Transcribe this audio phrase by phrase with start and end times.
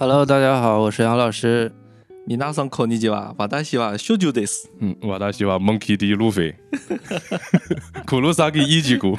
[0.00, 1.70] Hello，大家好，我是杨老师。
[2.26, 4.66] 米娜桑考尼吉瓦，瓦达西瓦修就得死。
[4.80, 6.56] 嗯，瓦达西瓦 Monkey D 路飞，
[8.06, 9.18] 库鲁萨给一级古，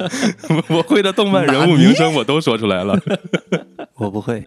[0.68, 3.00] 我会的动漫人物名称我都说出来了。
[3.94, 4.40] 我不会，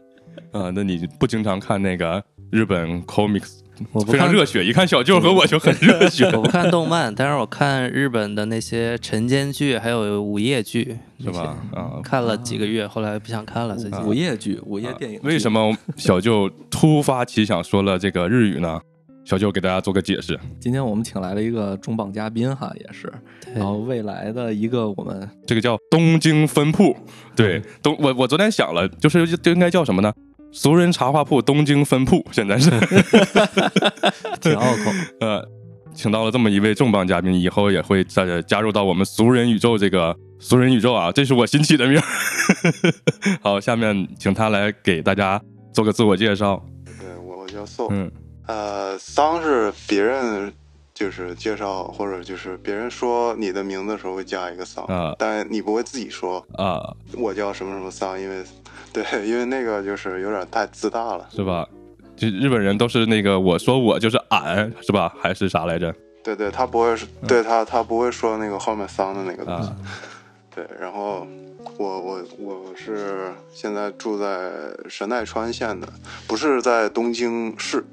[0.51, 11.57] 啊，那你不经常看那个日本 comics，我不非常热血，一看小舅和我就很热血，我不看动漫，但是我看日本的那些晨间剧，还有午夜剧，是吧？
[11.73, 13.75] 啊，看了几个月，后来不想看了。
[13.75, 18.79] 最近午夜剧、午夜电影剧、为什么小舅突发奇想说了这个日语呢？
[19.25, 20.37] 小舅给大家做个解释。
[20.59, 23.11] 今天我们请来了一个重磅嘉宾哈，也是，
[23.45, 26.93] 对然后未来的一个我们这个叫东京分铺。
[27.33, 30.13] 对，东我我昨天想了，就是就应该叫什么呢？
[30.53, 32.69] 俗人茶话铺东京分铺，现在是
[34.39, 35.43] 挺拗口， 呃，
[35.95, 42.05] 请到了这么一位重磅嘉宾，以后也会再加入到我们俗人宇宙这个俗人宇宙啊，这是我新起的名儿。
[43.41, 45.41] 好，下面请他来给大家
[45.73, 46.63] 做个自我介绍。
[46.85, 47.87] 对，我我叫宋。
[47.91, 48.11] 嗯
[48.45, 50.53] 呃，桑是别人
[50.93, 58.43] 就是介绍或者就是别人说你的名字的时候会加一个桑，啊但你不会自己说啊，我叫什么什么桑，因为
[58.91, 61.27] 对，因为那个就是有点太自大了。
[61.31, 61.67] 是吧？
[62.15, 65.11] 就日本人都是那个我说我就是俺是吧？
[65.19, 65.93] 还是啥来着？
[66.23, 69.69] 对对，他不会说，对他他不会说那个后面桑的那个东西。
[69.69, 69.75] 啊
[70.55, 71.27] 对，然后
[71.77, 74.51] 我我我是现在住在
[74.87, 75.87] 神奈川县的，
[76.27, 77.83] 不是在东京市，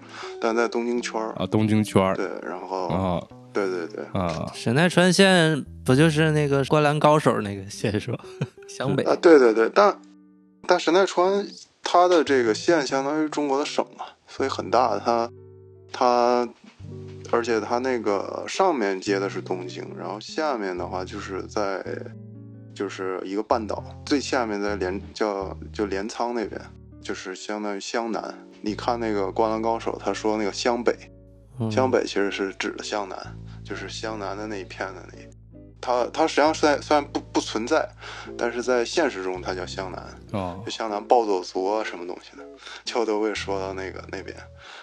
[0.40, 1.32] 但在东京圈儿。
[1.36, 3.22] 啊，东京圈儿对，然后、啊
[3.52, 8.18] 对对对，啊神奈川县不就是那个灌篮高手那个县是吧？
[8.68, 9.98] 湘北啊，对对对，但
[10.68, 11.44] 但神奈川
[11.82, 15.28] 它的这个县相当于中国的省嘛，所以很大，它
[15.92, 16.48] 它
[17.32, 21.84] 而且它那个上面接的是东京，然后下面的话就是在
[22.80, 26.58] 就是一个半岛，最下面的镰叫就镰仓那边，
[27.02, 28.34] 就是相当于湘南。
[28.62, 30.96] 你看那个《灌篮高手》，他说那个湘北，
[31.58, 33.18] 嗯湘北其实是指的湘南，
[33.62, 35.28] 就是湘南的那一片的那一。
[35.78, 37.86] 它它实际上虽然虽然不不存在，
[38.38, 40.02] 但是在现实中它叫湘南，
[40.32, 42.42] 哦就湘南暴走族啊什么东西的，
[42.86, 44.34] 就都会说到那个那边。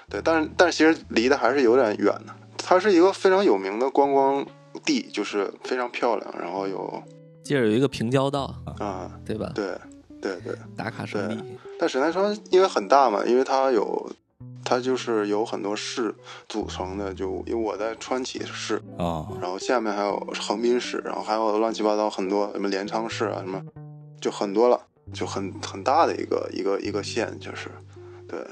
[0.08, 2.36] 对，但是但是其实离得还是有点远的。
[2.60, 4.46] 它是一个非常有名的观光
[4.86, 7.02] 地，就是非常漂亮，然后有
[7.48, 9.50] 接着有一个平交道，啊、对吧？
[9.56, 9.80] 对
[10.20, 10.54] 对对。
[10.76, 11.42] 打卡圣地，
[11.80, 14.12] 但神奈川因为很大嘛，因为它有，
[14.66, 16.14] 它就是有很多市
[16.50, 23.64] 组成的，就因为我在川崎市，啊然后下面还有横滨市，然后还有乱七八糟很多什么镰仓市啊什么，
[24.20, 24.82] 就很多了，
[25.14, 27.70] 就很很大的一个一个一个县，就是
[28.28, 28.46] 对。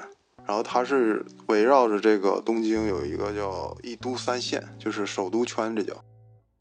[0.48, 5.94] 然后它是围绕着这个东京有一个叫一都三县，就是首都圈这叫。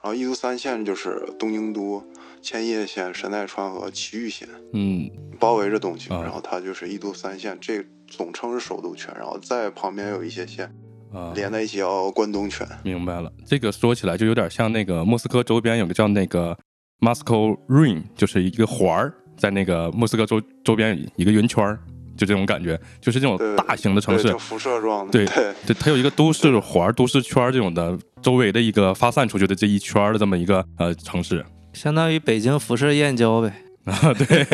[0.04, 2.04] 然后一都三县就是东京都、
[2.42, 4.46] 千叶县、神奈川和埼玉县。
[4.74, 5.10] 嗯
[5.40, 10.70] 包围着东京，啊然后它就是一都三县，这总称是首都圈，然后在旁边有一些县
[11.10, 12.68] 啊，连在一起叫关东圈。
[12.82, 16.54] 明白了，这个说起来就有点像那个莫斯科周边有个叫那个
[17.00, 21.80] Moscow Ring，就是一个环儿，在那个莫斯科周周边一个圆圈儿，
[22.16, 25.12] 就这种感觉，就是这种大型的城，市，辐射状的。
[25.12, 25.54] 对对。
[25.66, 31.44] 对，它有一个都市环、都市圈这种的，周围的一个发散出去的这一圈的这么一个呃城市。
[31.72, 33.52] 相当于北京辐射燕郊呗。
[33.84, 34.46] 啊， 对，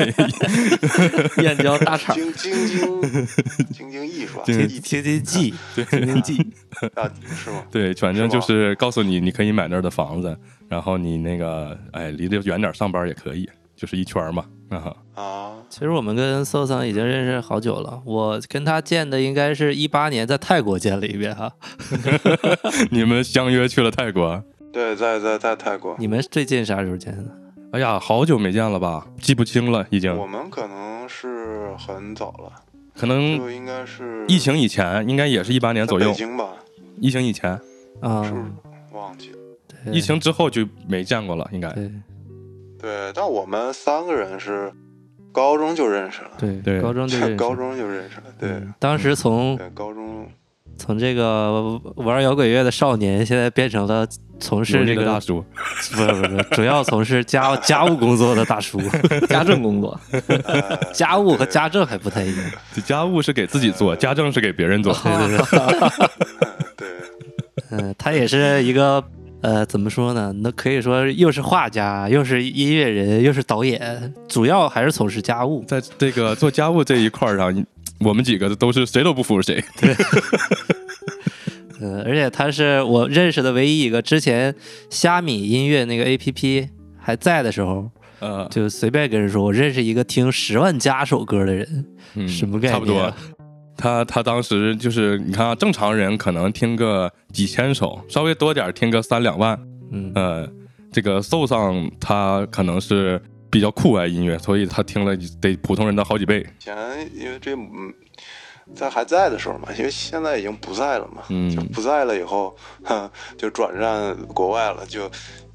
[1.44, 3.26] 燕郊大厂，京京京
[3.72, 5.84] 京京艺术啊，京艺天天记，对。
[5.84, 6.42] 京津冀，
[7.00, 7.62] 啊，是吗？
[7.70, 10.36] 对，反正就是告诉你，你可以买那儿的房子，
[10.68, 14.44] 然后你那个哎离得远点上班也可以，就是一圈儿嘛
[14.78, 14.96] 啊。
[15.14, 21.52] 啊，其实我们跟搜桑已经认识好久了，我跟他见的应该是一八年在泰国见了一遍哈。
[22.90, 24.42] 你们相约去了泰国？
[24.72, 27.30] 对，在在在泰国，你们最近啥时候见的？
[27.72, 29.06] 哎呀，好久没见了吧？
[29.20, 30.16] 记不清了，已经。
[30.16, 32.52] 我们可能是很早了，
[32.96, 36.18] 可能就应该是嗯疫情以前，应该也是一八年左右在北。
[36.18, 36.50] 京吧？
[37.00, 37.50] 疫情以前，
[38.00, 38.44] 啊是，不是
[38.92, 39.38] 忘记了？
[39.84, 41.68] 对疫情之后就没见过了，应该。
[41.72, 41.90] 对
[42.80, 44.72] 对，但我们三个人是
[45.32, 48.24] 高中就认识了，对对高中就认识高中就认识了。
[48.38, 50.26] 对嗯当时从，高中
[50.76, 54.06] 从这个玩摇滚乐的少年，现在变成了
[54.38, 55.44] 从事这个大叔，
[55.92, 58.80] 不是不是不，主要从事家家务工作的大叔。
[59.28, 60.00] 家政工作，
[60.46, 62.44] 呃家务和家政还不太一样。
[62.86, 64.94] 家务是给自己做，家政是给别人做。
[64.94, 66.88] 对对对，对，
[67.72, 69.04] 嗯，他也是一个
[69.42, 70.32] 呃，怎么说呢？
[70.42, 75.64] 那可以说又是画家，又是音乐人，又是导演，主要还是从事家务。
[75.66, 77.64] 在这个做家务这一块儿上，
[78.00, 79.62] 我们几个都是谁都不服谁。
[79.80, 79.94] 对
[81.80, 84.54] 嗯，而且他是我认识的唯一一个之前
[84.90, 93.14] 虾米音乐那个 A P P 还在的时候，呃，就随便跟人说，我认识一个听十万加首歌的人，嗯什么概念啊差不多。
[93.80, 99.58] 他他当时就是你看啊，正常人可能听个几千首，稍微多点听个三两万。
[99.90, 100.46] 嗯，呃，
[100.92, 106.46] 这个 Soul 上他可能是比较酷爱音乐，所以他听了得普通人的好几倍。
[106.58, 106.76] 以前
[107.14, 107.92] 因为这嗯，
[108.74, 112.54] 在还在的时候嘛，因为现在已经不在了嘛，嗯就不在了以后，
[112.84, 114.84] 哼，就转战国外了。
[114.86, 115.10] 就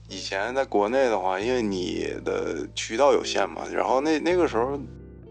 [0.09, 4.77] 以前在国内的话，因为你的渠道有限嘛，然后那那个时候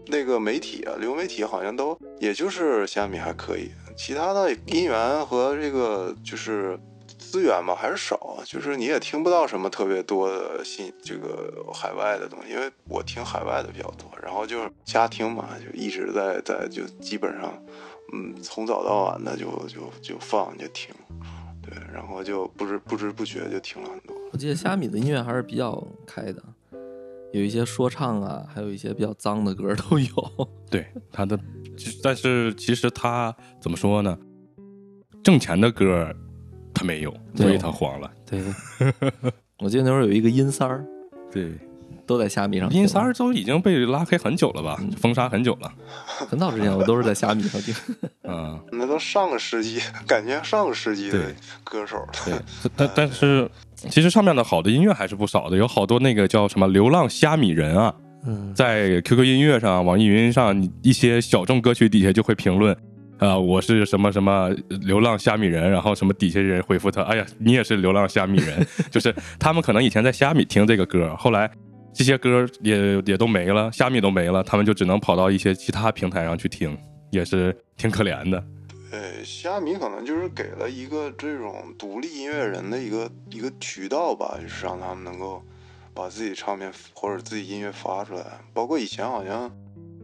[0.07, 6.79] 那个媒体啊，流媒体好像都也就是虾米还可以，其他的音源和这个就是。
[7.17, 17.51] 资源吧还是少，就是你也听不到什么特别多的新这个海外的东西，因为我听海外的比较多，然后就是瞎听嘛，就一直在在就基本上，
[18.13, 20.93] 嗯，从早到晚的就就就放就听，
[21.61, 24.15] 对，然后就不知不知不觉就听了很多。
[24.31, 26.41] 我记得虾米的音乐还是比较开的，
[27.35, 30.07] 有一些说唱啊，还有一些比较脏的歌都有。
[30.71, 31.37] 对他的，
[32.01, 34.17] 但是其实他怎么说呢？
[35.21, 36.09] 挣钱的歌
[36.73, 38.09] 他没有，所以他黄了。
[38.25, 38.41] 对，
[39.59, 40.85] 我记得那会儿有一个阴三儿，
[41.29, 41.51] 对，
[42.05, 42.81] 都在虾米上听。
[42.81, 45.71] 音三儿都已经被拉黑很久了吧，封杀很久了。
[46.05, 47.73] 很早之前我都是在虾米上听。
[48.27, 52.07] 嗯，那都上个世纪，感觉上个世纪的歌手了。
[52.25, 52.33] 对，
[52.75, 57.93] 但但是其实上面的好的音乐还是不少的，有好多那个叫什么“流浪虾米人”啊，
[58.25, 62.75] 嗯，在 QQ 音乐上、网易云上一些小众歌曲底下就会评论，
[63.19, 64.49] 啊、我是什么什么
[64.81, 71.49] 流浪虾米人，然后什么底下人回复他，哎呀，你也是流浪虾米人， 就是他们可能以前在虾米听这个歌，后来
[71.95, 76.77] 这些歌也也都没了，虾米都没了，他们就只能跑到一些其他平台上去听，
[77.09, 78.43] 也是挺可怜的。
[78.91, 85.41] 对，虾米可能就是给了一个这种独立音乐人的一个一个渠道吧，就是让他们能够
[85.93, 88.25] 把自己唱片或者自己音乐发出来。
[88.53, 89.49] 包括以前好像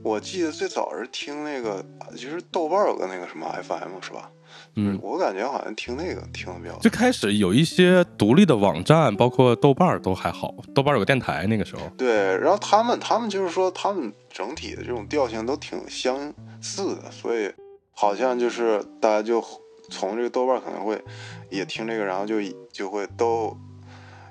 [0.01, 4.31] 我记得最早是听那个，就是豆瓣有个那个什么 FM 是吧？
[4.75, 6.79] 嗯，我感觉好像听那个听的比较多。
[6.81, 17.51] 最开始有一些独立的网站，包括豆瓣儿都还好，豆瓣有个电台，那个时候，对，然后他们他们就是说他们整体的这种调性都挺相似的，所以
[17.91, 19.43] 好像就是大家就
[19.89, 21.01] 从这个豆瓣可能会
[21.49, 22.37] 也听这个，然后就
[22.71, 23.55] 就会都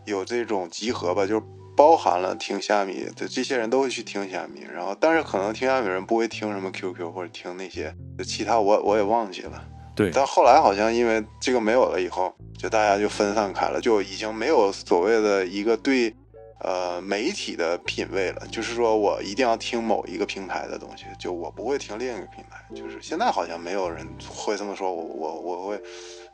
[0.06, 1.42] 有这种集合吧，就是
[1.76, 7.94] 包含了听虾米的这些人都会去听虾米，然后但是可能听虾米的人不会听什么 QQ 或者听那些
[8.24, 9.62] 其他我我也忘记了。
[10.00, 16.14] 对，但后来好像因为这个没有了以后，就大家就分散开了，就已经没有所谓的一个对
[16.60, 18.46] 呃媒体的品味了。
[18.50, 22.64] 就是说我一定要听某一个平台的东西，就我不会听另一个平台。
[22.74, 25.78] 就是现在好像没有人会这么说，我我我会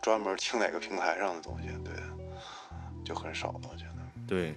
[0.00, 1.92] 专门听哪个平台上的东西，对，
[3.04, 3.60] 就很少了。
[3.64, 3.92] 我觉得
[4.28, 4.54] 对，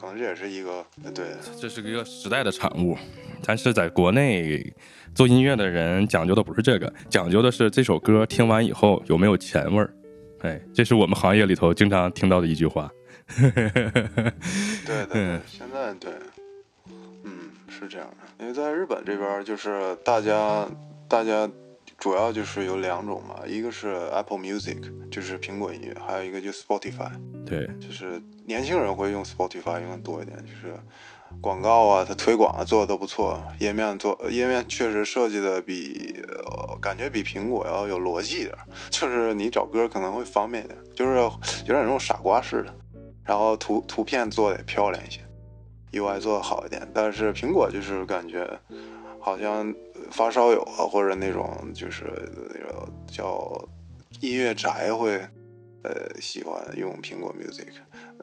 [0.00, 1.26] 可能这也是一个对
[1.60, 2.96] 这是一个时代的产物。
[3.44, 4.72] 但是在国内
[5.14, 9.92] 做音乐的人讲究的不是这个，讲究的是这首歌听完以后有没有钱味儿。
[10.40, 12.90] 哎，这是我们行业里头经常听到的一句话。
[13.40, 16.10] 对对现在对，
[17.24, 18.16] 嗯，是这样的。
[18.38, 20.66] 因为在日本这边，就是大家
[21.06, 21.48] 大家
[22.00, 24.80] 主要就是有两种嘛，一个是 Apple Music，
[25.10, 27.10] 就是苹果音乐，还有一个就是 Spotify，
[27.46, 30.74] 对，就是年轻人会用 Spotify 用的多一点，就是
[31.40, 41.30] 广告啊，它推广啊做的都不错，页面做页面确实设计的比、呃、感觉比苹果要有逻辑一点儿，就是你找歌可能会方便一点，就是有
[41.74, 42.74] 点那种傻瓜式的，
[43.24, 45.20] 然后图图片做的也漂亮一些
[45.92, 48.58] ，UI 做的好一点，但是苹果就是感觉
[49.20, 52.04] 好像呃发烧友啊或者那种就是
[52.52, 53.68] 那个叫
[54.20, 55.16] 音乐宅会
[55.82, 57.68] 呃喜欢用苹果 Music，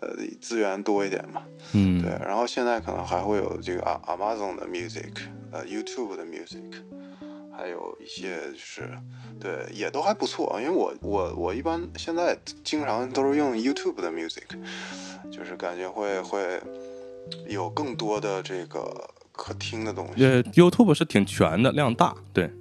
[0.01, 1.43] 呃资源多一点嘛。
[1.73, 5.13] 嗯，对，然后现在可能还会有这个 Amazon 的 Music，
[5.51, 6.83] 呃，YouTube 的 Music，
[7.55, 8.89] 还有一些就是
[9.39, 14.45] 对也都还不错，因为我我我一般现在经常都是用 YouTube 的 Music，
[15.31, 16.61] 就是感觉会会
[17.47, 20.25] 有更多的这个可听的东西。
[20.25, 22.13] 呃，YouTube 是挺全的，量大。
[22.33, 22.51] 对，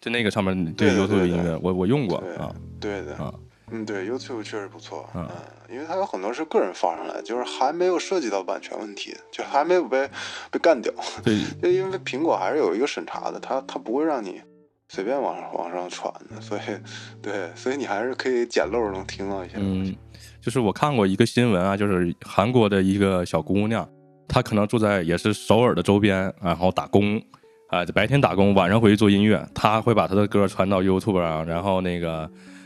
[0.00, 3.34] 就那个上面对对 YouTube 对音乐，我我用过对啊对的，啊，
[3.70, 5.26] 嗯，对，YouTube 确实不错，嗯
[5.70, 10.06] 因为它有很多是个人发上来，就是还没有涉及到版权问题，就还没有被
[10.50, 10.92] 被干掉，
[11.24, 14.38] 对， 就因为苹果还是有一个审查的，它它不会让你
[14.88, 16.60] 随便往上往上传的，所以
[17.22, 19.96] 对，所以你还是可以捡漏能听到一些东西嗯，，
[20.42, 23.88] 就是我看过一个新闻啊，就是韩国的一个小姑娘，
[24.32, 27.22] 他可能住在也是首尔的周边，然后打工，
[27.68, 32.20] 啊、白天打工，晚上回去做音乐，他会把他的歌传到 YouTube 上，然后那个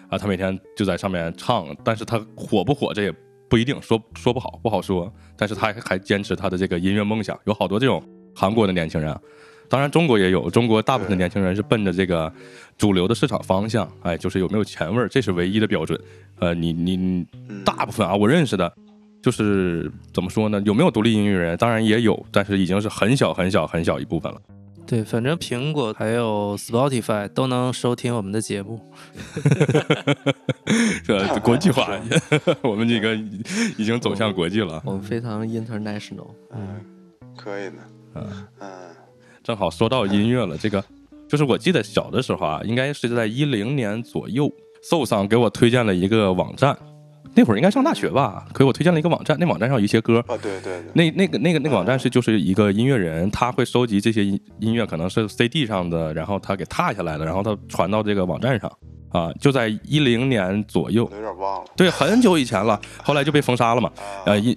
[0.08, 3.12] 啊，他每天就在上面唱，但是他火不火这也
[3.50, 8.00] 不一定，说说不好，不好说，但是他还坚持他的这个音乐梦想，有好多这种
[8.32, 9.12] 韩国的年轻人。
[9.68, 12.32] 当然，中国也有，中国大部分的年轻人是奔着这个
[12.78, 16.00] 主流的市场方向，哎，就是有没有钱味儿，这是唯一的标准。
[16.38, 17.26] 呃，你你
[17.64, 18.72] 大部分啊，我认识的，
[19.26, 20.62] 就是怎么说呢？
[20.64, 21.56] 有没有独立音乐人？
[21.56, 24.40] 当然也有，但是已经是很小很小很小一部分了。
[24.86, 28.80] 对，反正苹果还有 Spotify 都能收听我们的节目。
[31.04, 31.98] 这国际化，
[32.62, 33.16] 我们这个
[33.76, 34.80] 已经走向国际了。
[34.84, 36.28] 我们非常 international。
[36.54, 36.80] 嗯，
[37.36, 37.78] 可以的，
[38.14, 38.68] 嗯嗯
[39.42, 40.84] 正好说到音乐了，这个
[41.28, 44.48] 就是我记得小的时候啊，应该是在一零年左右，
[44.84, 46.78] 搜上给我推荐了一个网站，
[47.36, 58.72] 那会儿应该上大学吧，给我推荐了一个网站，那网站上有一些歌，啊，对对对，那那个那个那个网站是就是一个音乐人，他会收集这些音音乐，可能是 CD 上的，然后他给踏下来的，然后他传到这个网站上。
[59.10, 61.70] 啊，就在一零年左右，有点忘了。
[61.74, 63.90] 对，很久以前了，后来就被封杀了嘛。
[63.96, 64.26] 啊。
[64.26, 64.52] 呃，一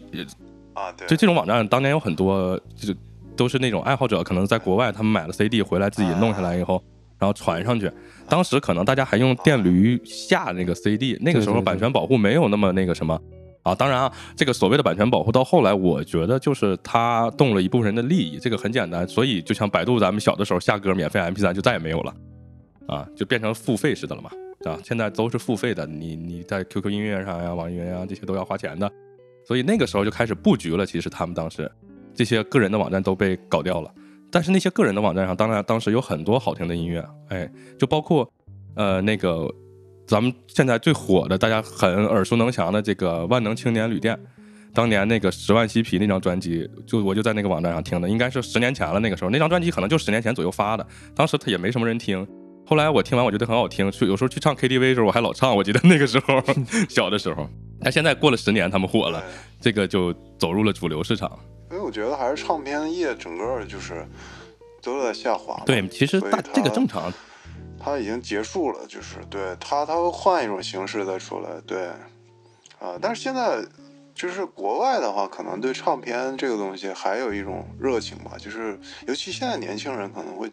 [0.74, 2.98] 啊，对，就这种网站当年有很多，就是
[3.38, 6.84] 都是那种爱好者，可能在国外他们买了 CD 回来自己弄下来以后，
[7.20, 7.92] 然后传上去。
[8.28, 13.20] 当时可能大家还用电驴下那个 CD，那个时候版权保护没有那么那个什么。
[13.62, 19.06] 啊，当然啊，这个所谓的版权保护到后来，我觉得就是他动了一部分人的利益，这个很简单。
[19.06, 22.16] 所以就像百度，咱们小的时候下歌免费 MP3 就再也没有了，
[22.88, 24.32] 啊，就变成付费式的了嘛，
[24.64, 28.90] 啊，现在都是付费的，你你在 QQ 音乐上呀、网易云呀这些都要花钱的，
[29.46, 30.86] 所以那个时候就开始布局了。
[30.86, 31.70] 其实他们当时
[32.16, 33.94] 这些个人的网站都被搞掉了，
[34.32, 38.32] 但是那些个人的网站上，当然当时有很多好听的音乐，哎，就包括
[38.76, 39.48] 呃那个
[40.08, 44.18] 咱们现在最火的，大家很耳熟能详的这个万能青年旅店。
[44.72, 49.00] 当年那个十万嬉皮那张专辑，就我就在那个网站上听的，应该是十年前了。
[49.00, 52.26] 那个时候那张专辑可能就十年前左右发的，当时他也没什么人听。
[52.68, 55.58] 后来我听完，我觉得很好听，去有时候去唱 KTV 的时候我还老唱。
[55.58, 56.40] 我记得那个时候
[56.88, 57.50] 小的时候，
[57.82, 59.24] 但现在过了十年，他们火了，
[59.60, 61.32] 这个就走入了主流市场。
[61.72, 64.06] 因为我觉得还是唱片业整个就是
[64.82, 65.62] 都在下滑。
[65.66, 67.12] 对，其实大这个正常。
[67.82, 71.88] 它已经结束了，就是对它，它会换一种形式再出来，对，
[72.78, 73.64] 啊、但是现在
[74.14, 80.52] 就是国外的话，可能对唱片这个东西还有一种热情吧，就是尤其现在年轻人可能会，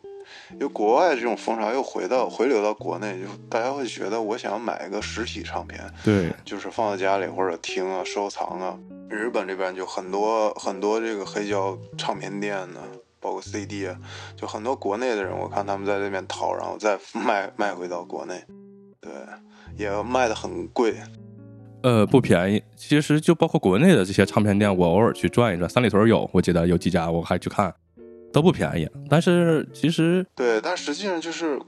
[0.52, 8.78] 因为国外这种风潮又回到回流到国内，就大家会觉得我想要买一个实体唱片，对，就是放在家里或者听啊、收藏啊。
[9.08, 12.80] 日本这边就很多很多这个黑胶唱片店呢，
[13.20, 13.96] 包括 CD 啊，
[14.36, 18.42] 就很多国内的人，我看他们在这边淘，然后再 卖卖回到国内，
[19.00, 19.10] 对，
[19.76, 20.94] 也卖的很贵。
[21.82, 22.62] 呃，不便宜。
[22.74, 27.72] 其实就包括国内的这些唱片店，我偶尔去转一转，三里屯有，我记得有几家，我还去看，
[28.32, 28.88] 都不便宜。
[29.08, 31.60] 但是其实对，但实际上就是，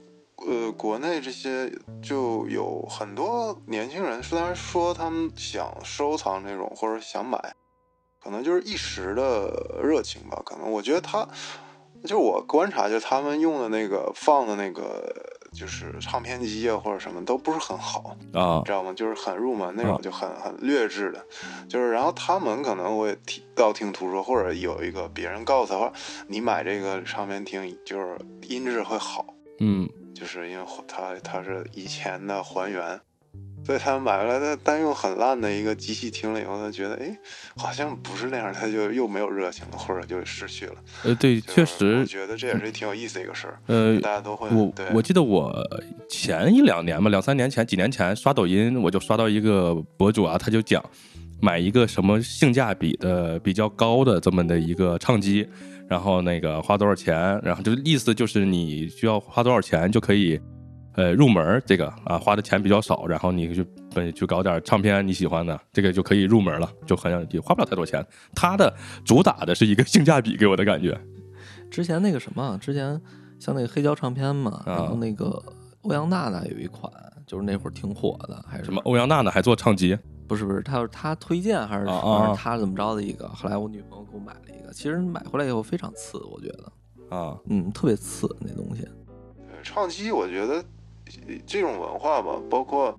[0.47, 7.53] 呃，国内这些就有很多年轻人，虽然说他们想收藏这种或者想买，
[8.23, 10.41] 可能就是一时的热情吧。
[10.45, 11.27] 可能我觉得他，
[12.03, 15.13] 就是我观察，就是他们用的那个放的那个
[15.51, 18.93] 就是唱片机啊或者什么都不是很好，啊知道吗？
[18.93, 21.25] 就是很入门那种啊，就很很劣质的，
[21.67, 25.93] 就是然后他们可能会听道听途说，或者有一个别人告诉他说，
[26.27, 28.17] 你买这个唱片听，就是
[28.47, 29.25] 音质会好，
[29.59, 32.99] 嗯，就是因为它它是以前的还原，
[33.65, 37.17] 所以他买回来的单用很烂的一个机器听了以后，他觉得哎
[37.55, 40.75] 好像不是那样，他就又没有热情了，或者就失去了。
[41.03, 45.53] 呃，对，确实，我觉得这也是挺有意思的一个事儿，呃，大家都会我对我记得我
[46.09, 50.83] 前一两年吧，两三年前、几年前刷抖音，我就刷到一个博主啊，他就讲
[51.41, 55.47] 买一个什么性价比的比较高的这么的一个唱机，
[55.89, 60.39] 然后那个花多少钱，然后就是意思就是你需要花多少钱就可以。
[60.95, 63.63] 呃，入门儿这个啊，花的钱比较少，然后你就
[63.95, 68.05] 本去搞点唱片你喜欢的，这个就可以入门了，就很也花不了太多钱。
[68.35, 68.73] 它的
[69.05, 70.99] 主打的是一个性价比，给我的感觉。
[71.71, 72.99] 之前那个什么，之前
[73.39, 75.41] 像那个黑胶唱片嘛，然后那个
[75.83, 76.91] 欧阳娜娜有一款，
[77.25, 79.97] 就是那会儿挺火的，还是什么欧阳娜娜还做唱机，
[80.29, 83.27] 不是不是，他他推荐还是啊啊还是他怎么着的一个？
[83.29, 86.71] 后来我女朋友给我买了一个，其实买回来以后非常次，我觉得，
[87.17, 88.87] 啊，嗯，特别次那东西。
[89.63, 90.63] 唱机，我觉得
[91.45, 92.97] 这种文化吧，包括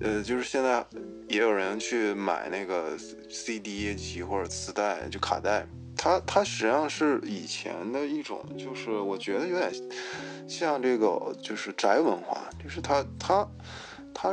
[0.00, 0.84] 呃，就是现在
[1.28, 2.98] 也有人去买那个
[3.30, 5.64] CD 机或者磁带，就卡带。
[5.96, 9.72] 它它实际上是以前的一种，就是我觉得有点
[10.46, 13.48] 像这个，就是宅文化，就是它它它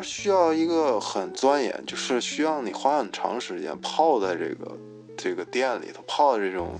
[0.02, 4.78] 需要一个很钻研，就是需要你花很长时间泡在这个
[5.18, 6.80] 这个店里头，泡在这种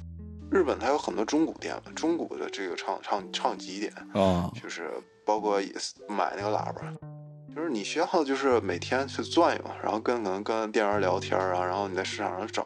[0.50, 4.90] 日本它有很多中古店嘛，中古的这个唱唱唱机店啊，就是
[5.26, 5.60] 包括
[6.08, 6.82] 买那个喇叭，
[7.56, 12.66] 就是你需要就是每天去转悠，然后跟可能跟店员聊天啊，然后你在市场上找。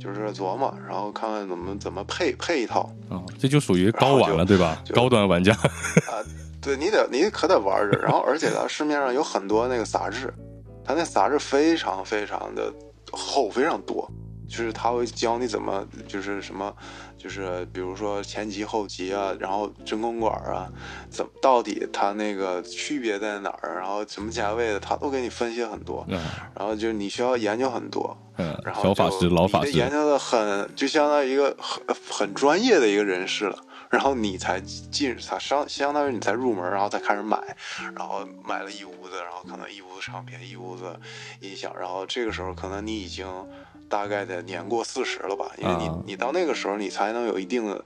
[0.00, 4.82] 就是琢磨，然后看看怎么怎么配配一套啊，这就属于高玩了，对吧？
[4.92, 6.18] 高端玩家啊，
[6.64, 10.32] 对你得你可得玩着，然后而且呢，市面上有很多那个杂志，
[10.84, 12.72] 它那杂志非常非常的
[13.12, 14.10] 厚，非常多，
[14.48, 16.74] 就是他会教你怎么就是什么。
[17.16, 20.70] 就是比如说前级后级啊，然后真空管啊，
[21.08, 23.78] 怎么到底它那个区别在哪儿？
[23.78, 26.04] 然后什么价位的，他都给你分析很多。
[26.10, 26.20] 嗯，
[26.54, 28.14] 然后就是你需要研究很多。
[28.36, 33.56] 嗯，然后小法师、老法师研究的很，就相当于一个很很专业的一个人士了。
[33.94, 37.38] 然后你才进，才相相当于你才入门，然后才开始买，
[37.96, 40.98] 然后买了一屋子，然后可能一屋子唱片，一屋子
[41.40, 43.26] 音响，然后这个时候可能你已经。
[43.86, 47.84] 大概得年过四十了吧，因为你你到那个时候，你才能有一定的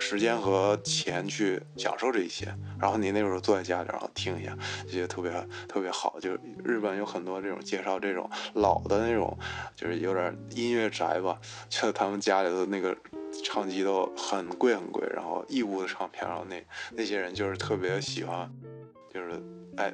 [0.00, 2.46] 时间和钱去享受这一些。
[2.80, 5.30] 然后你那时候坐在家里，然后听一下，就觉得特别
[5.68, 6.18] 特别好。
[6.18, 9.38] 就是日本有很多这种介绍这种老的那种，
[9.76, 11.38] 就是有点音乐宅吧，
[11.68, 12.96] 就他们家里的那个
[13.44, 18.50] 唱机都很贵很贵，然后义乌的唱片，然后那那些人就是特别喜欢，
[19.12, 19.40] 就是。
[19.76, 19.90] 哎，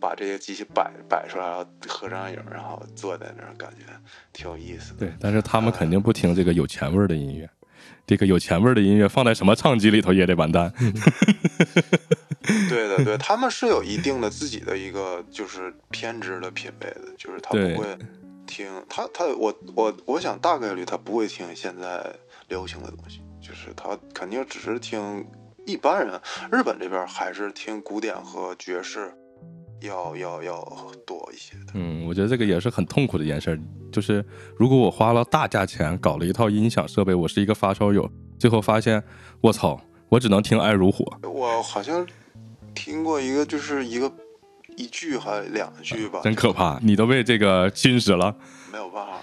[0.00, 3.84] 把这些机器摆摆出来，然后合张影，然后坐在那儿，感觉
[4.32, 5.00] 挺有意思的。
[5.00, 7.48] 对，但是他们肯定不听这个有钱味儿的音乐，
[8.08, 10.72] 这个有钱味儿的音乐放在什么唱机里头也得完蛋。
[12.68, 17.86] 对的，对，他们是有一定的自己的一个就是偏执的品味的，就是他不会
[18.46, 22.12] 听他他我我我想大概率他不会听现在
[22.48, 25.24] 流行的东西，就是他肯定只是听。
[25.66, 26.18] 一般人，
[26.50, 29.12] 日本这边还是听古典和爵士
[29.82, 30.64] 要要要
[31.06, 31.72] 多一些的。
[31.74, 34.24] 嗯，我觉得这个也是很痛苦的一件事，就是
[34.56, 39.02] 如果我花了大价钱搞了一套音响设备，我是一个发烧友，最后发现
[39.40, 41.04] 我操，我只能听爱如火。
[41.22, 42.06] 我好像
[42.74, 44.12] 听过一个，就是一个
[44.76, 48.34] 一句还两句吧，真可怕，你都被这个侵蚀了。
[48.70, 49.14] 没有办法。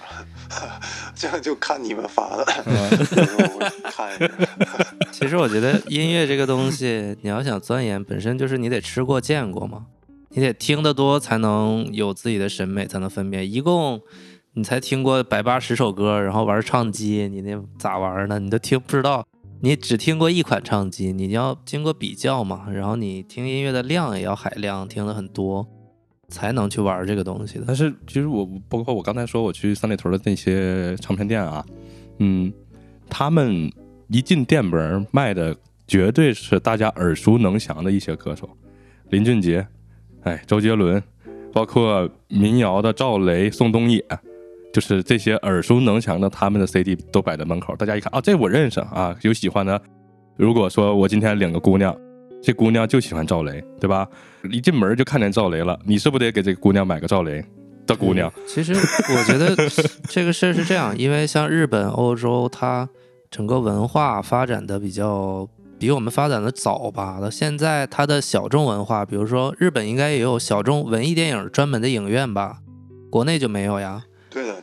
[1.16, 2.46] 这样就看你们发的，
[3.90, 4.32] 看一下。
[5.12, 9.88] 其实我觉得音乐这个东西，你要想钻研，本身就是你得吃过见过嘛，
[10.30, 13.52] 你得听得多才能有自己的审美，才能分辨。
[13.52, 14.02] 一共
[14.56, 18.40] 你才听过百八十首歌，然后玩唱机，你那咋玩呢？
[18.40, 19.28] 你都听不知道，
[19.62, 25.68] 你只听过一款唱机，你要经过比较嘛，然后你听音乐的量也要海量，听的很多。
[26.28, 27.66] 才能去玩这个东西的。
[27.68, 31.64] 但是其实我包括我刚才说我去三里屯的那些唱片店啊，
[32.18, 32.52] 嗯，
[33.08, 33.72] 他们
[34.08, 35.56] 一进店门卖的
[35.88, 38.50] 绝对是大家耳熟能详的一些歌手，
[39.12, 39.68] 林俊杰，
[40.24, 41.02] 哎，周杰伦，
[41.54, 44.04] 包括民谣的赵雷、宋冬野，
[44.76, 49.82] 就是这些耳熟能详的，他们的 CD 都摆在门口，大家一看啊，这我认识啊，有喜欢的。
[50.36, 51.96] 如果说我今天领个姑娘。
[52.44, 54.08] 这姑娘就喜欢赵雷，对吧？
[54.52, 57.44] 一进门就看见赵雷了，你是不是得给这个姑娘买个赵雷
[57.88, 58.32] 的姑娘？
[58.46, 59.56] 其实我觉得
[60.10, 62.88] 这个事儿是这样，因为像日本、欧洲，它
[63.32, 65.48] 整个文化发展的比较
[65.80, 67.20] 比我们发展的早吧。
[67.20, 72.58] 到现在，它的小众文化，比如说日本应该也有小众文艺电影专门的影院吧，
[73.10, 74.04] 国内就没有呀。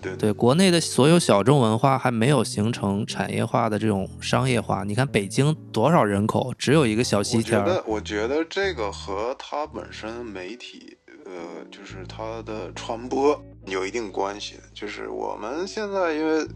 [0.02, 4.82] 对，对对，国内的所有小众文化还没有形成产业化的这种商业化。
[4.82, 7.60] 你看北京多少人口，只有一个小西天。
[7.60, 11.32] 我觉得，我觉得这个和它本身媒体，呃，
[11.70, 14.56] 就是它的传播有一定关系。
[14.74, 16.46] 就是我们现在因为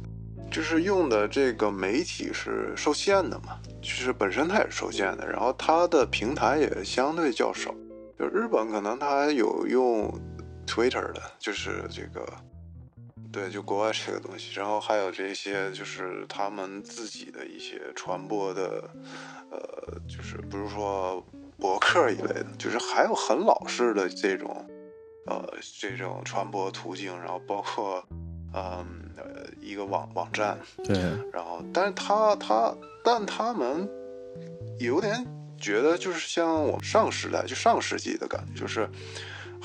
[0.51, 7.73] 就是用的这个媒体是受限的嘛，就是本身它也是受限的，然后它的平台也相对较少。
[8.19, 10.13] 就日本可能它有用
[10.67, 12.27] Twitter 的，就是这个。
[13.37, 18.89] 对，就国外这个东西，然后还有这些，就是他们自己的一些传播的，
[19.51, 21.23] 呃，就是比如说
[21.59, 24.67] 博客一类的，就是还有很老式的这种，
[25.27, 25.47] 呃，
[25.79, 28.03] 这种传播途径，然后包括，
[28.55, 28.87] 嗯，
[29.61, 30.97] 一个网网站，对，
[31.31, 33.87] 然后，但是他他，但他们
[34.79, 35.27] 有点
[35.61, 38.89] 觉得，就是像我们上时代，就上世纪的感觉，就是。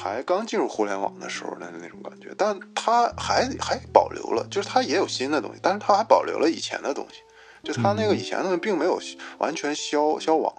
[0.01, 7.21] 还刚进入互联网的时候的那种感觉，但他还还保留了，就是他也有新的东西，但是他还保留了以前的东西，
[7.61, 8.99] 就他那个以前的东西并没有
[9.37, 10.51] 完全消消亡。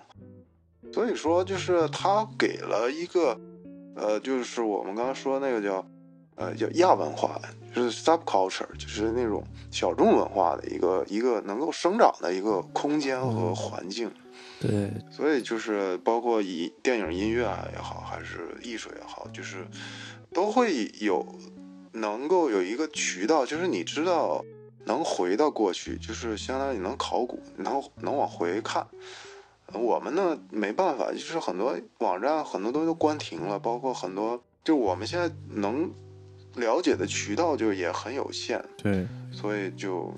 [0.92, 3.36] 所以说就是他给了一个，
[3.96, 5.84] 呃，就是我们刚刚说那个叫，
[6.42, 7.40] 呃，叫亚文化，
[7.72, 14.10] 就是 subculture，就是那种小众文化的一个一个能够生长的一个空间和环境。
[14.60, 19.64] 对，所以就是包括以电影音乐也好，还是艺术也好，就是
[20.32, 21.24] 都会有
[21.92, 24.44] 能够有一个渠道，就是你知道
[24.84, 28.84] 能回到过去，就是相当于能考古，能能往回看。
[29.72, 35.90] 我们呢没办法，就是很多网站很多东西都关停了，包括很多就我们现在能
[36.56, 38.64] 了解的渠道就也很有限。
[38.76, 40.12] 对，所以就。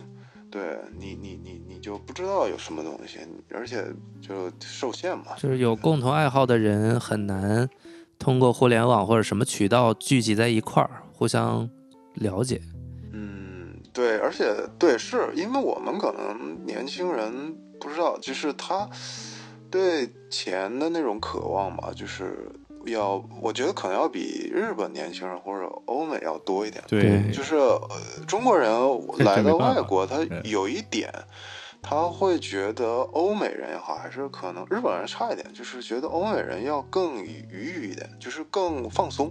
[0.51, 3.19] 对你，你你你就不知道有什么东西，
[3.53, 3.85] 而且
[4.23, 5.35] 就受限嘛。
[5.37, 7.69] 就是有共同爱好的人很难
[8.21, 11.69] 通过互联网或者什么渠道聚集在一块儿，互相
[12.15, 12.61] 了解。
[13.13, 18.89] 嗯，对，而且对，是因为我们可能年轻人不知道，就是他
[19.69, 22.49] 对钱的那种渴望嘛，就是。
[22.93, 26.83] 要，我觉得可能要比日本年轻人或者欧美要多一点。
[26.87, 27.57] 对，就是
[28.27, 28.71] 中国人
[29.19, 31.13] 来到外国，他有一点，
[31.83, 39.31] 他会觉得欧美人也好，还是可能日本人差一点，就是觉得欧美人要更愉悦一点，就是更放松。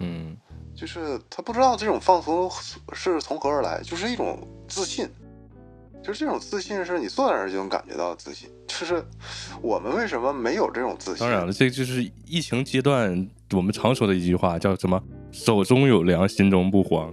[0.00, 0.36] 嗯，
[0.76, 2.50] 就是他不知道这种放松
[2.92, 5.08] 是从何而来，就是一种自信。
[6.04, 8.50] 就是这种自信，是你坐在那儿就能感觉到自信。
[8.66, 9.02] 就是
[9.62, 11.20] 我们为什么没有这种自信？
[11.20, 17.10] 当然了，这就是疫情阶段我们常说的一句话，叫什么“手中有粮，心中不慌”。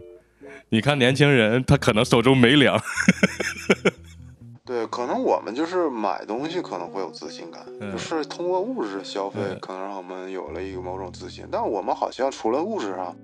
[0.68, 2.78] 你看年轻人，他可能手中没粮。
[4.66, 11.46] 对，可能我们就是买东西可能会有自信感，就是通过物质消费，可能让我们有了一个某种自信。
[11.50, 13.16] 但我们好像除了物质上，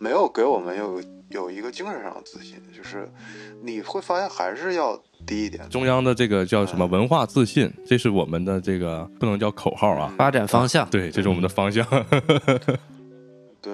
[0.00, 1.02] 没有给我们有
[1.34, 2.56] 有一个精神上的自信。
[2.74, 3.06] 就是
[3.62, 4.98] 你会发现，还是要。
[5.26, 10.86] 低一点，中央的这个叫什么文化自信，这是我们的这个不能叫口号啊，发展方向。
[10.90, 11.82] 对，这是我们的方向。
[13.62, 13.72] 对，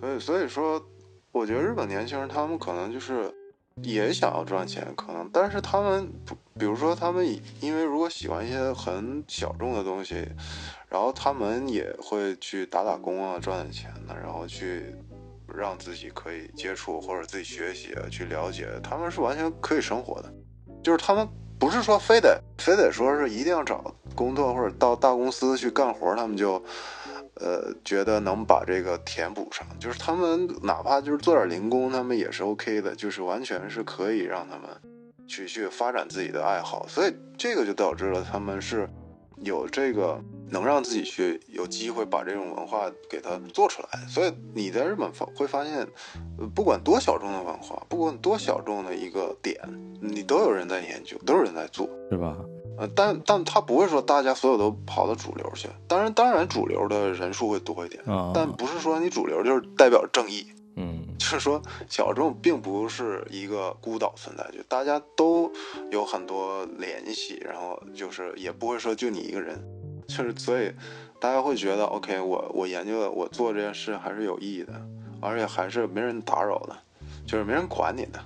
[0.00, 0.82] 所以所以说，
[1.30, 3.30] 我觉得日本年轻人他们可能就是
[3.82, 6.10] 也想要赚钱，可能，但是他们
[6.58, 7.22] 比如说他们
[7.60, 10.26] 因为如果喜欢一些很小众的东西，
[10.88, 14.94] 然后他们也会去打打工啊，赚点钱的，然后去。
[15.56, 20.32] 让自己可以接触或者自己学习去了解，他们是完全可以生活的，
[20.82, 26.62] 就是他们不是说非得非得说是一定要找工作或者到大公司去干活，他们就
[27.34, 34.70] 呃觉得能把这个填补上，就是他们哪怕就是做点零工，他们也是 OK 的，就是完全是可以让他们
[35.26, 38.88] 去去发展自己的爱好，所以这个就导致了他们是
[39.42, 40.20] 有这个。
[40.52, 45.86] 能让自己去有机会把这种文化给它做出来，所以你在日本发会发现，
[46.56, 49.56] 不管多小众的文化，不管多小众的一个点，
[50.02, 52.36] 你都有人在研究，都有人在做，是吧？
[52.78, 58.02] 呃，但但他不会说大家所有都跑到主流去，当然当然主流的人数会多一点，
[58.34, 60.56] 但不是说你主流就是代表正义，嗯，
[61.30, 65.48] 就是说小众并不是一个孤岛存在，就大家都
[65.92, 69.62] 有很多联系，然后就是也不会说就你一个人。
[70.08, 70.72] 就是，所以
[71.20, 74.72] 大家会觉得，OK，我我研究我做这件事还是有意义的，
[75.20, 76.76] 而且还是没人打扰的，
[77.24, 78.18] 就是没人管你的，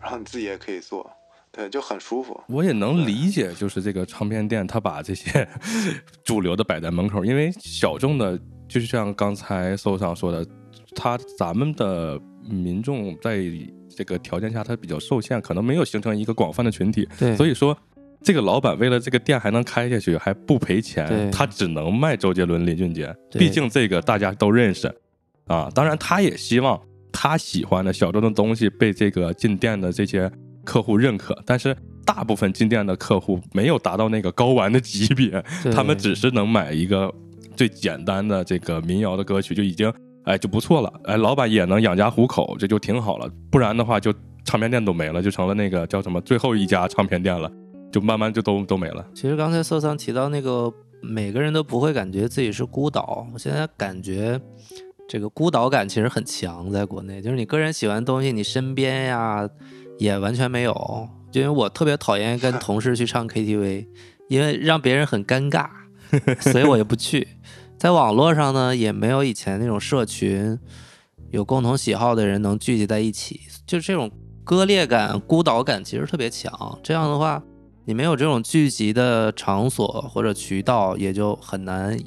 [0.00, 1.10] 然后你自己也可以做，
[1.50, 2.40] 对，就很舒服。
[2.46, 5.48] 我也能理解，就是这个唱片店，他把这些
[6.22, 10.46] 主流的摆在门口，因为小众的，就是像刚才搜上说的，
[10.94, 13.40] 他咱们的民众在
[13.88, 17.76] 这个条件下，他比较受限，可能没有形成一个广泛的群体，对，所以说。
[18.24, 23.12] 这个老板为了这个店还能开下去，还不赔钱，他只能卖周杰伦、林俊杰。
[23.32, 24.86] 毕竟这个大家都认识
[25.48, 25.68] 啊。
[25.74, 30.30] 当然，他也希望他喜欢的小众的东西被这个进店的这些
[30.62, 31.36] 客户认可。
[31.44, 37.12] 但是，大部分进店的客户没有达到那个高玩的级别，他们只是能买一个
[37.56, 39.92] 最简单的这个民谣的歌曲就已经
[40.24, 40.92] 哎就不错了。
[41.04, 43.28] 哎，老板也能养家糊口，这就挺好了。
[43.50, 44.12] 不然的话，就
[44.44, 47.50] 唱片店都没了，就成了那个叫什么最后一家唱片店了。
[47.92, 49.06] 就慢慢就都都没了。
[49.14, 54.40] 其实刚才色桑提到那个每个人都不会感觉自己是孤岛，我现在感觉
[55.06, 59.46] 这个孤岛感其实很强，在国内就是你个人喜欢的东西，你身边呀
[59.98, 61.06] 也完全没有。
[61.32, 63.86] 因为我特别讨厌跟同事去唱 KTV，
[64.28, 65.68] 因为让别人很尴尬，
[66.40, 67.28] 所以我也不去。
[67.82, 70.56] 在网络上呢，也没有以前那种社群，
[71.32, 74.08] 有共同喜好的人能聚集在一起，就这种
[74.44, 76.78] 割裂感、孤岛感其实特别强。
[76.80, 77.42] 这样的话。
[77.84, 81.98] 你没有这种聚集的场所或者渠道，也就很难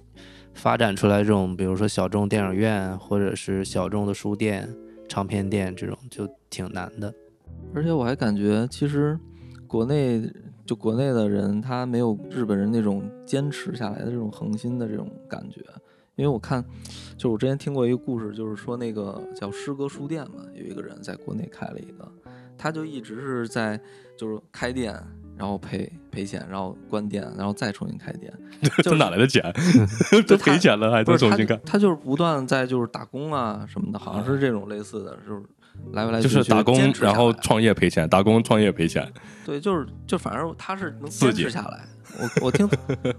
[0.54, 4.74] 发展出来这种，比如说小众电影院或者是小众的书店、
[5.10, 7.14] 唱片店这种，就挺难的。
[7.74, 9.20] 而且我还感觉，其实
[9.68, 10.22] 国内
[10.66, 15.62] 就国内的人他没有日本人那种坚持下来的这种恒心的这种感觉。
[16.16, 16.64] 因为我看，
[17.18, 22.10] 就我之前听过一个故事，就是说那个叫诗歌书店嘛，有一个人在国内开了一个，
[22.58, 23.78] 他就一直是在
[24.18, 24.94] 就是开店，
[25.38, 28.34] 然后赔赔钱，然后关店，然后再重新开店。
[28.82, 29.44] 就哪来的钱？
[30.26, 31.60] 这赔钱了还得重新干？
[31.66, 35.44] 他就是不断在就是打工啊什么的，好像是这种类似的，就是
[35.94, 39.12] 来不来就是打工，然后创业赔钱，打工创业赔钱。
[39.46, 41.86] 对，就是就反正他是能坚持下来。
[42.20, 42.70] 我我听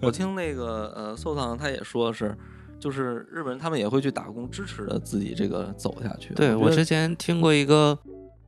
[0.01, 2.37] 我听那个呃寿堂他也说是。
[2.79, 6.35] 就是日本人，他们也会去打工，支持着自己这个走下去。
[6.35, 7.99] 对我之前听过一个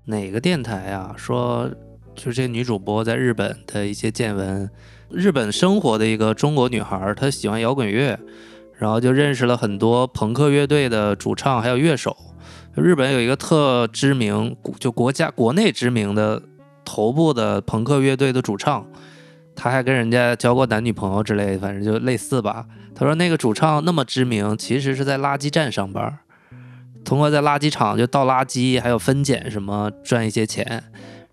[0.04, 1.68] 哪个电台啊，说
[2.14, 4.70] 就是这女主播在日本的一些见闻，
[5.10, 8.20] 日本生活的一个中国女孩，她喜欢摇滚乐，
[8.76, 12.14] 然后就认识了很多朋克乐队的主唱还有乐手。
[12.80, 16.42] 日本有一个特知名，就国家国内知名的
[16.84, 18.86] 头部的朋克乐队的主唱。
[19.54, 22.64] 他还跟人家交过男女朋友之类的，反正就类似吧。
[22.94, 26.18] 他说那个主唱那么知名，其实是在垃圾站上班，
[27.04, 30.84] 通过在垃圾场就倒垃圾，还有分拣什么赚一些钱。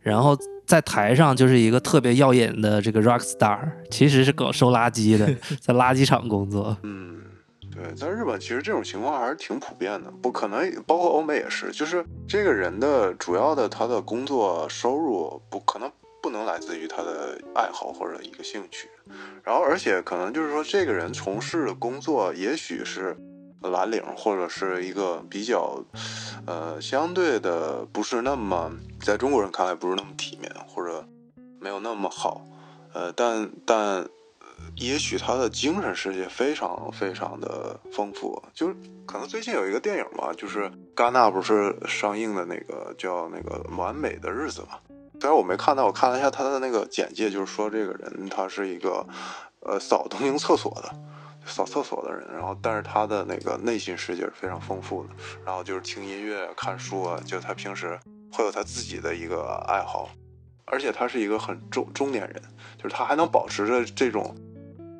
[0.02, 3.60] 然后在台上就是一个特别耀眼的这个 rock star，
[3.92, 5.32] 其实是搞收垃圾的，
[5.62, 6.76] 在垃圾场工作。
[6.82, 7.18] 嗯，
[7.76, 15.92] 对，在日本其实这种情况还是挺普遍的，不可能，包括欧美也是，就是这个人的主要的他的工作收入不可能。
[16.22, 18.90] 不能来自于他的爱好或者一个兴趣，
[19.44, 23.16] 然后而且可能就是说，这个人从事的工作也许是
[23.62, 25.80] 蓝领，或者是一个比较，
[26.48, 31.08] 呃，相对的不是那么在中国人看来不是那么体面，或者
[31.60, 32.44] 没有那么好，
[32.92, 34.10] 呃，但但
[34.78, 44.78] 也许他的精神世界非常非常的丰富，就是可能最近有一个电影吧，就是戛纳不是上映的那个叫那个完美的日子嘛。
[45.22, 49.08] 虽然我没看到，我看了一下他的那个简介，就是说这个人他是一个，
[49.62, 50.94] 呃，扫东京厕所的，
[51.46, 52.28] 扫厕所的人。
[52.34, 55.10] 然后，但是他的那个内心世界是非常丰富的。
[55.46, 57.98] 然后就是听音乐、看书啊，就他平时
[58.30, 60.10] 会有他自己的一个爱好，
[60.66, 62.42] 而且他是一个很中中年人，
[62.78, 64.36] 就是他还能保持着这种，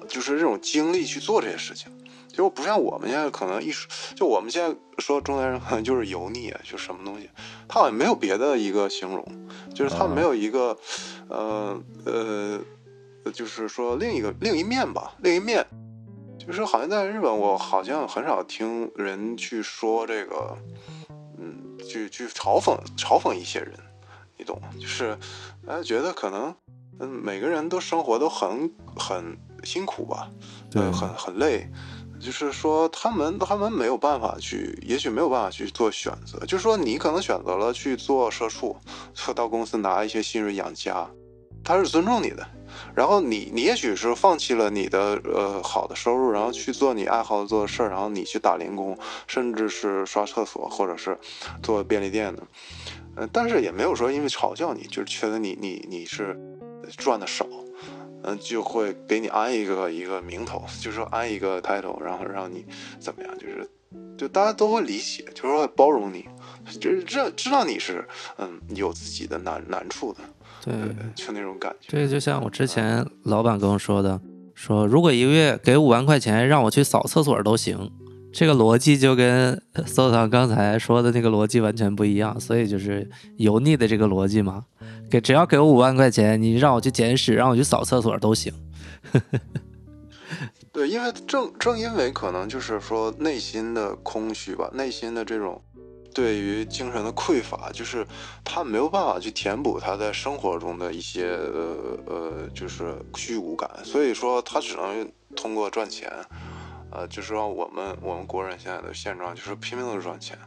[0.08, 1.92] 就是这种精力去做这些事情。
[2.32, 7.30] 就不像我们现在可能一说，就我们现在说中年人可能就是油腻啊，就什么东西，
[7.66, 9.26] 他好像没有别的一个形容，
[9.74, 10.78] 就是他没有一个，
[11.30, 12.62] 呃呃，
[13.34, 15.66] 就是说另一个另一面吧，另一面，
[16.38, 20.58] 就是好像在日本，我好像很少听人去说这个，
[21.40, 23.72] 嗯，去去嘲讽嘲讽一些人，
[24.38, 24.68] 你懂吗？
[24.78, 25.18] 就是
[25.66, 26.54] 大家觉得可能，
[27.00, 30.30] 嗯，每个人都生活都很很辛苦吧，
[30.70, 31.68] 对，很很累。
[32.18, 36.40] 就是说，他们他们没有办法去，也许没有办法去做选择。
[36.46, 38.76] 就是说，你可能选择了去做社畜，
[39.36, 41.06] 到公司拿一些薪水养家，
[41.62, 42.48] 他是尊重你的。
[42.96, 48.98] 然后你你也许是放弃了你的呃好的收入，然后去做你爱好做的事儿，然后你去打零工，
[49.28, 51.20] 甚至是刷厕所或者是
[51.62, 52.44] 做便利店的。
[53.18, 56.40] 呃，但是也没有说因为嘲笑你，就是觉得你你你是
[56.98, 57.46] 赚的少。
[58.28, 62.66] 嗯，就会给你安一个一个名头，就是说安一个 title，然后让你
[63.00, 63.70] 怎么样，就是
[64.18, 66.28] 就大家都会理解，就是说包容你，
[66.80, 68.04] 就是知知道你是
[68.38, 70.20] 嗯有自己的难难处的，
[70.64, 70.74] 对，
[71.14, 71.92] 就那种感觉。
[71.92, 74.20] 对，就像我之前老板跟我说的，
[74.56, 77.92] 说如果一个月给五万块钱让我去扫厕所都行，
[78.38, 84.66] 这个逻辑就跟搜堂刚才说的那个逻辑完全不一样，所以就是油腻的这个逻辑嘛。
[85.10, 88.52] 给只要给我五万块钱，你让我去捡屎，让我去扫厕所都行。
[90.74, 95.62] 对，因为正正因为可能就是说内心的空虚吧，内心的这种
[96.14, 98.06] 对于精神的匮乏，就是
[98.44, 106.12] 他没有办法去填补他在生活中的一些呃呃就是虚无感，所以说他只能通过赚钱，
[106.96, 110.38] 呃，就是说我们我们国人现在的现状就是拼命的赚钱，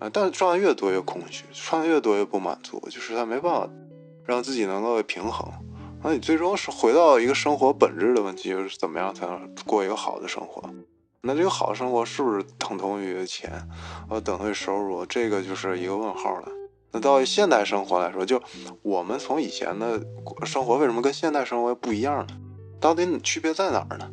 [0.00, 3.68] 啊，但是赚的越多越空虚，赚的越多越不满足，就是他没办法。
[4.24, 5.52] 让自己能够平衡，
[6.00, 10.62] 那你最终是回到一个生活本质的问题，就是怎么样才能过一个好的生活？
[11.22, 13.68] 那这个好的生活是不是等同于钱，
[14.08, 15.04] 呃，等同于收入？
[15.04, 16.48] 这个就是一个问号了。
[16.92, 18.40] 那到现代生活来说，就
[18.82, 20.00] 我们从以前的
[20.44, 22.38] 生活为什么跟现代生活不一样呢？
[22.80, 24.08] 到底区别在哪儿呢？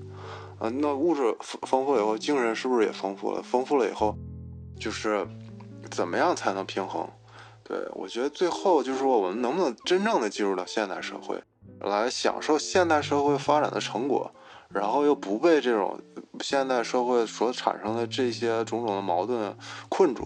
[0.59, 3.41] 啊，那物质丰丰富以后，精神是不是也丰富了？
[3.41, 4.15] 丰富了以后，
[4.77, 5.25] 就是
[5.89, 7.07] 怎么样才能平衡？
[7.63, 11.41] 对，我觉得最后就是说，我们能不能真正的进入到现代社会，
[11.79, 14.29] 来享受现代社会发展的成果，
[14.69, 15.97] 然后又不被这种
[16.41, 19.55] 现代社会所产生的这些种种的矛盾
[19.87, 20.25] 困住，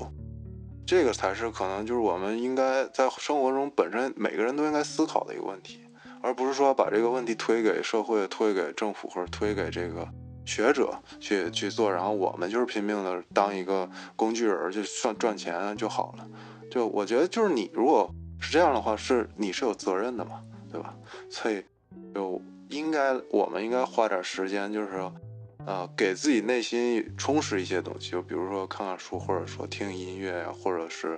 [0.87, 5.82] 这个才是可能就是我们应该在生活中本身每个人都应该思考的一个问题，
[6.23, 10.07] 而不是说把这个问题推给社会、推给政府或者推给这个
[10.45, 16.27] 学者去去做，然后我们就是拼命的当一个工具人儿，就算赚钱就好了。
[16.71, 18.09] 就我觉得，就是你如果
[18.39, 20.95] 是这样的话，是你是有责任的嘛，对吧？
[21.29, 21.63] 所以
[22.15, 25.13] 就应该我们应该花点时间，就是说。
[25.65, 31.17] 呃，给自己内心充实一些东西，就比如说看看书，或者说听音乐呀，或者是，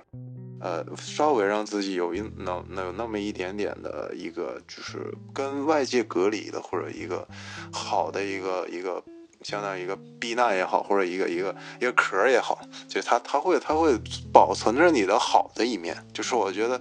[0.60, 7.26] 呃，稍微让自己有一能能有那么一点点的一个，就是跟外界隔离的，或者一个
[7.72, 9.02] 好的一个一个，
[9.42, 13.98] 相当于一个避难也好，或者一个一个一个壳也好，就它它会它会
[14.32, 16.80] 保存着你的好的一面，就是我觉得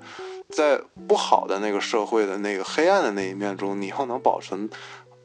[0.49, 4.69] 在不好的那个社会的那个黑暗的那一面中，你又能保存。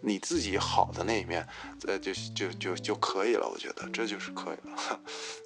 [0.02, 1.46] 你自己好的那一面，
[1.86, 3.46] 呃，就就就就可以了。
[3.46, 4.98] 我觉得这就是可以了。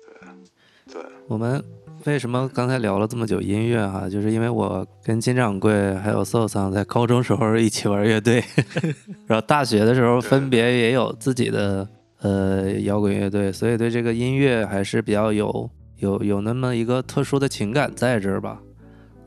[0.86, 1.02] 对，对。
[1.26, 1.60] 我们
[2.06, 4.08] 为什么刚才聊了这么久音乐哈？
[4.08, 8.44] 就是因为我跟金掌柜还有 so 桑在高中时候一起玩乐队，
[9.26, 11.88] 然后大学的时候分别也有自己的
[12.20, 18.60] 呃摇滚乐队，所以对这个音乐还是比较有有有那么一个特殊的情感在这儿吧。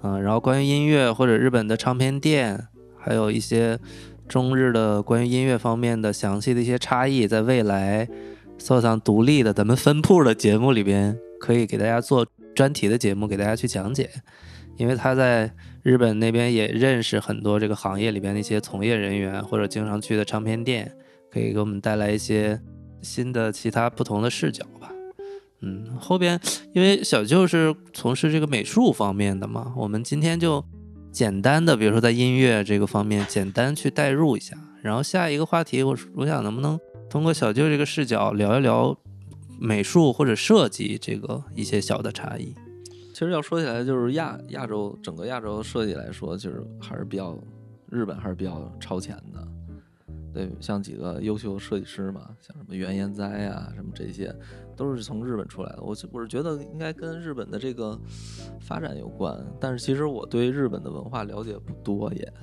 [0.04, 2.68] 嗯，然后关于音乐或者日本的唱片店，
[3.00, 3.80] 还有一些。
[4.28, 8.06] 中日的关于音乐方面的详细的一些差异，在未来
[8.58, 12.28] so 桑独立的咱们分铺的节目里边，可以给大家做
[12.58, 14.10] 专题的节目，给大家去讲解。
[14.78, 20.92] 因为他在日本那边也认识很多这个行业里边的一些从业人员，或者经常去的唱片店，
[21.32, 22.60] 可以给我们带来一些
[23.04, 24.92] 新的其他不同的视角吧。
[25.62, 26.40] 嗯，后边
[26.74, 30.66] 因为小舅是从事这个美术方面的嘛，我们今天就。
[31.10, 38.96] 简单的，比如说在音乐这个方面，简单去代入一下，然后下一个话题，我我想能不能通过小舅这个视角聊一聊
[39.60, 42.56] 美术或者设计这个一些小的差异。
[43.14, 47.38] 其实要说起来，就是亚亚洲整个亚洲设计来说，就是还是比较
[47.90, 49.48] 日本还是比较超前的。
[50.34, 54.34] 对，像几个优秀的设计师嘛，像什么原研哉啊，什么这些。
[54.76, 58.00] 都是从日本出来的，我我是觉得应该跟日本的这个
[58.62, 62.34] 发展有关，但是其实我对日本的文化了解不多也。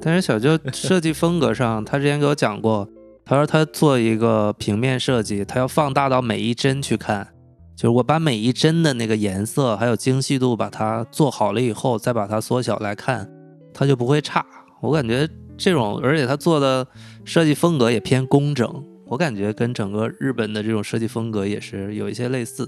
[0.00, 2.88] 但是小舅设计风格上，他之前给我讲过，
[3.24, 7.28] 他说他做一个平面设计，他要放大到每一帧去看，
[7.76, 13.30] 就是我把每一帧的那个颜色还有精细度把它做好了以后，再把它缩小来看，
[13.72, 14.44] 它就不会差。
[14.80, 16.86] 我感觉这种，而且他做的
[17.24, 18.84] 设计风格也偏工整。
[19.06, 22.64] 我感觉跟整个日本的这种设计风格也是有一些类似，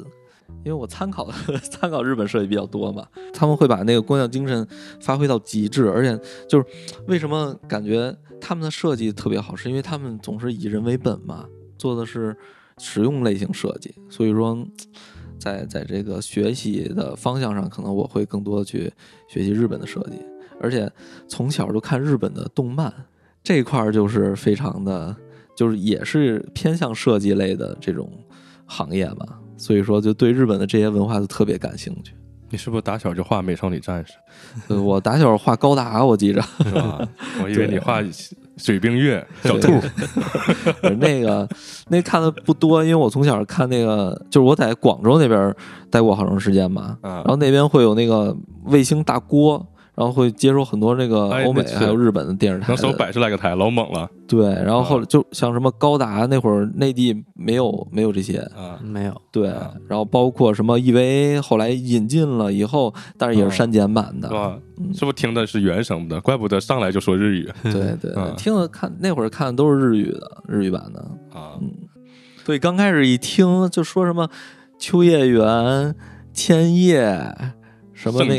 [0.62, 1.28] 因为我参考
[1.72, 4.66] 参考日本设计比较多嘛，他们会把那个工匠精神
[5.00, 6.66] 发挥到极致，而且就是
[7.08, 11.46] 为什么感觉他们的设计特别好，是因为他们总是以人为本嘛，
[11.78, 12.36] 做的是
[12.78, 14.66] 实用类型设计，所以说
[15.38, 18.92] 在在这个学习的方向上，可能我会更多的去
[19.28, 20.18] 学习日本的设计，
[20.60, 20.90] 而且
[21.28, 22.92] 从小就看日本的动漫
[23.42, 25.16] 这块儿就是非常的。
[25.56, 28.10] 就是也是偏向设计类的这种
[28.66, 32.12] 行业嘛，所以说就对日本的这些文化就特别感兴趣。
[32.50, 34.14] 你是不是打小就画美少女战士？
[34.68, 36.40] 呃，我打小画高达，我记着。
[36.62, 37.00] 是吧？
[37.42, 38.00] 我以为你画
[38.56, 39.72] 水冰月、小兔。
[41.00, 41.48] 那个
[41.88, 45.54] 那看的不多，因为我从小看那个，就是我在广州那边
[45.90, 49.66] 待过好长时间嘛，然后那边会有那个卫星大锅。
[49.96, 54.10] 然后会接收很多那个欧美还有日本的电视台，能搜百十来个台，老猛了。
[54.26, 59.22] 对，然后后来就像什么高达那会儿内地没有没有这些啊，没有。
[59.30, 59.48] 对，
[59.86, 64.58] 然后包括什么 EVA 后来引进了以后，但是也是删减版的，是吧？
[64.92, 66.20] 是不是听的是原声的？
[66.20, 67.48] 怪不得上来就说日语。
[67.62, 71.00] 对 对，听了看那会儿看的都是日语的，日语版的
[71.32, 71.52] 啊。
[71.60, 71.70] 嗯，
[72.44, 74.28] 对，刚开始一听就说什么
[74.78, 75.94] 秋叶原、
[76.32, 77.00] 千叶
[77.92, 78.36] 什么那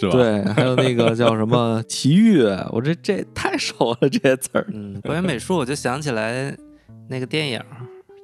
[0.00, 0.10] 个。
[0.10, 4.66] 对，还有那个叫什么 奇遇，我这这太熟了这些词儿。
[4.72, 6.56] 嗯，关于美术，我就想起来
[7.08, 7.60] 那个电影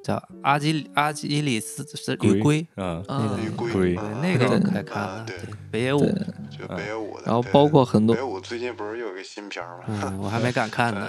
[0.02, 5.24] 叫《阿基阿基里斯是鱼龟》啊，那个鱼龟，那个快看了。
[5.26, 5.36] 对，
[5.70, 6.00] 北野武，
[6.48, 7.24] 就北野武的。
[7.26, 9.84] 然后包括很多北野武最近不是有一个新片吗？
[9.88, 11.06] 嗯，我还没敢看呢，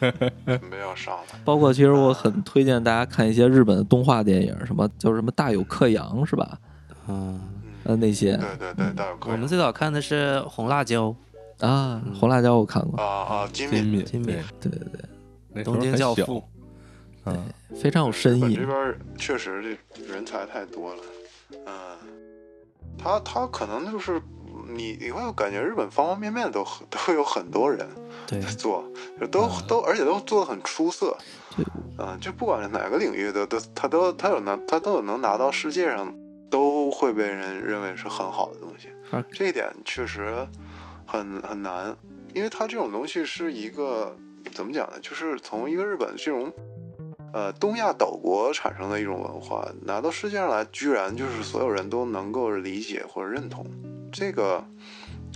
[0.00, 1.22] 准备要上了。
[1.44, 6.58] 包括其实我很推荐大家看一些日本的动画电影，什么叫什么大有克洋是吧？
[7.06, 7.40] 嗯。
[7.90, 8.36] 呃，那些。
[8.36, 11.14] 对对对，大有我们最早看的是《红辣椒》
[11.66, 13.02] 啊，《红辣椒》我看过。
[13.02, 14.04] 啊啊，金敏。
[14.04, 14.80] 金敏，对对
[15.54, 16.42] 对，东京教父，
[17.26, 18.54] 嗯，非常有深意。
[18.54, 21.02] 这边确实这人才太多了，
[21.66, 21.72] 嗯，
[22.96, 24.22] 他他可能就是
[24.68, 27.88] 你你会感觉日本方方面面都都有很多人
[28.28, 28.84] 在做，
[29.32, 31.16] 都都而且都做的很出色，
[31.98, 36.14] 嗯，就不管是哪个领域的都他都他有拿他都有能拿到世界上。
[36.90, 38.88] 都会被人认为是很好的东西，
[39.30, 40.34] 这一点确实
[41.06, 41.94] 很很难。
[42.34, 44.16] 因为它这种东西是一个
[44.52, 44.98] 怎么讲呢？
[45.00, 46.52] 就是从一个日本这种
[47.32, 53.64] 呃东亚岛国产生的一种文化，拿到世界上来，居然就是所有人都能够理解或者认同，
[54.10, 54.64] 这个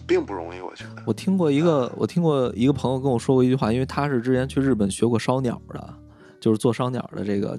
[0.09, 1.03] 并不容易，我觉得。
[1.07, 5.95] 我听过一个，我听过一个朋友跟我说过一句话，因为他是之前去日本学过烧鸟的，
[6.41, 7.59] 就是做烧鸟的这个，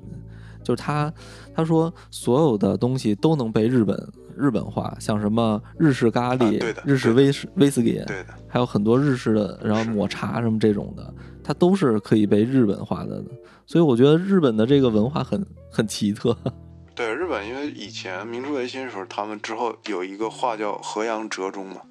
[0.65, 1.13] 就是他
[1.55, 3.95] 他说所有的东西都能被日本
[4.35, 13.23] 日本化，像什么日式咖喱、日式威士威士忌，对的，还有很多日式的，然后抹茶什么这种的，它都是可以被日本化的。
[13.67, 16.35] 所以我觉得日本的这个文化很很奇特。
[16.95, 21.81] 对日本，因为以前明治维新的时候，他们之后有一个话叫“河洋折中”嘛，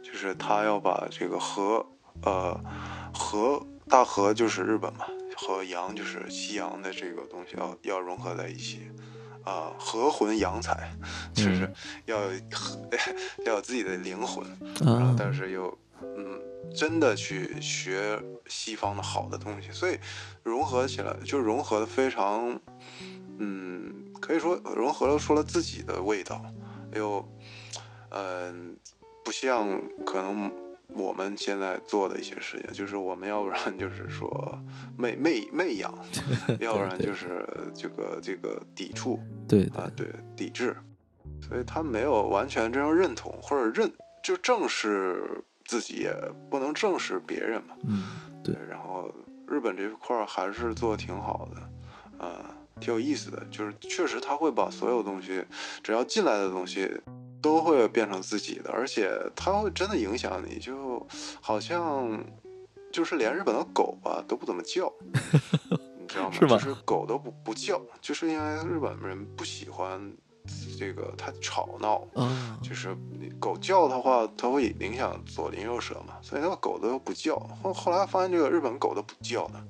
[0.00, 1.84] 就是他要把这个河，
[2.22, 2.56] 呃，
[3.12, 5.04] 河大河就是日本嘛，
[5.36, 8.90] 和洋就是西洋的这个东西要要融合在一起，
[9.44, 10.90] 啊、和魂洋彩，
[11.34, 11.70] 就是
[12.06, 12.32] 要有、
[13.46, 14.46] 要有自己的灵魂，
[14.80, 15.06] 然后。
[15.06, 16.40] 啊，但是又嗯，
[16.74, 19.98] 真的去学西方的好的东西，所以
[20.42, 22.60] 融合起来就融合的非常，
[23.38, 26.44] 嗯，可以说融合了出了自己的味道，
[26.94, 27.26] 又
[28.10, 28.76] 嗯、
[29.24, 30.52] 不像可能
[30.88, 34.58] 我们现在做的一些事情， 就是我们要不然就是说
[34.96, 35.92] 媚媚媚养，
[36.60, 39.18] 要不然就是这个这个抵触，
[39.48, 40.06] 对啊，对，
[40.36, 40.76] 抵制，
[41.46, 43.90] 所以他没有完全这样认同或者认，
[44.22, 46.14] 就正视自己，也
[46.50, 47.74] 不能正视别人嘛。
[47.84, 48.04] 嗯，
[48.44, 49.12] 对，然后
[49.48, 55.44] 日本这块儿还是做的挺好的，啊，挺有意思的，就是确实他会把所有东西，
[55.82, 56.90] 只要进来的东西。
[57.44, 61.06] 都会变成自己的，而且它会真的影响你，就
[61.42, 62.24] 好像
[62.90, 64.90] 就是连日本的狗吧都不怎么叫，
[66.00, 66.32] 你知道吗？
[66.32, 70.00] 是吗就是狗都不不叫，就是因为日本人不喜欢
[70.78, 77.36] 这个它吵闹，啊，就是你狗叫的话，它会影响左邻右舍嘛，所以那个狗都不叫。
[77.62, 79.62] 后后来发现这个日本狗都不叫的，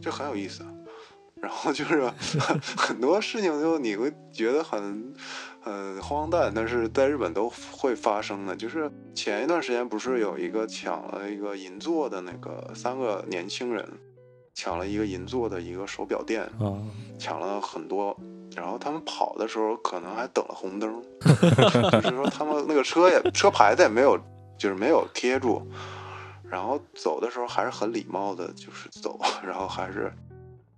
[0.00, 0.64] 这很有意思。
[1.46, 2.10] 然后就是
[2.76, 5.14] 很 多事情，就你会觉得很
[5.60, 8.56] 很荒诞，但是在日本都会发生的。
[8.56, 13.88] 就是前一段时间不是有一个抢了一个银座的那个三个年轻人
[14.54, 16.74] 抢了一个银座的一个手表店，啊，
[17.16, 18.18] 抢了很多，
[18.56, 21.00] 然后他们跑的时候可能还等了红灯，
[22.02, 24.18] 就是说他们那个车也车牌子也没有，
[24.58, 25.62] 就是没有贴住，
[26.42, 29.16] 然后走的时候还是很礼貌的，就是走，
[29.46, 30.12] 然后还是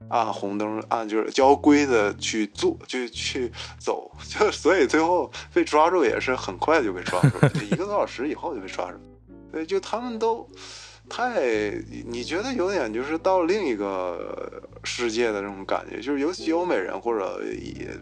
[0.08, 8.98] 按红灯按就是交规的去做，就去走， 就所以最后被抓住也是很快就被抓住，就一个多小时以后就被抓住，
[9.52, 10.48] 对，就他们都。
[11.10, 11.40] 太，
[12.06, 17.40] 你觉得有点就是到另一个世界的这种感觉，就是尤其欧美人或者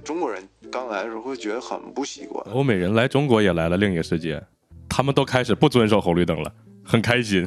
[0.03, 0.43] 中国人
[0.73, 2.45] 刚来的时候会觉得很不习惯。
[2.53, 4.43] 欧美人来中国也来了另一个世界，
[4.89, 6.53] 他们都开始不遵守红绿灯了，
[6.87, 7.47] 很开心。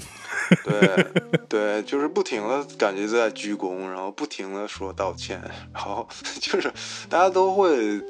[0.64, 1.08] 对
[1.48, 5.40] 对，就是不停的感觉在鞠躬，然后不停的说道歉，
[5.74, 6.08] 然后
[6.42, 6.72] 就是
[7.08, 8.02] 大家都会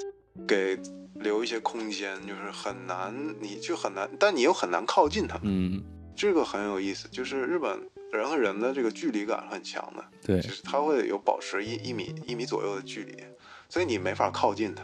[0.47, 0.79] 给
[1.15, 5.83] 留一些空间，就是很难，你就很难，但你又很难靠近他们，嗯，
[6.15, 7.77] 这个很有意思，就是日本
[8.13, 10.03] 人和人的这个距离感很强的。
[10.25, 13.21] 对就，是他会有保持一一米一米左右的距离，
[13.67, 14.81] 所以你没法靠近他，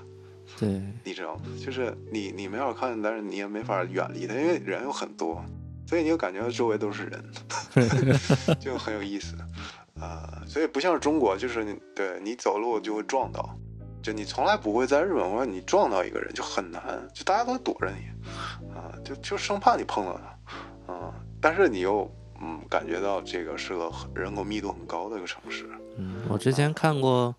[0.59, 1.41] 对，你知道吗？
[1.65, 5.41] 就是你你没法靠近，但是你也没法远离他，因为人有很多，
[5.85, 7.23] 所以你就感觉周围都是人，
[8.59, 9.35] 就很有意思
[9.99, 13.57] 啊、所以不像是中国，就是你对你走路就会撞到，
[14.03, 16.81] 就你从来不会在日本或者你撞到一个人就很难，
[17.13, 18.05] 就大家都躲着你
[18.75, 25.65] 啊、就就生怕你碰到他啊、但是你又嗯感觉到这个是个人口密度很高的一个城市。
[25.97, 27.33] 嗯，我之前看过，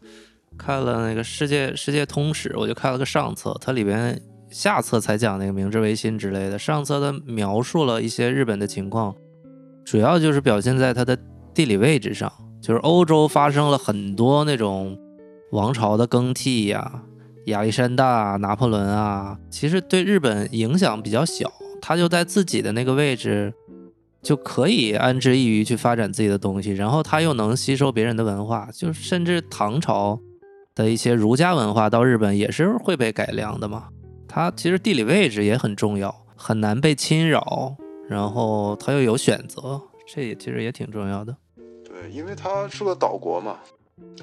[0.56, 4.18] 看了那个世界世界通史，我就看了个上册，它里边
[4.56, 9.14] 下册才讲那个明治维新之类的，上册它描述了一些日本的情况，
[9.84, 11.14] 主要就是表现在它的
[11.52, 12.32] 地理位置上，
[12.62, 14.98] 就是欧洲发生了很多那种
[15.52, 17.02] 王朝的更替呀、
[17.48, 21.52] 亚历山大、拿破仑啊，其实对日本影响比较小，
[21.82, 23.52] 他就在自己的那个位置。
[24.22, 30.18] 就可以安之一隅去发展自己的东西，然后他又能吸收别人的文化，就甚至唐朝
[30.74, 33.84] 的一些儒家文化到日本也是会被改良的嘛。
[34.36, 37.74] 它其实地理位置也很重要，很难被侵扰，
[38.06, 41.34] 然后它又有选择，这也其实也挺重要的。
[41.82, 43.56] 对，因为它是个岛国嘛。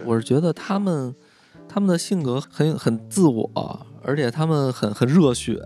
[0.05, 1.15] 我是觉得他们
[1.67, 3.49] 他们的性格很很自我，
[4.03, 5.59] 而且他们很很热血，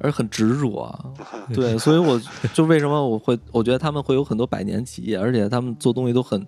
[0.00, 1.14] 而很执着。
[1.54, 2.20] 对，所以我
[2.52, 6.44] 就为什么我会我觉得他们会有很多百年企业，而且他们做东西都很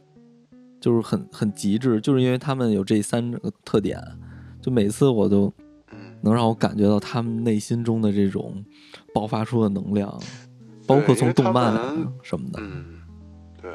[0.80, 4.02] 就是很很极致，就是因为他们有这三个特点。
[4.60, 5.69] 就每次我都嗯，
[6.22, 8.64] 能让我感觉到他们内心中的这种
[9.14, 10.20] 爆发出的能量，
[10.86, 11.74] 包括从动漫
[12.22, 12.60] 什么的。
[12.62, 13.00] 嗯，
[13.60, 13.72] 对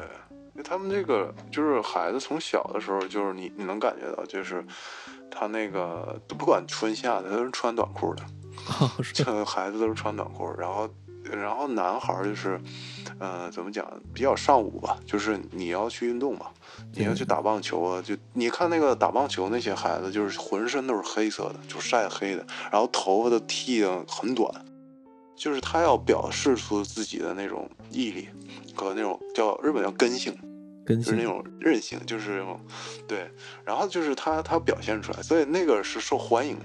[0.64, 4.64] 他们这个就是孩子从小的时候，就是你你能感觉到，就是
[5.30, 8.24] 他那个不管春夏的，他都是穿短裤的，
[9.14, 10.88] 这孩子都是穿短裤，然后
[11.32, 12.60] 然后男孩儿就是，
[13.18, 16.46] 呃，怎么讲，比较上午吧，就是你要去运动嘛，
[16.92, 24.50] 你要去打棒球啊，就你看那个打棒球那些孩子，就是浑身都是黑色的，就晒黑的，然后头发都剃的很短，
[25.36, 28.28] 就是他要表示出自己的那种毅力
[28.74, 30.34] 和那种叫日本叫根性，
[30.84, 32.60] 根性就是那种韧性，就是那种
[33.08, 33.30] 对，
[33.64, 36.64] 然后就是他他表现出来，所以那个是受欢迎的。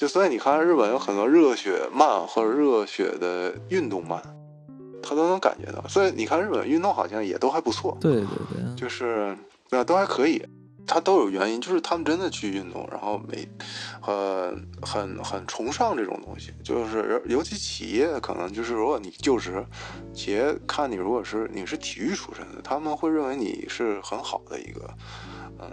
[0.00, 4.18] 就所以你看日本有很多热血漫或者热血的运动漫，
[5.02, 5.86] 他都能感觉到。
[5.88, 9.36] 所以你看日本运动好像也都还不错，对对对，就是
[9.68, 10.42] 对啊，都还可以。
[10.86, 13.46] 他都有原因，就是他们真的去运动，然后每
[14.06, 19.62] 呃很很崇尚这种东西，就是尤其企业可能就是如果你就职，
[20.14, 24.88] 企业看你如果是你是体育出身的，他们会认为你是很好的一个
[25.58, 25.70] 嗯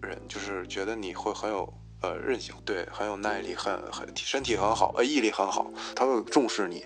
[0.00, 1.70] 人，就是觉得你会很有
[2.00, 6.84] 呃韧性，对，很有耐力，很很身体很好，呃毅力很好，他会重视你，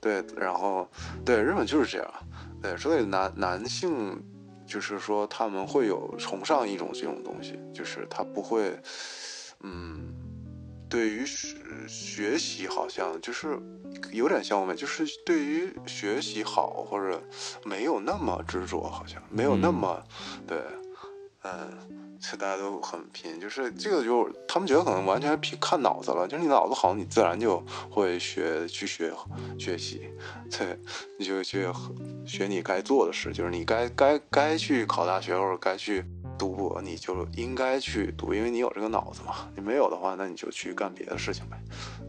[0.00, 0.88] 对，然后
[1.24, 2.14] 对日本就是这样，
[2.62, 4.22] 对，所以男男性。
[4.68, 8.76] 就是说他们会有崇尚一种这种东西，就是他不会，
[9.60, 10.12] 嗯，
[10.90, 13.56] 对于学学习好像就是
[14.10, 17.22] 有点像我们，就是对于学习好或者
[17.64, 20.02] 没有那么执着，好像没有那么、
[20.48, 20.58] 对，
[21.44, 22.05] 嗯。
[22.20, 29.12] 是大家都很拼，就是这个就他们觉得可能完全凭看脑子了，就是你脑子好，你自然就会学去学
[29.58, 30.02] 学习，
[30.50, 30.78] 对，
[31.18, 31.66] 你就去
[32.26, 36.04] 学你该做的事，就是你该该该去考大学或者该去
[36.38, 39.48] 读博，你就应该去读，因为你有这个脑子嘛。
[39.54, 41.56] 你没有的话，那你就去干别的事情呗，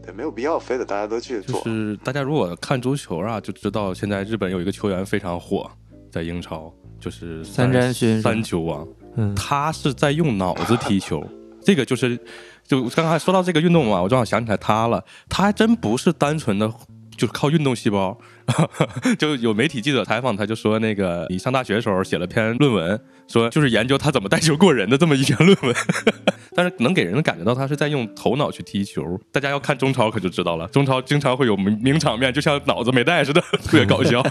[0.02, 1.60] 对，没有必要非得大家都去做。
[1.62, 5.70] 就是大家如果看足球啊，就知道现在日本有一个球员非常火，
[6.10, 8.86] 在英超，就是三笘薰是吧三球王。
[9.34, 11.26] 他是在用脑子踢球，
[11.62, 12.18] 这个就是，
[12.66, 16.68] 就刚才说到这个运动嘛，我正好想起来他了，他还真不是单纯的
[17.16, 18.16] 就是靠运动细胞，
[19.18, 25.74] 就有媒体记者采访他，就说那个你上大学的时候写了篇论文，说就是研究他怎么带球过人的这么一篇论文，
[26.54, 29.20] 但是能给人感觉到他是在用头脑去踢球。
[29.30, 34.22] 大家要看中超可就知道了，中超经常会有名名场面，就像脑子没带似的， 特别搞笑。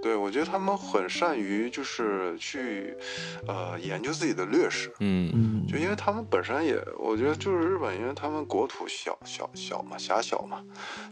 [0.00, 2.94] 对，我觉得他们很善于就是去，
[3.46, 4.92] 呃，研究自己的劣势。
[5.00, 10.60] 嗯嗯，就因为他们本身也，我觉得就是日本，因为他们国土小小小嘛，狭小嘛，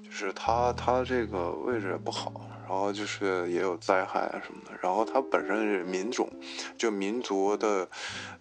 [0.05, 2.32] 就是他他这个位置也不好，
[2.68, 6.28] 然后就是也有灾害啊什么的，然后它本身是民种，
[6.76, 7.89] 就民族的，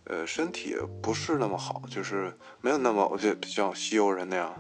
[0.05, 4.53] 呃，身体不是那么好，就是没有那么，我觉得像西欧人那样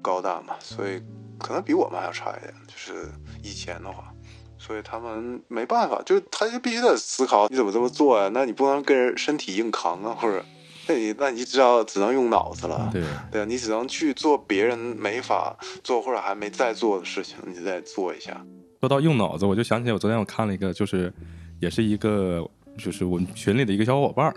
[0.00, 1.02] 高大嘛，所以
[1.38, 3.08] 可能比我们还要差一点，就是
[3.42, 4.12] 以前的话。
[4.58, 8.30] 所以他们没办法，就他就必须得思考你怎么这么做呀？
[8.32, 10.44] 那你不能跟人身体硬扛啊，或者
[10.86, 13.02] 那你那你只要只能用脑子了，对，
[13.32, 18.40] 对啊，你只能去做别人没法做或者还没在做的事情，你再做一下。
[18.82, 21.12] 说到用脑子，我就想起来，我昨天我看了一个，就是
[21.60, 22.44] 也是一个，
[22.76, 24.34] 就是我们群里的一个小伙伴儿，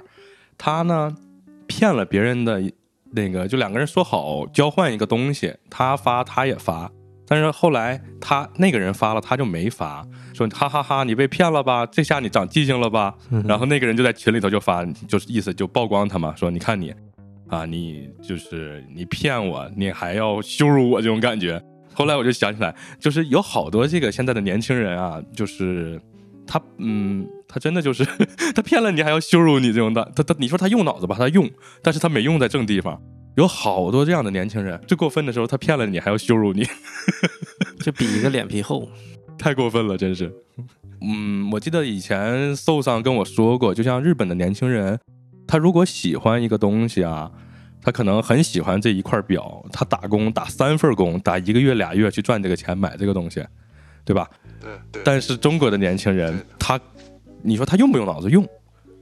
[0.56, 1.12] 他呢
[1.66, 2.62] 骗了别人的
[3.10, 6.92] 那个，就两个人说好交换一个东西，他发他也发，
[7.28, 11.84] 但是后来他那个人发了，他就没发，说哈哈哈，你被骗了吧？
[11.88, 13.16] 这下你长记性了吧？
[13.48, 16.94] 然后那个人就在群里头就发，就是意思就曝光他嘛，说你看你
[17.48, 21.60] 啊，你就是你骗我，你还要羞辱我这种感觉。
[21.96, 26.00] 后来我就想起来，就是有好多这个现在的年轻人啊，就是
[26.46, 28.06] 他，嗯，他真的就是
[28.54, 31.50] 他骗了你还要羞辱你这种的，他他你说他用脑子吧，他用，
[31.82, 33.02] 但是他没用在正地方。
[33.38, 36.66] 有好多这样的年轻人，最过分的时候，他骗了你还要羞辱你，
[37.82, 38.88] 就比一个脸皮厚。
[39.38, 40.32] 太过分了，真是。
[41.02, 44.98] 嗯，我记得以前 So 上跟我说过，就像日本的年轻人，
[45.46, 47.30] 他如果喜欢一个东西啊，
[47.86, 53.46] 他可能很喜欢这一块表，他打工打三份工，打一个月俩月去赚这个钱买这个东西，
[54.04, 54.28] 对吧？
[54.60, 55.04] 对对。
[55.06, 56.80] 但是中国的年轻人，他，
[57.44, 58.28] 你说他用不用脑子？
[58.32, 58.44] 用。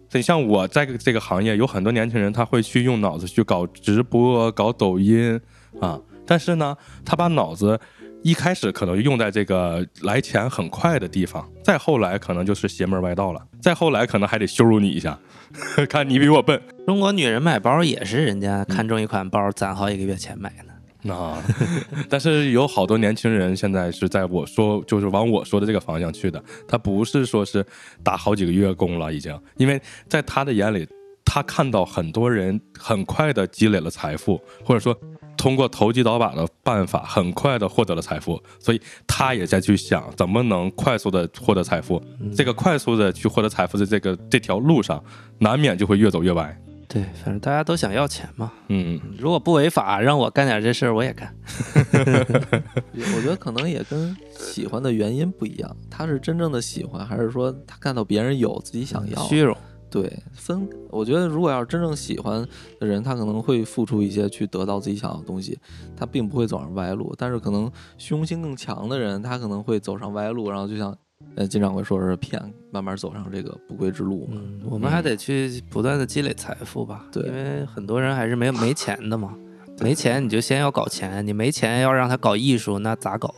[0.10, 5.40] 所以像我在这个行业，有很多年轻人他会去用脑子去搞直播、搞抖音
[5.80, 6.76] 啊，但是呢，
[7.06, 7.80] 他把脑子
[8.24, 15.20] 一开始可能用在这个来钱很快的地方，再后来可能就是邪门歪道了，再后来可能还得羞辱你一下，
[15.90, 16.60] 看你比我笨。
[16.88, 21.14] 中国女人买包也是人家看中一款包攒好几个月钱买的。
[21.14, 21.44] 啊，
[22.08, 27.66] 但是有好多年轻人现在是在我说就是往我说的这个方向去的，他不是说是
[28.02, 30.88] 打好几个月工了已经，因为在他的眼里，
[31.26, 34.98] 他看到很多人很快的积累了财富，或者说
[35.38, 42.02] 通过投机倒把的办法，很快的获得了财富，所以他也在去想怎么能快速的获得财富。
[42.36, 45.04] 这个快速的去获得财富的这个这条路上，
[45.40, 46.58] 难免就会越走越歪。
[46.88, 48.52] 对，反正大家都想要钱嘛。
[48.68, 51.34] 嗯，如果不违法，让我干点这事儿，我也干。
[52.94, 59.20] 我觉得可能也跟喜欢的原因不一样，他是真正的喜欢，还是说他看到别人有自己想要？
[59.24, 59.58] 虚荣。
[59.94, 60.68] 对，分。
[60.90, 62.44] 我觉得如果要是真正喜欢
[62.80, 65.60] 的人，他可能会付出一些去得到自己想要的东西，
[65.96, 67.14] 他并不会走上歪路。
[67.16, 70.98] 但是可能虚荣心更强的人，他可能会走上歪路，然后就像
[71.36, 72.42] 呃金掌柜说是骗，
[72.72, 74.42] 慢慢走上这个不归之路嘛。
[74.42, 77.06] 嗯，我们还得去不断的积累财富吧。
[77.12, 79.38] 对因为很多人还是没没钱的嘛。
[79.80, 83.34] 没钱你就先要搞钱，你没钱要让他搞艺术，那咋搞？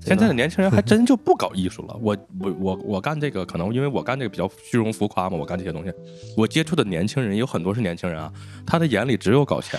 [0.00, 1.96] 现在的年轻人还 真就不搞艺术了。
[2.00, 5.92] 我我我我干这个，可能因为我干这个比较虚荣浮夸嘛，我干这些东西。
[6.36, 8.32] 我接触的年轻人有很多是年轻人啊，
[8.66, 9.78] 他的眼里只有搞钱，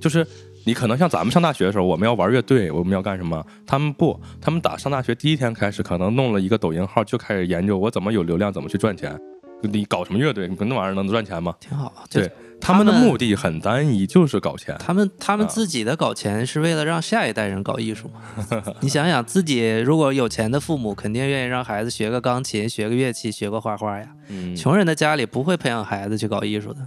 [0.00, 0.26] 就是
[0.64, 3.44] 你可能像咱们上大学的时候，我们要玩乐队，我们要干什么？
[3.66, 9.18] 他们不，他们打上大学第一天开始，可能弄了一个抖音号，就开始研究我怎么有流量，怎么去赚钱。
[9.62, 10.46] 你搞什么乐队？
[10.48, 11.54] 你那玩意儿能赚钱吗？
[11.60, 11.92] 挺好。
[12.10, 14.74] 对他们的目的很单一，就是搞钱。
[14.78, 18.62] 他们他们啊自己的搞钱是为了让下一代人搞艺术嘛？
[18.80, 24.08] 你想想，自己如果有钱的父母，肯定愿意让孩子学个钢琴、学个乐器、学个画画呀。
[24.28, 26.80] 嗯，穷人的家里不会培养孩子去搞艺术的，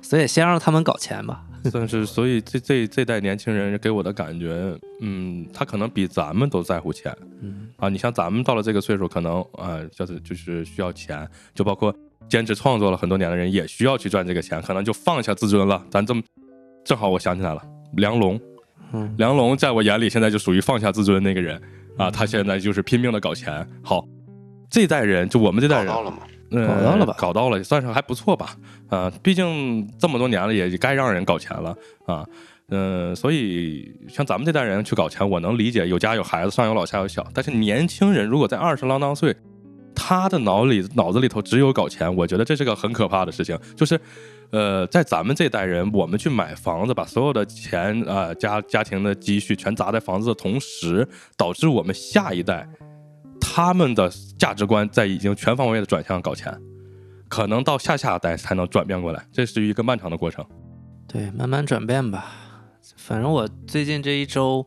[0.00, 1.42] 所以先让他们搞钱吧。
[1.70, 7.12] 算是，所以这这这代年轻人给我的感觉，嗯，他可能比咱们都在乎钱
[7.42, 7.88] 嗯，啊。
[7.88, 11.92] 你像咱们到了这个岁数，可能啊，就是就是需要钱，就包括
[12.28, 15.84] 坚持创作了很多年的人，也需要去赚这个钱，可能就放下自尊了。
[15.90, 16.22] 咱这么
[16.84, 17.62] 正好，我想起来了，
[17.96, 18.40] 梁龙，
[18.92, 21.60] 嗯梁龙在我眼里现在就属于放下自尊那个人
[21.96, 23.66] 啊，他现在就是拼命的搞钱。
[23.82, 24.04] 好，
[24.70, 26.18] 这代人就我们这代人搞到了吗？
[26.52, 28.56] 嗯，搞到了吧搞到了，算是还不错吧。
[28.88, 32.24] 啊，毕竟这么多年了，也该让人搞钱了啊。
[32.68, 37.24] 嗯、所以像咱们这代人去搞钱，我能理解，有家有孩子，上有老下有小。
[37.32, 39.36] 但是年轻人如果在二十郎当岁，
[39.96, 43.58] 他的脑里脑子里头只有搞钱，我觉得这是个很可怕的事情。
[43.74, 43.98] 就是，
[44.50, 52.68] 呃，在咱们这代人，我们去买房子，把所有的钱啊、家家庭的积蓄全砸在房子的同时，导致我们下一代
[53.40, 56.56] 他们的价值观在已经全方位的转向搞钱，
[57.28, 60.44] 可能到下下代才能转变过来，这是一个漫长的过程。
[61.08, 62.26] 对，慢慢转变吧。
[62.96, 64.66] 反正我最近这一周，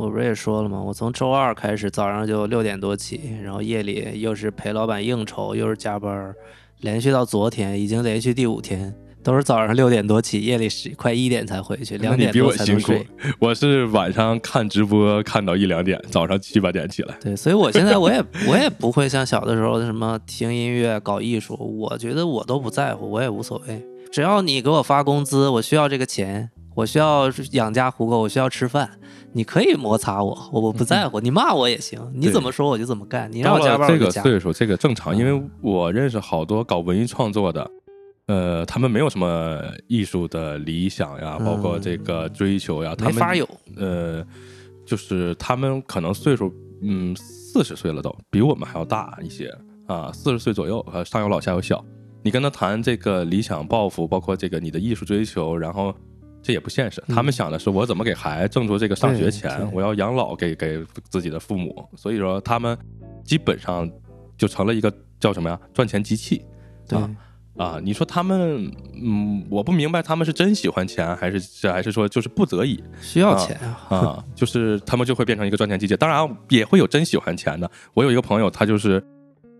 [0.00, 0.80] 我不是也说了吗？
[0.80, 6.34] 我从周二开始早上就六点多起，然后夜里又是陪老板应酬，又是加班，
[6.78, 13.06] 连续到昨天，已经连续第五天，都是早上六点多起，夜里十快一点才回去，两点多那你比我辛苦才能睡。，
[13.40, 17.14] 我是晚上看直播看到一两点，早上七八点起来。
[17.20, 23.84] 对，所以我现在我也我也不会像小的时候什么听音乐、搞艺术，我觉得我都不在乎，我也无所谓。
[24.10, 28.88] 只要你给我发工资，我需要这个钱，我需要养家糊口，我需要吃饭，
[29.32, 34.22] 你可以摩擦我，我我不在乎，你骂我也行，你怎么说我就怎么干，你让我加班我就加。
[34.22, 37.70] 个岁数，这个正常，因为嗯我认识好多搞文艺创作的，
[38.26, 44.24] 呃，他们没有什么艺术的理想呀，包括这个追求呀，他们没法有，呃，
[44.84, 46.52] 就是他们可能岁数，
[46.82, 49.52] 嗯，四十岁了都，比我们还要大一些
[49.86, 51.84] 啊，四十岁左右，呃，上有老下有小。
[52.22, 55.94] 你跟他谈这个理想抱负，包括这个你的艺术追求，然后
[56.42, 57.02] 这也不现实。
[57.08, 61.86] 他们想的是我怎么给孩子挣出这个上学钱，我要养老给给自己的父母。
[61.96, 62.76] 所以说，他们
[63.24, 63.90] 基本上
[64.36, 65.60] 就成了一个叫什么呀？
[65.74, 66.42] 赚钱机器。
[66.88, 67.10] 对，啊
[67.56, 73.96] 啊，你说他们，嗯，我不明白他们是真喜欢钱，还是还是说就是不得已需要钱啊。
[73.96, 74.24] 啊？
[74.34, 75.94] 就是他们就会变成一个赚钱机器。
[75.96, 77.70] 当然也会有真喜欢钱的。
[77.92, 79.04] 我有一个朋友，他就是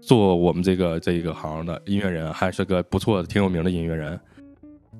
[0.01, 4.18] 做我们这个这个行的音乐人，还是个不错的、挺有名的音乐人。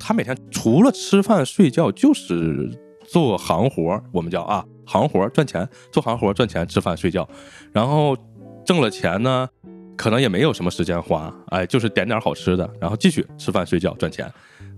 [0.01, 2.77] 他每天除了吃饭睡觉，就是
[3.07, 7.29] 做行活儿我们叫啊行活儿赚钱，做行活儿赚钱，吃饭睡觉，
[7.73, 8.17] 然后
[8.65, 9.49] 挣了钱呢。
[9.97, 14.25] 可能也没有什么时间花，哎，就是点点好吃的，然后继续吃饭睡觉赚钱，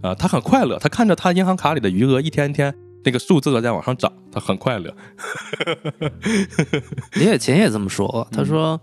[0.03, 4.93] 啊、他很快乐，他看着他银行卡里的余额一天天那个数字在往上涨，他很快乐。
[7.12, 8.81] 李雪琴也这么说过，她说，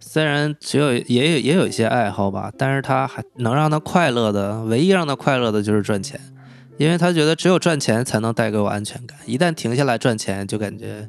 [0.00, 6.18] 虽然只有也有也有一些爱好吧，但是他还能让他快乐的，唯一让他快乐的就是赚钱，
[6.78, 11.08] 因为他觉得只有赚钱才能带给我安全感，一旦停下来赚钱，就感觉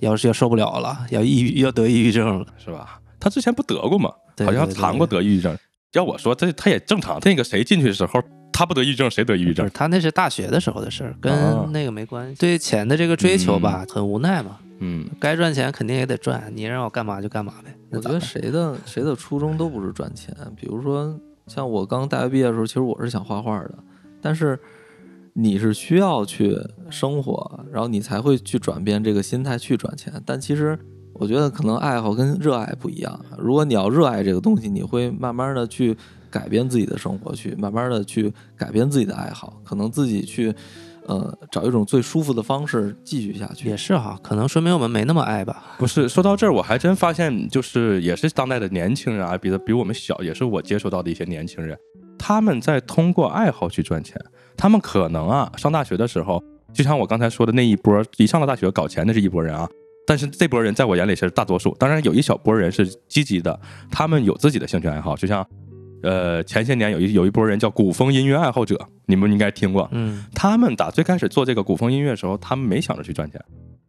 [0.00, 2.46] 要是要受不了了，要抑郁要得抑郁症了。
[2.58, 3.00] 是吧？
[3.20, 4.10] 他之前不得过吗？
[4.34, 5.56] 对对对好像谈过得抑郁症。
[5.92, 7.20] 要我说，这他也正常。
[7.22, 8.20] 那个谁进去的时候，
[8.52, 9.78] 他不得抑郁症，谁得抑郁症不是？
[9.78, 12.34] 她那是大学的时候的事儿，啊跟那个没关系。
[12.40, 17.72] 对钱的这个追求吧，很无奈嘛，嗯，该赚钱肯定也得赚，你让我干嘛就干嘛呗。
[17.90, 20.34] 我觉得谁的谁的初衷都不是赚钱。
[20.56, 21.16] 比如说，
[21.46, 23.78] 像我刚大学毕业的时候，其实我是想画画的，
[24.20, 24.58] 但是
[25.34, 26.58] 你是需要去
[26.90, 30.12] 生活，然后你才会去转变这个心态去赚钱。
[30.26, 30.76] 但其实
[31.12, 33.24] 我觉得可能爱好跟热爱不一样。
[33.38, 35.96] 如果你要热爱这个东西，你会慢慢的去
[36.28, 40.52] 改变自己的生活，去慢慢的去改变自己的爱好，可能自己去
[41.06, 43.68] 呃找一种最舒服的方式继续下去。
[43.68, 45.74] 也是哈，可能说明我们没那么爱吧。
[45.78, 51.76] 不是说到这儿，我还真发现，就是也是当代的年轻人啊，比的比我们小，也是我接触到的一些年轻人，
[52.18, 54.20] 他们在通过爱好去赚钱。
[54.56, 56.42] 他们可能啊，上大学的时候，
[56.72, 59.68] 就像我刚才说的那一波，一上了大学搞钱的是一波人啊。
[60.04, 65.46] 但是这波人在我眼里是大多数，当然有一小波人是积极的，他们有自己的兴趣爱好，就像，
[66.02, 69.88] 呃，前些年有一有一波人叫古风音乐爱好者，你们应该听过。
[69.92, 73.40] 嗯，他们打最开始做这个古风音乐的时候，他们没想着去赚钱，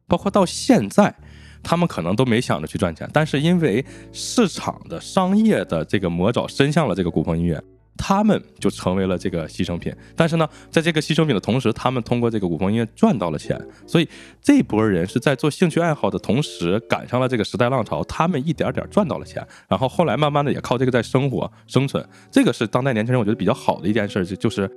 [0.07, 1.13] 包括到现在，
[1.61, 3.09] 他们可能都没想着去赚钱。
[3.11, 7.61] 但是因为市场的商业的这个魔爪伸向了这个古风音乐，
[7.97, 9.93] 他们就成为了这个牺牲品。
[10.15, 13.59] 但是呢，在这个牺牲品的同时，他们通过这个古风音乐赚到了钱。
[13.87, 14.07] 所以
[14.41, 22.05] 这波人是在做兴趣爱好的同时，赶上了这个时代浪潮，他们一点点赚到了钱，然后后来慢慢的也靠这个在生活生存。
[22.31, 24.69] 这个是当代年轻人我觉得比较好的一件事，就就是。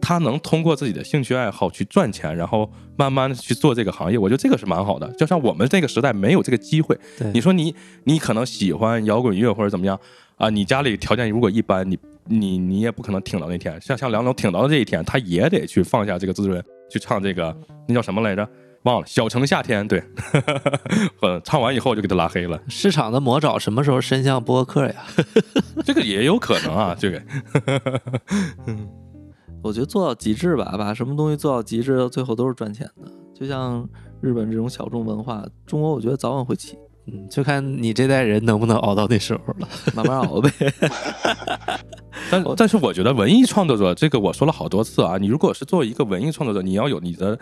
[0.00, 5.10] 他能通过自己的兴趣爱好去赚钱，然后慢慢的去做这个行业，我觉得这个是蛮好的。
[5.12, 6.98] 就像我们这个时代没有这个机会，
[7.32, 7.74] 你说你
[8.04, 9.98] 你可能喜欢摇滚乐或者怎么样
[10.36, 13.80] 啊，你家里条件如果一般，你你你也不可能挺到那天。
[13.80, 18.48] 像像梁龙挺到的这一天，他也得去放下这个自尊，去唱这个那叫什么来着？
[18.84, 20.02] 忘了，小城夏天，对，
[21.20, 24.94] 呃，唱完以后就给他拉黑了，市场的魔爪什么时候伸向播客呀？
[25.84, 27.20] 这个也有可能啊，这个，
[29.62, 33.10] 我觉得做到极致吧，把什么东西做到极致，到最后都是赚钱的。
[33.34, 33.88] 就像
[34.20, 39.68] 日本这种小众文化，中国我觉得早晚会起，嗯，就看你这代人能不能熬到那时候了。
[39.94, 40.50] 慢慢熬呗。
[42.30, 47.38] 但但是我觉得文艺创作者这个我说了好多次啊，你如果是作为一个文艺创作者，你要有你的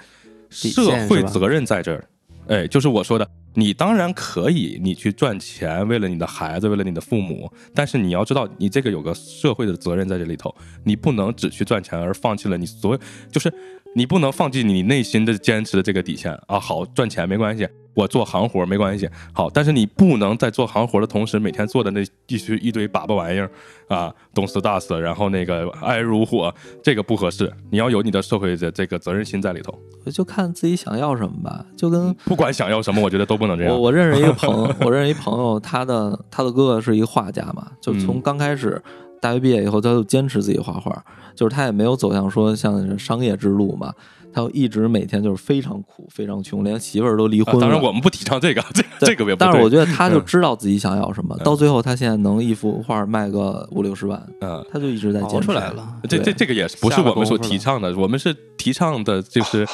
[0.50, 2.04] 社会责任在这儿。
[2.48, 13.52] 哎，就是我说的，你当然可以，你去赚钱，为了你的孩子，为了你的父母，但是你要知道，你这个有个社会的责任在这里头，你不能只去赚钱而放弃了你所有，就是
[13.94, 16.58] 你不能放弃你内心的坚持的这个底线啊。
[16.58, 17.68] 好，赚钱没关系，
[17.98, 23.50] 我做行活没关系，好，但是你不能在做行活的同时，每天做的那一堆一堆粑粑玩意儿
[23.88, 27.52] 啊，东死大死，然后那个爱如火，这个不合适。
[27.70, 29.76] 你要有你的社会的这个责任心在里头，
[30.12, 31.66] 就看自己想要什么吧。
[31.76, 33.74] 就跟不管想要什么，我觉得都不能这样。
[33.74, 38.80] 我我认识一个朋友， 我认识一朋友，他的他的哥哥是一个画家嘛，就从刚开始
[39.20, 43.92] 大学毕业以后，他就坚持自己画画，就是他也没有走向说像商业之路嘛。
[44.32, 47.60] 他一直每天就是非常苦，非常穷，连媳妇儿都离婚了。
[47.60, 49.38] 当然，我们不提倡这个，这个这个也不。
[49.38, 55.96] 但是我觉得他就知道自己想要什么，到最后他现在能一幅画卖个五六十万，嗯，他就一直在坚持出来了。
[56.08, 59.66] 这这这个也不是我们所提倡的，我们是提倡的就是，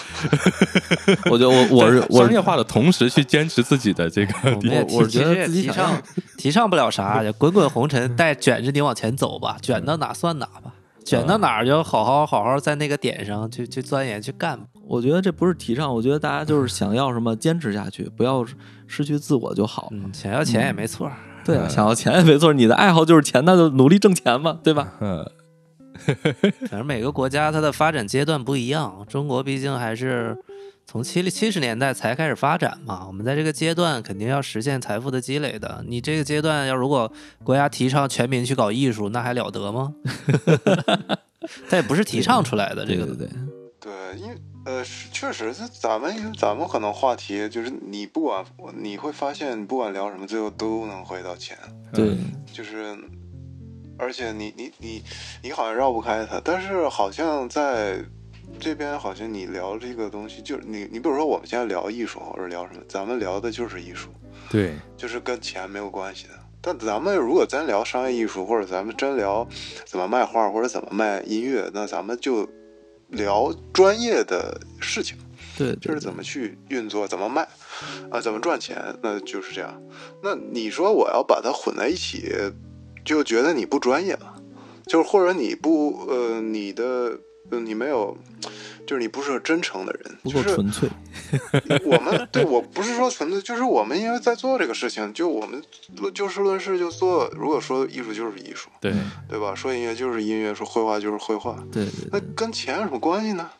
[1.30, 4.34] 我觉得我我是商业化的同时去坚持自己的这个。
[4.44, 6.02] 我我觉得自己提倡
[6.38, 10.73] 提倡不了啥，滚滚红尘带卷着你往前走吧，卷到哪算哪吧。
[11.04, 14.58] 卷到哪儿就好好好好在那个点上去去钻研去干。
[14.86, 18.44] 我觉得这不是提倡，我觉得大家就是想要什么坚持下去，不要
[18.86, 19.88] 失去自我就好。
[19.92, 21.10] 嗯，想要钱也没错。
[21.44, 22.52] 对啊，想要钱也没错。
[22.52, 24.92] 你的爱好就是钱，那就努力挣钱嘛，对吧？
[25.00, 25.30] 嗯。
[26.68, 30.36] 反正每个国家它的发展阶段不一样，中国毕竟还是。
[30.86, 35.84] 从七七十年代才开始发展嘛，我们在这个阶段肯定要实现财富的积累的。
[35.88, 37.10] 你这个阶段要如果
[37.42, 39.94] 国家提倡全民去搞艺术，那还了得吗？
[41.68, 43.28] 它也不是提倡出来的，这个对对
[43.80, 48.44] 对，因为呃，确实是咱们因为咱们可能话题就是你不管
[48.76, 51.58] 你会发现不管聊什么，最后都能回到钱。
[51.92, 52.16] 对，
[52.52, 52.96] 就是
[53.98, 55.02] 而且你你你
[55.42, 57.98] 你好像绕不开它，但是好像在。
[58.60, 64.08] 这边好像你聊这个东西，就是你你比如说我们现在聊艺术或者聊什么，咱们聊的就是艺术，
[64.48, 66.30] 对，就是跟钱没有关系的。
[66.62, 69.46] 但咱们如果真聊商业艺术，或者咱们真聊
[69.84, 72.48] 怎么卖画或者怎么卖音乐，那咱们就
[73.08, 75.18] 聊专业的事情，
[75.58, 77.46] 对，就是怎么去运作，怎么卖
[78.10, 79.82] 啊，怎么赚钱，那就是这样。
[80.22, 82.32] 那你说我要把它混在一起，
[83.04, 84.42] 就觉得你不专业了，
[84.86, 87.18] 就是或者你不呃你的。
[87.50, 88.16] 嗯，你没有，
[88.86, 90.88] 就是你不是个真诚的人，不够纯粹。
[91.84, 95.62] 我们对我不是说纯粹，就是我们因为在做这个事情，就我们
[96.14, 97.30] 就事论事就做。
[97.34, 98.92] 如果说艺术就是艺术，对
[99.28, 99.54] 对吧？
[99.54, 101.86] 说音乐就是音乐，说绘画就是绘画，对。
[102.10, 103.50] 那跟钱有什么关系呢？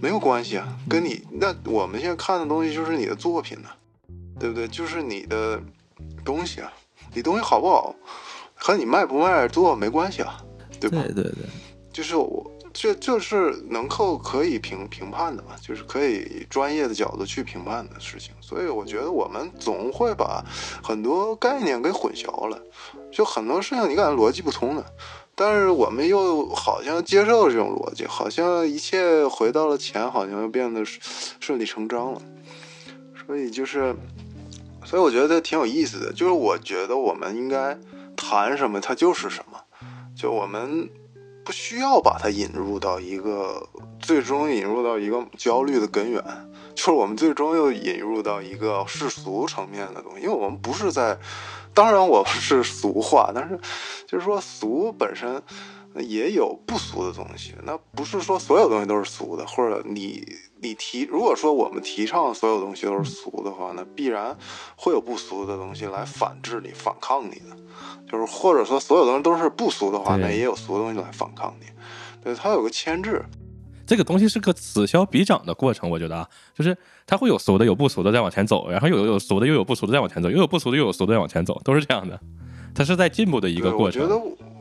[0.00, 3.68] 没有关系啊，跟你那我们现在看的东西就是你的作品呢，
[4.38, 4.66] 对不对？
[4.68, 5.60] 就是你的
[6.24, 6.72] 东西啊，
[7.14, 7.94] 你东西好不好，
[8.54, 10.42] 和你卖不卖做没关系啊，
[10.80, 11.02] 对吧？
[11.04, 11.44] 对对对，
[11.92, 12.50] 就是我。
[12.80, 18.32] 这这是能够可以评评判的嘛，就是可以专业的角度去评判的事情。
[18.40, 20.44] 所以我觉得我们总会把
[20.80, 22.56] 很多概念给混淆了，
[23.10, 24.84] 就很多事情你感觉逻辑不通的，
[25.34, 32.22] 但是我们又好像接受了这种逻辑，好像一切回到了前，好像又变得顺理成章了。
[33.26, 33.92] 所以就是，
[34.84, 37.76] 所以我觉得挺有意思的，就是我觉得我们应该
[38.16, 39.58] 谈什么，它就是什么，
[40.16, 40.88] 就我们
[41.48, 43.66] 不需要把它引入到一个
[43.98, 46.22] 最终引入到一个焦虑的根源，
[46.74, 51.18] 就是我们最终又引入到一个世俗层面的东西，因为我们不是在，
[51.72, 53.58] 当然我们是俗话，但是
[54.06, 55.42] 就是说俗本身
[55.94, 60.22] 也有不俗的东西，那不是说所有东西都是俗的，或者你
[60.60, 64.36] 你提，如果说我们提倡所有东西都是俗的话，那必然
[64.76, 67.56] 会有不俗的东西来反制你、反抗你的，
[68.10, 71.66] 就是或者说所有东西都是不俗的话，那也有俗的东西来反抗你，
[72.22, 73.24] 对，它有个牵制，
[73.86, 82.18] 这个东西是个此消彼长的过程，我觉得啊，就是它会有俗的，有不俗的再往前走，然后有有俗的，又有不俗的再往前走，又有不俗的，又有俗的再往前走，都是这样的，
[82.74, 84.02] 它是在进步的一个过程。
[84.02, 84.20] 我觉得，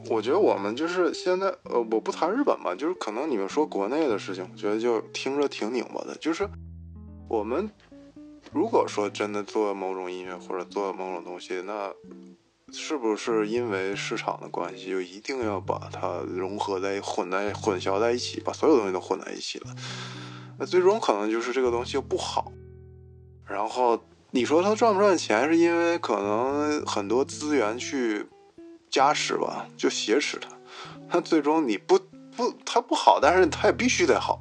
[0.10, 6.16] 我觉得我们就是现在，呃，我不谈日本吧，就是可能你们说国内的事情，我觉得就听着挺拧巴的。
[6.16, 6.47] 就是
[7.28, 7.70] 我们
[8.53, 11.91] 如果说真的做某种音乐或者做某种东西，那
[12.72, 19.76] 是不是因为市场的关系，就一定要把它融合在混在混淆在一起，把所有东西都混在一起了？
[20.60, 22.51] 那最终可能就是这个东西又不好，
[23.45, 23.99] 然后
[24.32, 28.26] 你说它赚不赚钱，是因为可能很多资源去
[28.98, 30.50] 加持吧，就挟持他，
[31.12, 32.00] 那最终你不
[32.36, 34.39] 不他不好，但是他也必须得好，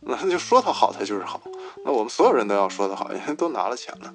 [0.00, 1.38] 那就说他好，他就是好。
[1.84, 4.14] 那我们所有人都要说他好，因为都拿了钱了。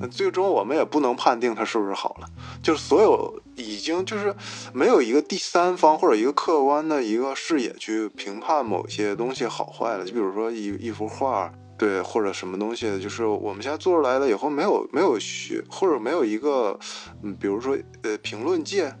[0.00, 2.26] 那嗯，最终我们也不能判定他是不是好了，
[2.60, 4.34] 就是所有已经就是
[4.74, 10.04] 没有一个第三方或者一个客观的一个视野去评判某些东西好坏了。
[10.04, 16.78] 就比如说一一幅画，对，或者什么东西，就是我们现在做出来了以后没有没有学或者没有一个
[17.22, 18.94] 嗯，比如说呃评论界。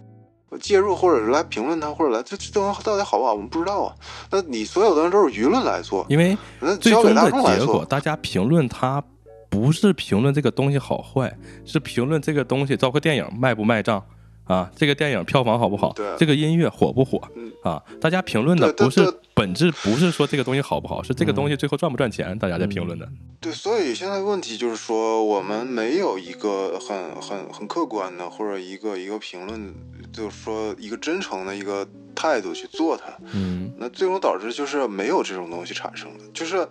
[0.58, 3.94] 介入，或者是来评论它，或者来这这东西到底好不好，我们不知道啊。
[4.30, 9.02] 那你所有的人都是舆论来做，因为那交给最终的大众来做结果，，大家评论它
[9.48, 14.02] 不是评论这个东西好坏，是评论这个东西，包括电影卖不卖账
[14.44, 17.82] 啊，这个电影票房好不好对，这个音乐火不火嗯啊？
[18.00, 19.00] 大家评论的不是
[19.34, 23.08] 本质，不是说这个东西好不好，是这个东西最后赚不赚钱，大家在评论的。
[23.40, 29.74] 对，所以现在问题就是说，我们没有一个很很很客观的，或者一个一个评论，
[30.12, 36.24] 就是说一个真诚的一个态度去做它，嗯那最终导致就是没有这种东西产生的。
[36.32, 36.68] 就是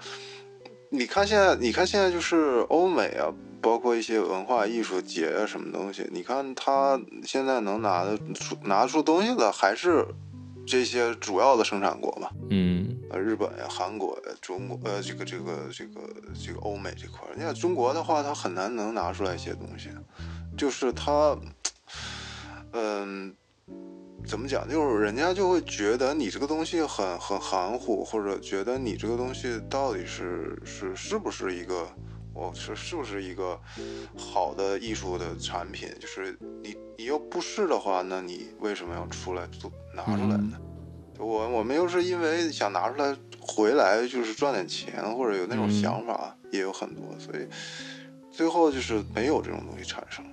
[0.89, 10.05] 你看现在，你看现在就是欧美啊，包括一些文化艺术节啊什么东西，你看他现在能拿得出拿出东西的，还是
[10.65, 12.29] 这些主要的生产国嘛。
[12.49, 16.01] 嗯呃，日本呀、韩国呀、中国，呃，这个这个这个
[16.45, 19.89] 这个欧美这块儿，你看中国的话，它很难能拿出来一些东西，
[20.57, 21.37] 就是它，
[22.73, 23.35] 嗯，
[24.25, 24.67] 怎么讲？
[24.69, 31.87] 就是人家就会觉得你这个东西很很含糊，或者觉得你这个东西到底是是是不是一个，
[32.33, 33.59] 我是是不是一个
[34.15, 35.89] 好的艺术的产品？
[35.99, 40.57] 就是你你又不是的话，那你为什么要出来做拿出来呢？
[41.17, 47.47] 我我们又是因为想拿出来回来，就是赚点钱，或者有那种嗯想法，也有很多，所以
[48.31, 50.30] 最后就是没有这种东西产生了。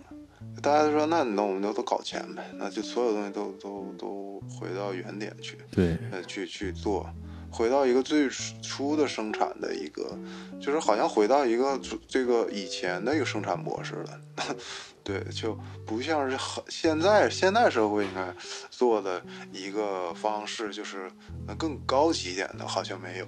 [0.60, 7.08] 大家都说，那那我们就都搞钱呗，那就所有东西都都都回到原点去，对，呃，去去做，
[7.50, 8.28] 回到一个最
[8.62, 10.16] 初的生产的一个，
[10.60, 14.20] 就是好像回到一个这个以前的一个生产模式了。
[15.04, 18.30] 对，就不像是很现在现代社会应该
[18.68, 21.10] 做的一个方式，就是
[21.46, 23.26] 呃更高级一点的，好像没有。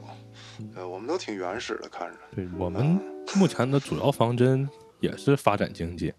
[0.74, 2.16] 呃，我们都挺原始的，看着。
[2.36, 3.00] 对我们
[3.34, 4.68] 目前的主要方针
[5.00, 6.12] 也是发展经济，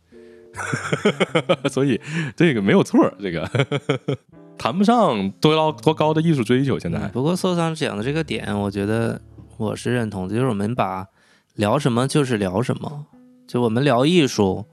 [1.72, 2.00] 所以
[2.36, 3.50] 这个没有错儿，这个
[4.58, 6.78] 谈不上多高多高的艺术追求。
[6.78, 9.22] 现在嗯不过搜桑讲的这个点，我觉得
[9.58, 11.08] 我是认同的，就是我们把
[11.56, 13.06] 聊什么就是聊什么，
[13.48, 14.66] 就我们聊艺术，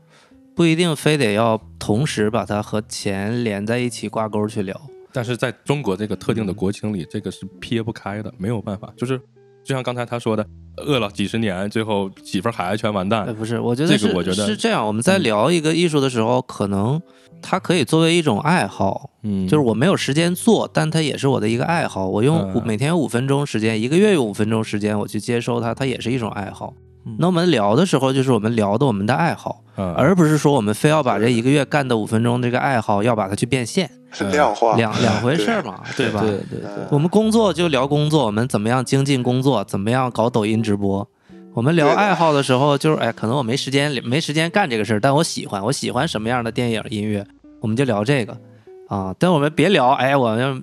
[0.55, 4.81] 不一定非得要同时把它和钱连在一起挂钩去聊。
[5.13, 8.93] 但是在中国这个特定的国情里，这个是撇不开的，没有办法。
[8.97, 9.19] 就是
[9.65, 10.47] 就像刚才他说的，
[10.87, 13.35] 饿了几十年，最后媳妇儿孩子全完哎，蛋。
[13.35, 14.87] 不是，我觉得这是个我觉得是这样。
[14.87, 17.01] 我们在嗯聊一个艺术的时候，可能
[17.43, 22.09] 它可以作为一种爱好，嗯，就是我没有时间做，但它也是我的一个爱好。
[22.09, 26.73] 我用每天五分钟时间，一个月用五分钟时间，我去接收它，它也是一种爱好。
[27.09, 36.21] 嗯那我们聊的时候，就是我们聊的我们的爱好，嗯，而不是说我们非要把这一个月干的五分钟这个爱好要把它去变现，是量化两两回事儿嘛，对吧？
[36.21, 41.09] 对对对，我们工作就聊工作，我们怎么样精进工作，怎么样搞抖音直播。
[41.55, 47.27] 我们聊爱好的时候，就是哎，可能我没时间没时间干这个事儿，但我喜欢，我喜欢什么样的电影音乐，
[47.61, 48.37] 我们就聊这个
[48.89, 49.13] 啊。
[49.19, 50.63] 但我们别聊，哎，我们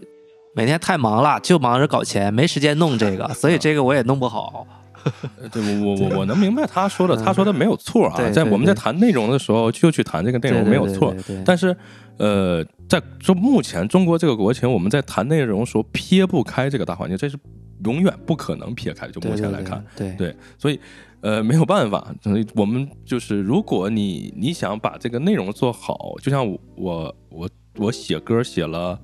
[0.56, 4.66] 每天太忙了，就忙着搞钱，没时间弄这个，所以这个我也弄不好。
[5.52, 8.30] 对我我我我能明白他说的，他说的没有错啊。
[8.32, 11.16] 在我们在谈内容的时候，就去谈这个内容没有错。
[11.46, 11.76] 但是
[12.18, 17.38] 呃，在说目前中国这个国情，我们在谈内容的时候撇不开这个大环境，这是
[17.84, 19.12] 永远不可能撇开的。
[19.12, 20.80] 就目前来看，对对对，所以
[21.22, 29.00] 呃没有办法，所以我们就是如果你你想把这个内容做好，就像我我我我写歌写了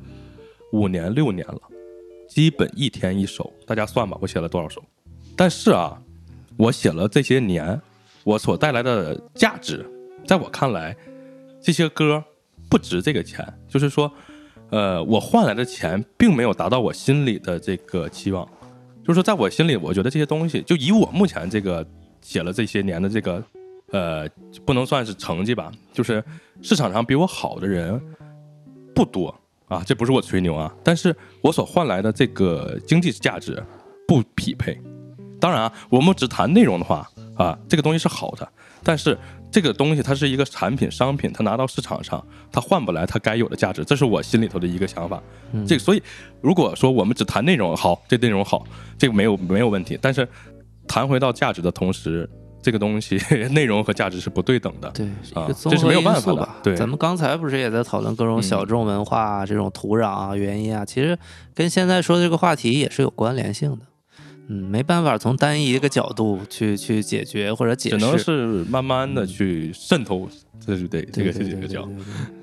[0.71, 1.59] 五年六年了，
[2.29, 4.81] 基本一天一首，大家算吧，我写了多少首？
[5.35, 5.99] 但是啊，
[6.57, 7.79] 我写了这些年，
[8.23, 9.85] 我所带来的价值，
[10.25, 10.95] 在我看来，
[11.61, 12.23] 这些歌
[12.69, 14.11] 不值这个钱，就是说，
[14.69, 18.47] 呃，我换来的钱并没有达到我心里的这个期望。
[19.03, 21.85] 就是说，在我心里，我觉得这些东西，就以我目前这个
[22.21, 23.43] 写了这些年的这个，
[23.91, 24.29] 呃，
[24.63, 26.23] 不能算是成绩吧，就是
[26.61, 27.99] 市场上比我好的人
[28.93, 29.35] 不多
[29.67, 33.61] 啊，这不是我吹牛啊，但是我所换来的这个经济价值
[34.07, 34.79] 不匹配。
[35.41, 38.47] 当然啊，我们只谈内容的话啊，这个东西是好的，
[38.83, 39.17] 但是
[39.51, 45.21] 这个东西它是一个产品商品，它拿到市场上，它换不来它该有的价值，这是我心里头的一个想法。
[45.51, 46.01] 嗯这个所以
[46.39, 48.63] 如果说我们只谈内容好，这内容好，
[48.97, 50.25] 这个没有没有问题，但是
[50.87, 52.29] 谈回到价值的同时，
[52.61, 53.19] 这个东西
[53.51, 54.89] 内容和价值是不对等的。
[54.91, 56.47] 对，啊这是没有办法的。
[56.63, 61.17] 对咱们刚才不是也在讨论各种嗯小众文化啊、这种土壤啊、原因啊，其实
[61.53, 63.79] 跟现在说的这个话题也是有关联性的。
[64.47, 70.29] 嗯，没办法从单一一个角度去去解决或者解释，只能是慢慢的去渗透，
[70.65, 72.41] 这是对这个这个叫对对对对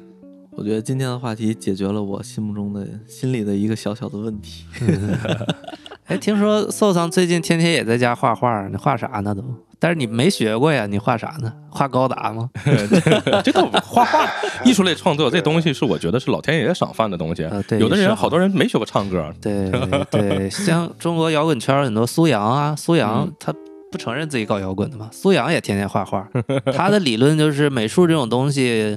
[0.52, 4.64] 我觉得今天的话题解决了我心目中的心里的一个小小的问题。
[6.08, 9.44] 哎，听说寿桑最近天天也在家画画，你画啥呢都？
[9.78, 11.52] 但是你没学过呀，你画啥呢？
[11.68, 12.48] 画高达吗？
[13.44, 14.26] 这都画画
[14.64, 17.62] 艺术类创作这东西是我觉得是老天爷赏饭的东西呃。
[17.64, 19.70] 对有的人好多人没学过唱歌，对
[20.10, 23.52] 对，像中国摇滚圈很多苏阳啊，苏阳嗯他
[23.92, 26.26] 不承认自己搞摇滚的嘛，苏阳也天天画画。
[26.72, 28.96] 他的理论就是美术这种东西，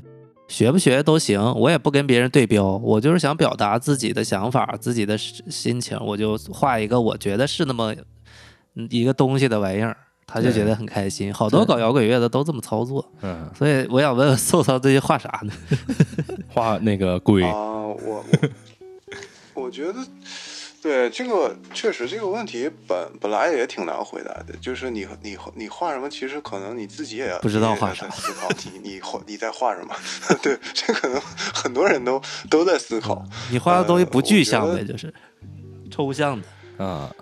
[0.52, 7.95] 学不学都行，我也不跟别人对标，我就是想表达自己的想法、自己的心情，我就画一个我觉得是那么
[8.76, 9.95] 嗯一个东西的玩意儿。
[10.34, 15.52] 他就觉得很开心，好多搞摇滚乐的都这么操作，嗯，所以我想问问宋操最近画啥呢？
[16.47, 18.26] 画那个鬼，啊，我我
[19.64, 19.99] 我觉得，
[20.82, 29.96] 对这个确实这个问题本本来也挺难回答的，就是你你你画什么，其实可能你自己也不知道画啥在思考你你画你在画什么，
[30.42, 32.20] 对，这可能很多人都
[32.50, 33.24] 都在思考。
[33.52, 35.14] 你画的东西不具象呃我呗，就是
[35.92, 36.84] 抽象的。
[36.84, 37.14] 啊，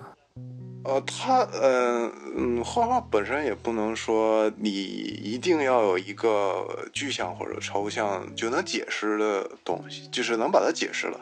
[0.90, 11.20] 呃，他呃嗯，画画本身也不能说你一定要有一个具象或者抽象就能解释的东西，就是能把它解释了，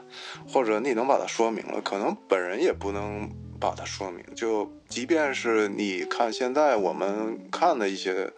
[0.47, 4.23] 或者你能把它说明了，可能本人也不能把它说明。
[4.33, 8.31] 就即便是你看现在我们看的一些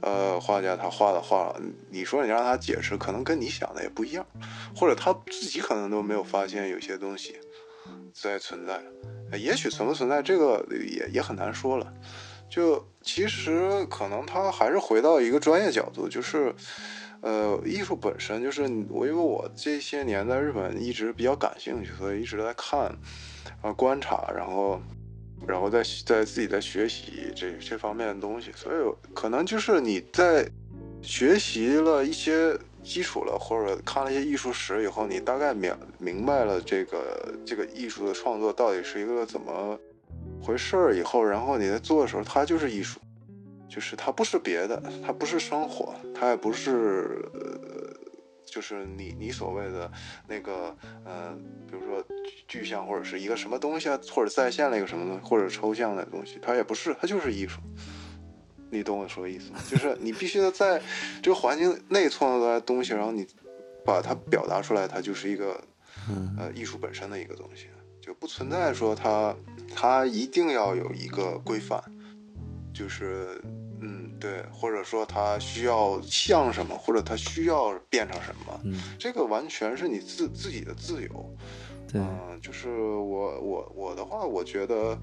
[0.00, 1.52] 呃画家他画的画，
[1.90, 4.24] 你说你让他解释，可能跟你想的也不一样，
[4.76, 7.36] 或者他自己可能都没有发现有些东西
[8.14, 8.80] 在存在。
[9.32, 11.92] 也许存不存在，这个也也很难说了。
[12.48, 16.54] 就其实可能他还是回到一个专业角度，就是，
[17.20, 22.90] 呃，艺术本身就是我，因为我这些年在日本一直比较感兴趣，所以一直在看，
[23.60, 24.80] 啊、观察，然后，
[25.46, 30.48] 然后在在自己在学习这这方面的东西，所以可能就是你在
[31.02, 39.78] 学习了一些基础了，或者看了一些艺术史以后，你大概明明白了这个这个艺术的创作到底是一个怎么
[40.42, 42.98] 回事儿以后，然后你在做的时候，它就是艺术，
[43.68, 47.94] 就是它不是别的，它不是生活，它也不是呃，
[48.46, 49.90] 就是你你所谓的
[50.26, 50.74] 那个
[51.04, 52.02] 呃，比如说
[52.46, 57.60] 具象或者是一个什么东西啊，或者再现了一个什么东西，或者抽象的东西，它也不是，它就是艺术。
[58.70, 59.58] 你懂我说的意思吗？
[59.70, 60.80] 就是你必须得在
[61.22, 63.26] 这个环境内创造出来的东西，然后你
[63.84, 65.60] 把它表达出来，它就是一个
[66.08, 67.68] 嗯呃艺术本身的一个东西，
[68.00, 69.34] 就不存在说它
[69.74, 71.82] 它一定要有一个规范，
[72.74, 73.40] 就是
[73.80, 81.36] 嗯对，或者说它需要像什么，或者它需要变成什么，嗯，这个完全是你自自己的自由。
[81.90, 84.98] 对，嗯，就是我我我的话，我觉得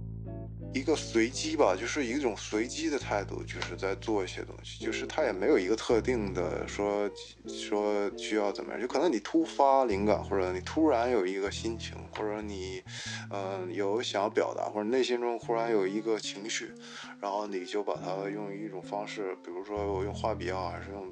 [0.75, 7.09] 一个随机吧，就是一种随机的态度，就是在做一些东西，就是他也没有一个特定的说
[7.47, 12.83] 说需要怎么样，就可能你突发灵感，或者你突然有一个心情，或者你
[13.31, 16.73] 嗯、有想要表达，或者内心中忽然有一个情绪，
[17.21, 21.09] 然后你就把它用一种方式，比如说我用画笔也好，还是用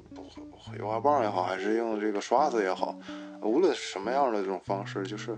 [0.78, 2.94] 油画棒也好，还是用这个刷子也好，
[3.40, 5.34] 无论什么样的这种方式，就是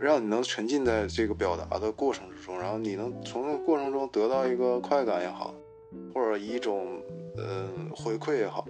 [0.00, 5.54] 让你能沉浸在这个表达的过程之中，然后你能从这个过程中得到一个快感也好，
[6.14, 7.02] 或者一种
[7.36, 8.64] 呃回馈也好，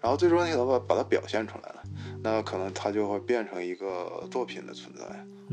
[0.00, 1.82] 然后最终你能把把它表现出来了，
[2.22, 5.04] 那可能它就会变成一个作品的存在，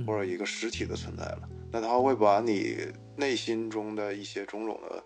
[0.06, 1.50] 或者一个实体的存在了。
[1.72, 2.78] 那它会把你
[3.16, 5.04] 内心中的一些种种的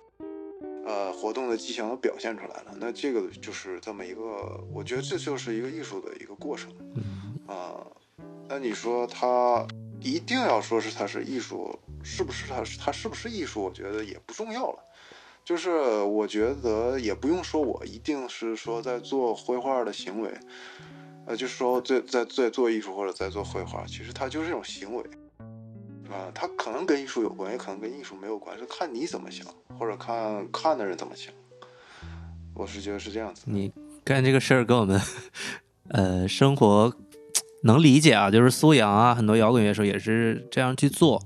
[0.86, 2.76] 呃活动的迹象都表现出来了。
[2.80, 4.22] 那这个就是这么一个，
[4.74, 6.74] 我觉得这就是一个艺术的一个过程
[7.45, 7.80] 啊、
[8.49, 9.65] 那你说它
[10.02, 13.64] 一定要说是它是艺术，是不是它是它是不是艺术？
[13.64, 14.80] 我觉得也不重要了。
[15.43, 15.70] 就是
[16.02, 20.30] 我觉得也不用说我一定是说在做绘画的行为，
[21.26, 25.04] 呃，就是说在在在做艺术或者在做绘画，其实它就是一种行为，
[26.10, 29.48] 啊、它可能跟艺术有关，也可能跟艺术没有关，是看你怎么想，
[29.80, 31.34] 或者看看的人怎么想。
[32.54, 33.43] 我是觉得是这样子。
[33.45, 33.72] 你
[34.04, 35.00] 干这个事儿跟我们
[35.89, 36.93] 呃生活
[37.64, 41.22] 能理解啊，就是苏阳啊，很多摇滚乐手也是这样去做。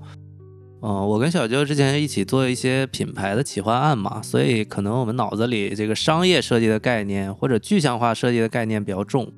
[0.84, 9.32] 嗯、我跟小舅之前一起做一些品牌的企划案嘛，所以可能我们脑子里这个商业设计的概念或者具象化设计的概念比较重。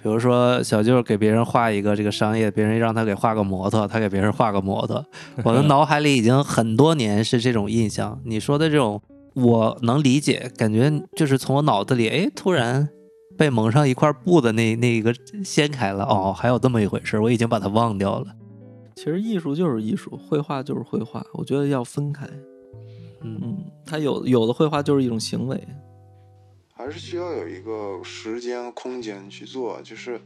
[0.00, 5.04] 比如说，小舅给别人画一个这个商业，别人让他给画个摩托，他给别人画个摩托。
[5.42, 8.20] 我的脑海里已经很多年是这种印象。
[8.24, 9.02] 你说的这种，
[9.34, 12.88] 我能理解，感觉就是从我脑子里，哎，突然
[13.38, 15.14] 被蒙上一块布的那那个
[15.44, 16.04] 掀开了。
[16.04, 18.34] 哦，还有这么一回事，我已经把它忘掉了。
[18.96, 22.26] 其实艺术就是艺术，绘画就是绘画，我觉得要分开。
[23.22, 25.68] 嗯，嗯，它有有的绘画就是一种行为，
[26.74, 30.20] 还是需要有一个时间、空间去做，就是，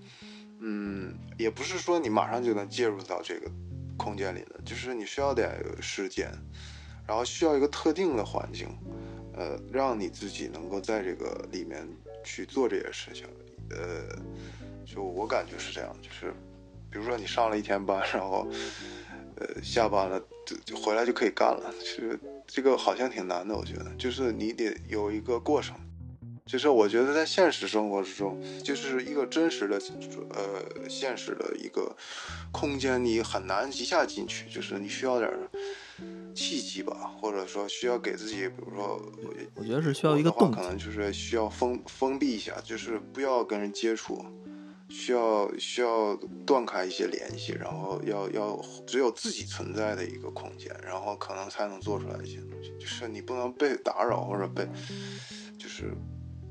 [0.60, 3.50] 嗯，也不是说你马上就能介入到这个
[3.96, 5.50] 空间里的，就是你需要点
[5.80, 6.30] 时间，
[7.06, 8.68] 然后需要一个特定的环境，
[9.34, 11.86] 呃，让你自己能够在这个里面
[12.24, 13.26] 去做这些事情，
[13.70, 14.16] 呃，
[14.84, 16.32] 就我感觉是这样，就是，
[16.90, 18.46] 比如说你上了一天班，然后，
[19.36, 25.76] 呃，下班了就就回来就可以干了，其实这个好像挺难的，我觉得，就是你得有一个过程。
[26.44, 29.80] 就是我觉得在现实生活之中，就是一个真实的，
[30.30, 31.96] 呃，现实的一个
[32.50, 35.30] 空间，你很难一下进去，就是你需要点
[36.34, 39.00] 契机吧，或者说需要给自己，比如说，
[39.54, 44.24] 我觉得是需要一个我的话动可能就是需要封封闭一下，就是不要跟人接触，
[44.88, 46.16] 需要需要
[46.46, 54.66] 断开一些联系，然后要要只有自己存在的一个空间，然后可能才能做出来一些东西，就是你不能被打扰或者被，
[55.58, 55.92] 就是。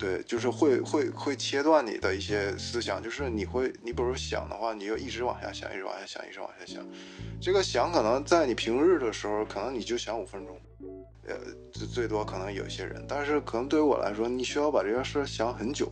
[0.01, 6.83] 对，就是会会会切断你的一些思想，就是你会，你比如想的话，你就一直往下想，一直往下想，一直往下想。
[7.39, 10.59] 这个想可能在你平日的时候，可能你就想五分钟，
[11.27, 11.35] 呃，
[11.71, 15.91] 最最多可能有些人，但是可能对于我来说，你需要把这个事想很久。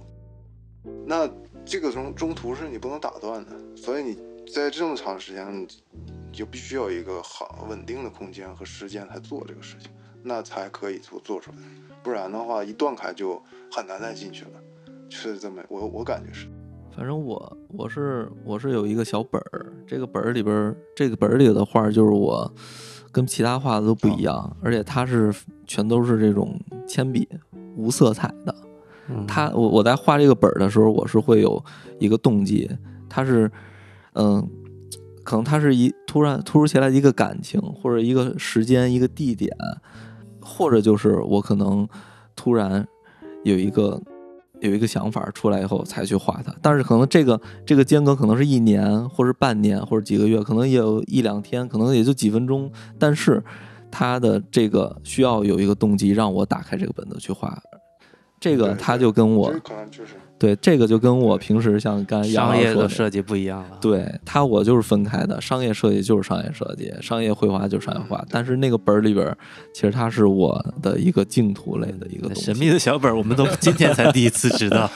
[1.05, 1.29] 那
[1.63, 4.17] 这个中中途是你不能打断的，所以你
[4.51, 5.67] 在这么长时间，
[6.31, 9.91] 你就必须有一个好稳定的空间和时间来做这个事情，
[10.23, 11.57] 那才可以做做出来。
[12.03, 13.41] 不然的话，一断开就
[13.71, 14.51] 很难再进去了，
[15.09, 16.47] 是这么我我感觉是。
[16.95, 22.51] 反正我我是我是有一个小本儿，这个本儿里边儿这个本儿里的画儿就是我
[23.11, 25.33] 跟其他画的都不一样，而且它是
[25.65, 27.27] 全都是这种铅笔
[27.75, 28.53] 无色彩的。
[29.07, 31.63] 嗯它我我在画这个本儿的时候，我是会有
[31.99, 32.69] 一个动机，
[33.07, 33.49] 它是
[34.13, 34.47] 嗯，
[35.23, 39.55] 可能它是一突然突如其来的一个感情，或者一个时间、一个地点，
[40.59, 41.87] 或者就是我可能
[42.35, 42.85] 突然
[43.45, 43.97] 有一个
[44.59, 53.41] 有一个想法出来以后才去画它，但是可能这个这个间隔可能是一年，或者半年，或者几个月，可能也有一两天，可能也就几分钟，但是
[53.89, 57.57] 它的这个需要有一个动机让我打开这个本子去画。
[58.39, 63.77] 这个对它就跟我可能就是对这个就跟我平时像干商业的的设计不一样了。
[63.81, 68.23] 对他我就是分开的，商业设计就是商业设计，商业绘画就是商业画。
[68.29, 69.37] 但是那个本儿里边儿，
[69.73, 72.45] 其实它是我的一个净土类的一个东西。
[72.45, 74.89] 神秘的小本儿，我们都今天才第一次知道。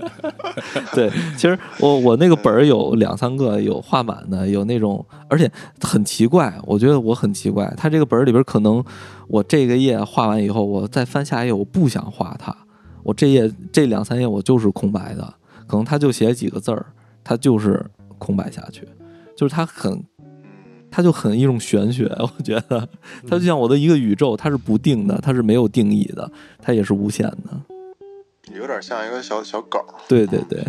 [0.94, 5.50] 对，其实我我那个本儿有两三个，有画满的，有那种，而且
[5.82, 8.82] 很奇怪，我觉得我很奇怪，它这个本儿里边儿可能
[9.28, 12.56] 我这个页画完以后，我再翻下一页，我不想画它，
[13.06, 15.32] 我这页这两三页我就是空白的，
[15.68, 16.84] 可能他就写几个字儿，
[17.22, 17.86] 它就是
[18.18, 18.86] 空白下去，
[19.36, 20.26] 就是他很嗯，
[20.90, 22.88] 它就很一种玄学， 我觉得
[23.28, 26.28] 他就像我的一个宇宙，它是不定的，它是没有定义的，
[26.58, 27.62] 它也是无限的。
[28.52, 29.84] 有点像一个小小狗。
[30.08, 30.64] 对对对，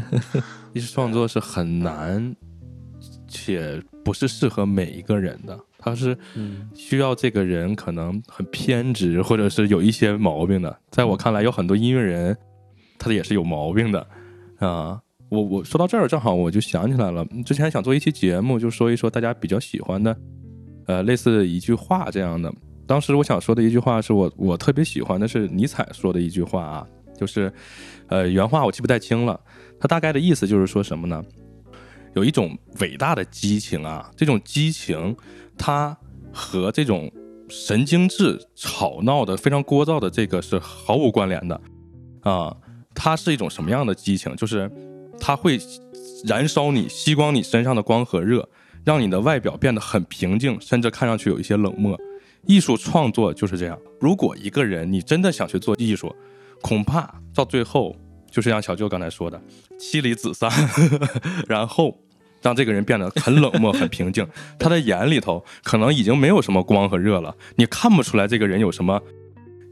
[0.73, 2.35] 艺术创作是很难，
[3.27, 5.59] 且不是适合每一个人的。
[5.89, 10.77] 它是嗯需要这个人可能很偏执，或者是有一些毛病的。
[10.89, 12.38] 在我看来，有很多音乐人，
[12.97, 14.07] 他也是有毛病的
[14.59, 14.99] 啊。
[15.30, 20.18] 我我说到这儿，正好我就想起来了，之前想做一期节目，就说一说大家比较喜欢的，
[20.85, 22.53] 呃，类似一句话这样的。
[22.85, 26.88] 当时我想说的一句话是我我特别喜欢的是尼采说的一句话啊，
[27.18, 27.51] 就是
[28.07, 29.38] 呃原话我记不太清了，
[29.80, 31.22] 他大概的意思就是说什么呢？
[32.15, 35.14] 有一种伟大的激情啊，这种激情
[35.58, 35.98] 它
[36.32, 37.12] 和这种
[37.50, 41.60] 神经质、吵闹的、非常聒噪的这个是毫无关联的
[42.22, 42.56] 啊。
[42.94, 44.36] 它是一种什么样的激情？
[44.36, 44.72] 就是
[45.20, 45.60] 它会
[46.26, 48.48] 燃烧你、吸光你身上的光和热，
[48.84, 51.96] 让你的外表变得很平静，甚至看上去有一些冷漠。
[52.46, 53.78] 艺术创作就是这样。
[54.00, 56.16] 如果一个人你真的想去做艺术，
[56.62, 57.96] 恐怕到最后
[58.32, 59.40] 就是像小舅刚才说的，
[59.78, 60.50] 妻离子散，
[61.48, 62.00] 然后
[62.41, 64.27] 让这个人变得很冷漠、很平静。
[64.59, 69.01] 他的眼里头可能已经没有什么光和热了，你看不出来这个人有什么。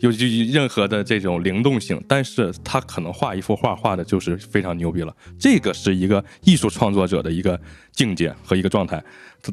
[0.01, 5.15] 有就任何的这种灵动性，但是他可能画一幅画画的就是非常牛逼了。
[5.39, 7.59] 这个是一个艺术创作者的一个
[7.93, 9.01] 境界和一个状态，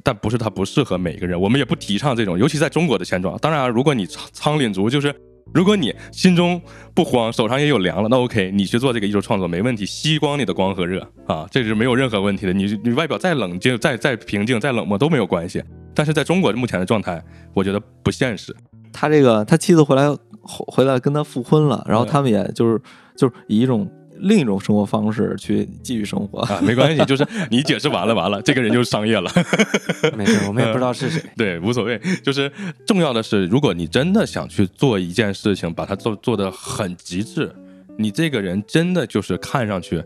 [0.03, 1.41] 但不是他不适合每一个人。
[1.41, 3.39] 我们也不提倡这种，尤其在中国的现状。
[3.39, 5.15] 当然，如果你苍苍廪族，就是
[5.55, 6.61] 如果你心中
[6.95, 12.53] 不慌，手上也有凉了，那 OK，你去做这个艺术创作没问题，吸光你的光和热啊，这是没有任何问题的。
[12.53, 15.63] 你你外表再冷静、再再平静、再冷漠都没有关系。
[15.95, 18.55] 但是在中国目前的状态，我觉得不现实。
[18.93, 22.81] 他这个他妻子回来回回来跟他复婚了，然后嗯他们也就是
[23.15, 23.87] 就是以一种
[24.23, 26.41] 另一种生活方式去继续生活。
[26.41, 29.31] 啊，没关系， 就是你解释完了，完了，这个人就是商业了。
[30.17, 31.23] 没事，我们也不知道是谁。
[31.37, 32.01] 对，无所谓。
[32.23, 32.51] 就是
[32.87, 37.55] 重要的是，如果你真的想去做一件事情，把它做做的很极致，
[37.99, 40.03] 你这个人真的就是看上去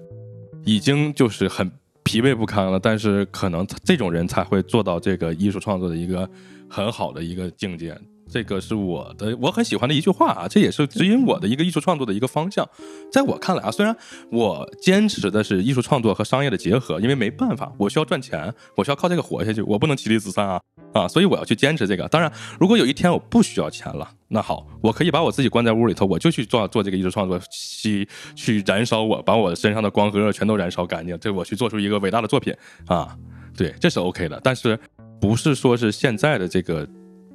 [0.64, 1.70] 已经就是很
[2.02, 6.28] 疲惫不堪了，但是可能这种人才会做到这个艺术创作的一个
[6.68, 7.97] 很好的一个境界。
[8.28, 12.69] 这个是我的我很喜欢的一句话啊，这也是指引我的一个艺术创作的一个方向。
[13.11, 13.97] 在我看来啊，虽然
[14.31, 20.61] 我坚持的是艺术创作和商业的结合，因为没办法，我需要赚钱，我需要靠这个活下去，我不能妻离子散啊
[20.93, 22.09] 啊，所以我要去坚持这个。
[22.09, 32.53] 当然，如果有一天我不需要钱了，那好，我可以把我自己关在屋里头，我就去做做这个艺术创作，去去燃烧我，把我身上的光和热全都燃烧干净，这我去做出一个伟大的作品
[32.86, 33.16] 啊，
[33.57, 34.40] 对，这是 OK 的。
[34.43, 34.78] 但是
[35.20, 36.86] 不是说是现在的这个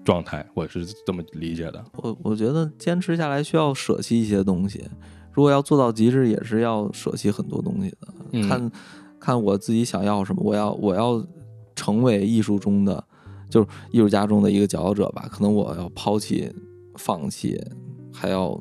[0.04, 1.84] 状态，我是这么理解的。
[1.98, 4.84] 我我觉得坚持下来需要舍弃一些东西，
[5.32, 7.98] 如果要做到极致，也是要舍弃很多东西的。
[8.32, 8.72] 嗯看
[9.20, 11.24] 看我自己想要什么，我要我要
[11.76, 13.04] 成为艺术中的，
[13.50, 15.28] 就是艺术家中的一个佼佼者吧。
[15.32, 16.52] 可能我要抛弃、
[16.96, 17.60] 放弃，
[18.12, 18.60] 还要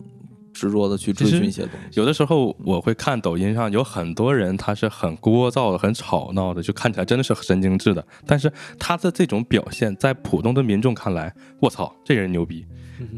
[0.60, 1.98] 执着的去追寻一些东西。
[1.98, 8.06] 有的时候我会看抖音上有很多人，他是很聒噪的、很吵闹的，就看起来真的是神经质的。
[8.26, 12.66] 但是他的这种表现，在普通的民众看来，我操，这人牛逼。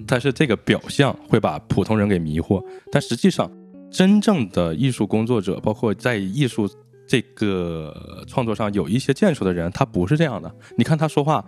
[0.07, 3.51] 但是这个表象会把普通人给迷惑，但实际上，
[3.91, 6.71] 真正的艺术工作者，包括在艺术
[7.05, 10.55] 这个创作上有一些建树的人，他不是这样的。
[10.79, 11.45] 你看他说话，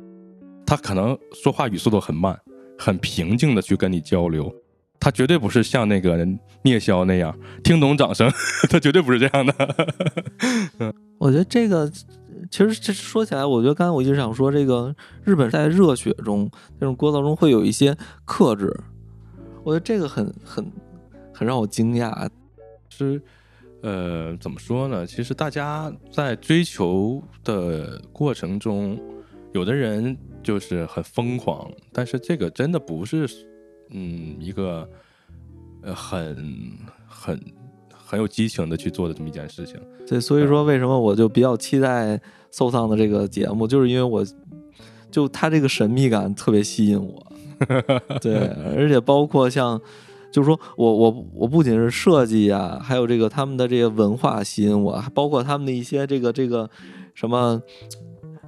[0.67, 2.37] 他可能说话语速都很慢，
[2.77, 4.53] 很平静的去跟你交流。
[4.99, 6.27] 他绝对不是像那个
[6.63, 8.31] 聂霄那样听懂掌声，
[8.71, 10.95] 他绝对不是这样的。
[11.19, 11.91] 我觉得这个
[12.51, 14.95] 其实这说起来，我觉得刚才我一直想说，这个
[15.25, 18.75] 日本在热血中这种聒噪中会有一些克制，
[19.63, 20.73] 我觉得这个很很
[21.33, 22.29] 很让我惊讶。
[22.91, 23.21] 是，
[23.83, 25.07] 呃，怎么说呢？
[25.07, 28.99] 其实大家在追求的过程中，
[29.53, 33.27] 有的人就是很疯狂，但是这个真的不是，
[33.91, 34.89] 嗯，一个
[35.83, 36.37] 呃很
[37.07, 37.41] 很
[37.93, 39.81] 很有激情的去做的这么一件事情。
[40.07, 42.21] 对，所以说为什么我就比较期待
[42.51, 44.25] 搜藏的这个节目，就是因为我
[45.11, 47.27] 就他这个神秘感特别吸引我。
[48.21, 49.81] 对，而且包括像。
[50.33, 56.69] 就是说我我我不仅是设计啊，还有这个他们的这些文化吸引我，还包括他们的一些这个这个
[57.15, 57.63] 什么，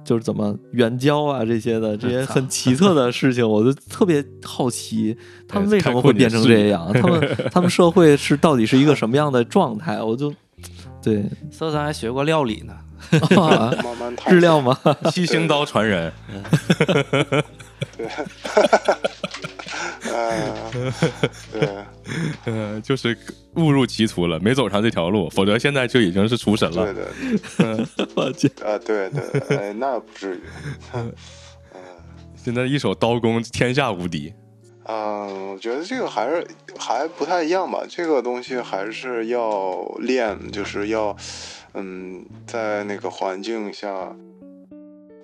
[0.07, 5.17] 就是怎么援交啊这些的 这些很奇特的事情，我就特别好奇，
[5.49, 6.89] 他们为什么会变成这样？
[6.93, 10.01] 他们 他们社会是到底是一个什么样的状态？
[10.01, 10.33] 我就
[11.03, 12.73] 对，所以咱还学过料理呢，
[13.37, 14.77] 啊慢慢日料吗？
[15.11, 16.11] 七星刀传人，
[20.03, 20.93] 嗯，
[21.51, 21.69] 对，
[22.45, 23.17] 嗯，就是
[23.55, 26.85] 误入歧途了，没走上这条路，否则现在就已经是厨神了。
[26.85, 27.11] 对的，
[27.59, 30.41] 嗯， 我去，啊，对对，哎，那不至于。
[30.93, 31.11] 嗯，
[32.35, 34.33] 现在一手刀工天下无敌。
[34.89, 36.47] 嗯，我觉得这个还是
[36.79, 37.83] 还不太一样吧。
[37.89, 41.13] 这个东西还是要练，就是要，
[41.73, 44.15] 嗯，在那个环境下，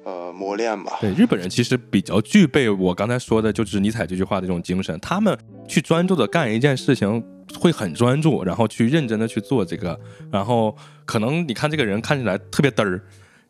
[0.03, 0.97] 呃，磨练吧。
[1.01, 4.99] 对，日本人其实比较具备我刚才说的，就是尼采这句话的这种精神。
[4.99, 7.23] 他们去专注的干一件事情，
[7.59, 9.99] 会很专注，然后去认真的去做这个。
[10.31, 10.75] 然后
[11.05, 13.01] 可能你看这个人看起来特别嘚儿。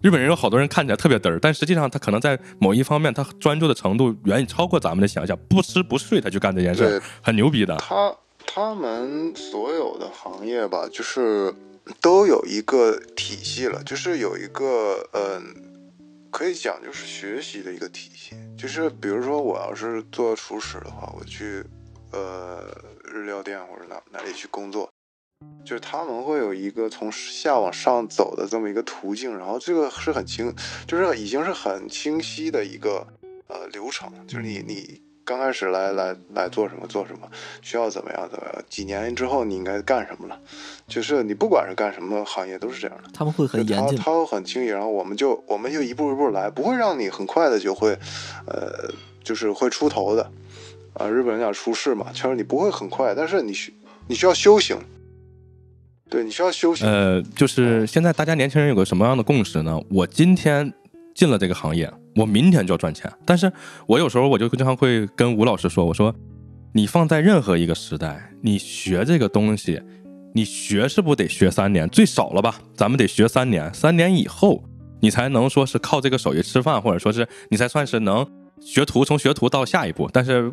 [0.02, 7.78] 日本人有好多人看起来特别嘚儿，但实际上他可能在某一方面，他专注的程度远远超过咱们的想象，不吃不睡他去干这件事，很牛逼的。
[7.78, 8.14] 他
[8.46, 11.54] 他们所有的行业吧，就是
[12.02, 15.42] 都有一个体系了，就是有一个嗯，
[16.34, 18.36] 可以讲就是学习的一个体系。
[18.58, 21.64] 就是比如说我要是做厨师的话，我去
[22.12, 24.90] 呃日料店或者哪哪里去工作。
[25.64, 30.54] 就是他们会有一个从下往上走的这么一个途径，然后这个是很清，
[30.88, 33.06] 就是已经是很清晰的一个
[33.48, 34.12] 呃流程。
[34.26, 37.28] 就是你你刚开始来来来做什么做什么，
[37.62, 40.40] 需要怎么样怎么样，几年之后你应该干什么了。
[40.88, 47.98] 就是你不管是干什么行业都是这样的，他们会很严谨，他会很轻易，然后我们就我们就一步一步来，不会让你很快的就会
[48.46, 48.92] 呃
[49.24, 50.30] 就是会出头的
[50.94, 51.08] 啊。
[51.08, 53.74] 日本人讲出世嘛，就是你不会很快，但是你需
[54.08, 54.78] 你需要修行。
[56.10, 56.86] 对你需要休息。
[56.86, 59.80] 呃，就是现在大家年轻人有个什么样的共识呢？
[59.90, 60.72] 我今天
[61.16, 63.12] 进了这个行业，我明天就要赚钱。
[63.26, 63.52] 但是
[63.88, 66.14] 我有时候我就经常会跟吴老师说，我说
[66.74, 69.82] 你放在任何一个时代，你学这个东西，
[70.34, 71.88] 你学是不得学三年？
[71.90, 73.74] 最少了吧，咱们得学三年。
[73.74, 74.64] 三年以后，
[75.02, 78.26] 你才能说是靠这个手艺吃饭，或者说是你才算是能
[78.60, 80.10] 学徒，从学徒到下一步。
[80.12, 80.52] 但是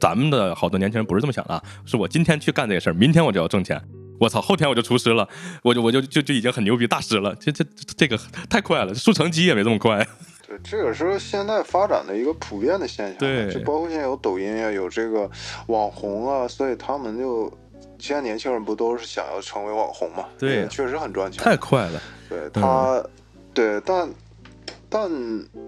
[0.00, 3.80] 咱们的好多年轻人不是这么想的，是我今天去干这个事儿，明天我就要挣钱。
[4.20, 4.40] 我操！
[4.40, 5.28] 后天我就厨师了，
[5.62, 7.34] 我就我就就就已经很牛逼大师了。
[7.40, 7.64] 这这
[7.96, 8.18] 这个
[8.48, 10.06] 太快了，速成机也没这么快。
[10.46, 13.18] 对，这个是现在发展的一个普遍的现象。
[13.18, 15.28] 对，就包括现在有抖音啊，有这个
[15.66, 17.52] 网红啊，所以他们就
[17.98, 20.26] 现在年轻人不都是想要成为网红嘛？
[20.38, 21.42] 对，确实很赚钱。
[21.42, 22.00] 太快了。
[22.28, 23.02] 对他，
[23.52, 24.08] 对，但
[24.88, 25.10] 但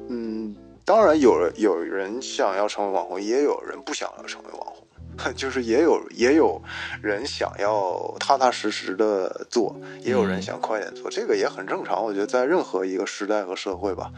[0.09, 0.55] 嗯，
[0.85, 4.76] 当然有人有人想要成为网红，也有人不想要成为网红。
[5.37, 6.61] 就是也有也有
[7.03, 12.05] 人想要踏踏实实的做，也有人想快点做，这个也很正常。
[12.05, 14.13] 我觉得在任何一个时代和社会吧，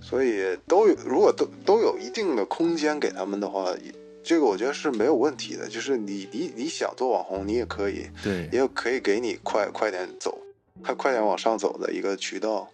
[0.00, 3.72] 所以都有如果都都有一定的空间给他们的话，
[4.22, 5.68] 这个我觉得是没有问题的。
[5.68, 10.38] 就是你你你想做网红，你也可以，对，也可以给你快快点走，
[10.82, 12.68] 快快点往上走的一个渠道，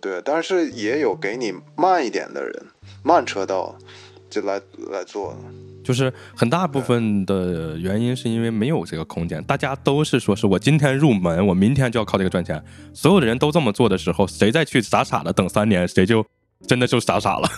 [0.00, 0.20] 对。
[0.24, 2.66] 但是也有给你慢一点的人，
[3.02, 3.76] 慢车道
[4.28, 4.60] 就来
[4.90, 5.36] 来做。
[5.84, 12.60] 就是很大部分的原因是因为没有这个空间，大家都是说是我今天入门，我明天就要靠这个赚钱。
[12.92, 16.24] 所有的人都这么做的时候，谁再去傻傻的等三年，谁就
[16.66, 17.48] 真的就傻傻了。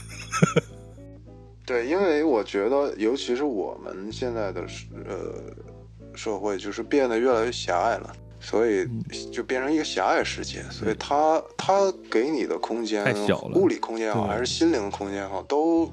[1.65, 4.61] 对，因为我觉得，尤其是我们现在的
[5.05, 8.89] 呃社会，就是变得越来越狭隘了，所以
[9.33, 10.63] 就变成一个狭隘世界。
[10.71, 15.91] 所以他他给你的空间，太小了，物理空间也好，还是心灵空间也好，都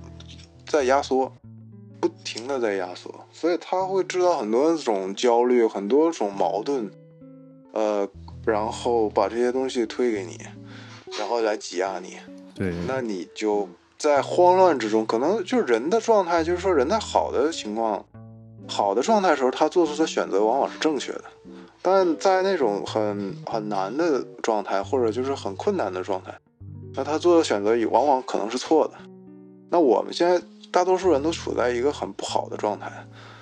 [0.68, 1.32] 在压缩。
[2.04, 6.92] 不停的在压缩，所以他会制造很多种焦虑，很多种矛盾，
[7.72, 8.06] 呃，
[8.46, 10.38] 然后把这些东西推给你，
[11.18, 12.18] 然后来挤压你。
[12.54, 18.06] 对，那你就在慌乱之中，可能就是人的状态，就是说人在好的情况、
[18.68, 21.24] 好的状态时候，他做出的选择往往是正确的，
[21.82, 26.38] 但在那种很很难的状态，或者就是很困难的状态，
[26.96, 28.96] 那他做的选择也往往可能是错的。
[29.70, 30.46] 那我们现在。
[30.74, 32.92] 大多数人都处在一个很不好的状态，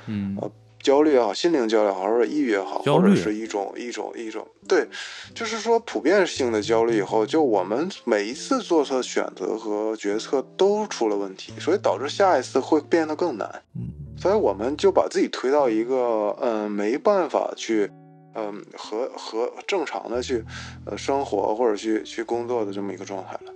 [0.08, 0.52] 嗯，呃，
[0.84, 4.86] 焦虑也好，心灵焦虑也好，或者抑郁也好，或者是一种一种一种，对，
[5.34, 17.90] 就是说普遍性的焦虑以后，就我们每一次做错选择和决策都出了问题，所以导致下一次会变得更难，嗯，所以我们就把自己推到一个嗯没办法去
[18.36, 20.44] 嗯和和正常的去
[20.86, 23.54] 呃生活或者去去工作的这么一个状态了，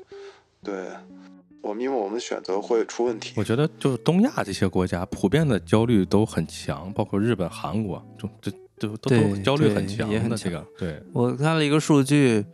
[0.63, 0.73] 对。
[1.65, 3.33] 我们因为我们选择会出问题。
[3.35, 10.63] 我觉得就是东亚这些国家普遍的焦虑都很强，包括日本、韩国，就这都都都焦虑很强的这个。
[10.77, 12.45] 对我看了一个数据，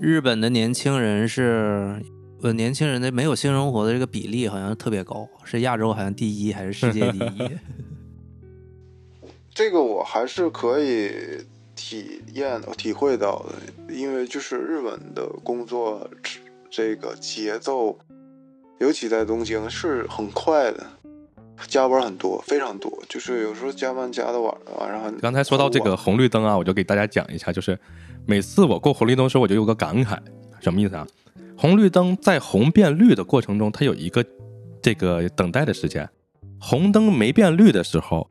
[0.00, 2.02] 日本的年轻人是
[2.40, 7.50] 呃年轻人的没有性生活的这个比例好像特别高，是亚洲好像第一还是世界第一？
[9.52, 11.12] 这个我还是可以
[11.76, 16.08] 体验体会到的，因为就是日本的工作
[16.70, 17.98] 这个节奏。
[18.78, 20.84] 尤其在东京是很快的，
[21.68, 25.16] 加班很多，非常多，就是有时候加班加到晚晚上很。
[25.18, 27.78] 刚才说到这个红绿灯啊，我就给大家讲一下，就是
[28.26, 30.18] 每次我过红绿灯时，候，我就有个感慨，
[30.60, 31.06] 什么意思啊？
[31.56, 34.24] 红绿灯在红变绿的过程中，它有一个
[34.82, 36.08] 这个等待的时间。
[36.60, 38.28] 红灯没变绿的时候，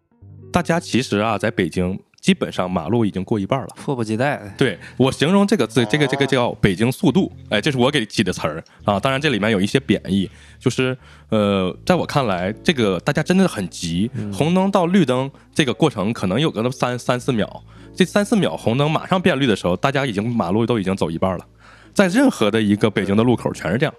[0.51, 3.67] 大家其实啊，在北京基本上马路已经过一半了。
[3.75, 4.41] 迫不及待。
[4.57, 8.97] 对我形容这个字，这个这个叫北京速度，哎，这是我给起的词儿啊。
[8.97, 10.97] 当然这里面有一些贬义，就是
[11.27, 17.61] 呃，在我看来，这个大家真的很急，红灯到绿灯这个过程可能有个三三四秒，
[17.93, 21.45] 这三四秒红灯马上变绿的时候，大家已经马路都已经走一半了，
[21.93, 23.93] 在任何的一个北京的路口全是这样。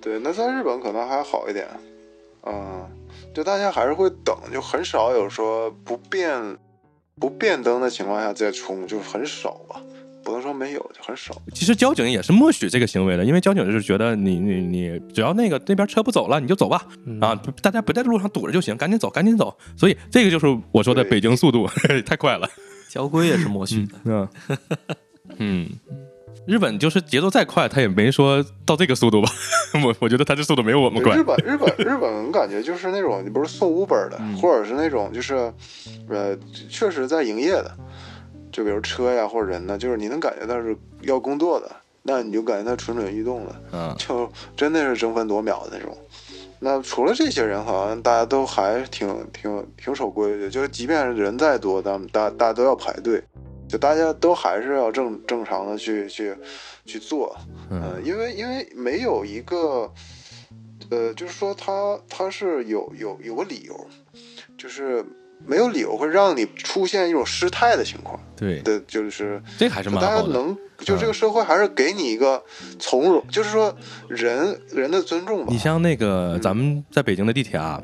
[0.00, 1.68] 对，那在日本可能还好一点，
[2.46, 2.88] 嗯，
[3.34, 6.56] 就大家还是会等，就很少有说不变
[7.20, 9.80] 不变灯的情况下再冲，就很少吧，
[10.24, 11.36] 不能说没有，就很少。
[11.54, 16.86] 其实交警也是默许这个行为的，因为交警就是觉得你你你只要那个那边车不走了，你就走吧，
[17.20, 19.54] 啊，大家不在路上堵着就行，赶紧走，赶紧走。
[19.76, 21.68] 所以这个就是我说的北京速度
[22.06, 22.48] 太快了。
[22.88, 23.94] 交规也是默许的。
[24.04, 24.28] 嗯
[25.38, 25.68] 嗯，
[26.46, 29.28] 日本就是节奏再快，他也没说到这个速度吧？
[29.84, 31.22] 我我觉得他这速度没有我们快日。
[31.22, 35.52] 本日本日本，我感觉就是那种，你不是送 Uber 的，嗯或者是那种就是，
[36.08, 36.36] 呃，
[36.68, 37.70] 确实在营业的，
[38.50, 41.70] 就比如车呀或者人呢，就是你能感觉到是要工作的，
[42.02, 45.96] 那你就感觉他蠢蠢欲动的，嗯就真的是争分夺秒的那种。
[46.58, 53.22] 那除了这些人，好像大家都还挺挺挺守规矩，就是即便是人再多，咱们大大家都要排队，
[53.70, 56.34] 就大家都还是要正正常的去去
[56.84, 57.36] 去做，
[57.70, 59.88] 呃，嗯因为因为没有一个，
[60.90, 63.86] 呃，就是说他他是有有有个理由，
[64.58, 65.04] 就是
[65.46, 70.00] 没有理由会让你出现一种失态的情况对，的，就是这还是蛮。
[70.02, 72.42] 大家能，就这个社会还是给你一个
[72.80, 73.72] 从容，就是说
[74.08, 75.56] 人人的尊重吧你。
[75.56, 77.80] 像那个咱们在北京的地铁啊，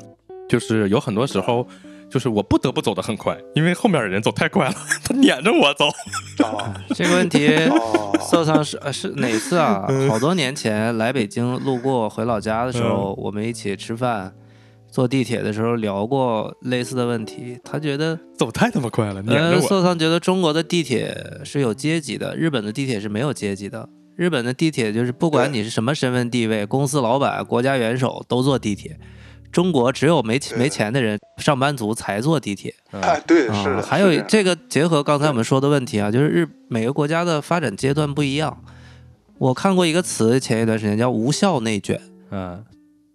[0.49, 1.65] 就是有很多时候。
[2.09, 5.87] 就是我不得不走得很快，因为后面的人走太快了， 他撵着我走。
[6.45, 9.87] 啊这个问题，哦色上是呃是哪次啊？
[10.09, 14.33] 好多年前来北京路过回老家的时候，我们一起吃饭，
[14.89, 17.59] 坐地铁的时候聊过类似的问题。
[17.63, 19.67] 他觉得，走太他妈快了，撵呃，着我。
[19.67, 23.89] 色桑觉得中国的地铁是有阶级的，日本的地铁是没有阶级的。
[24.15, 28.97] 日本的地铁就是不管你是什么身份地位，公司老板、国家元首都坐地铁。
[29.51, 32.75] 中国只有没钱没钱的人，上班族才坐地铁。
[32.91, 38.63] 哎，对，是还有这个结合刚才我们说的问题啊，就是日每个国家的发展阶段不一样。
[39.39, 42.01] 我看过一个词，前一段时间叫无效内卷，
[42.31, 42.63] 嗯，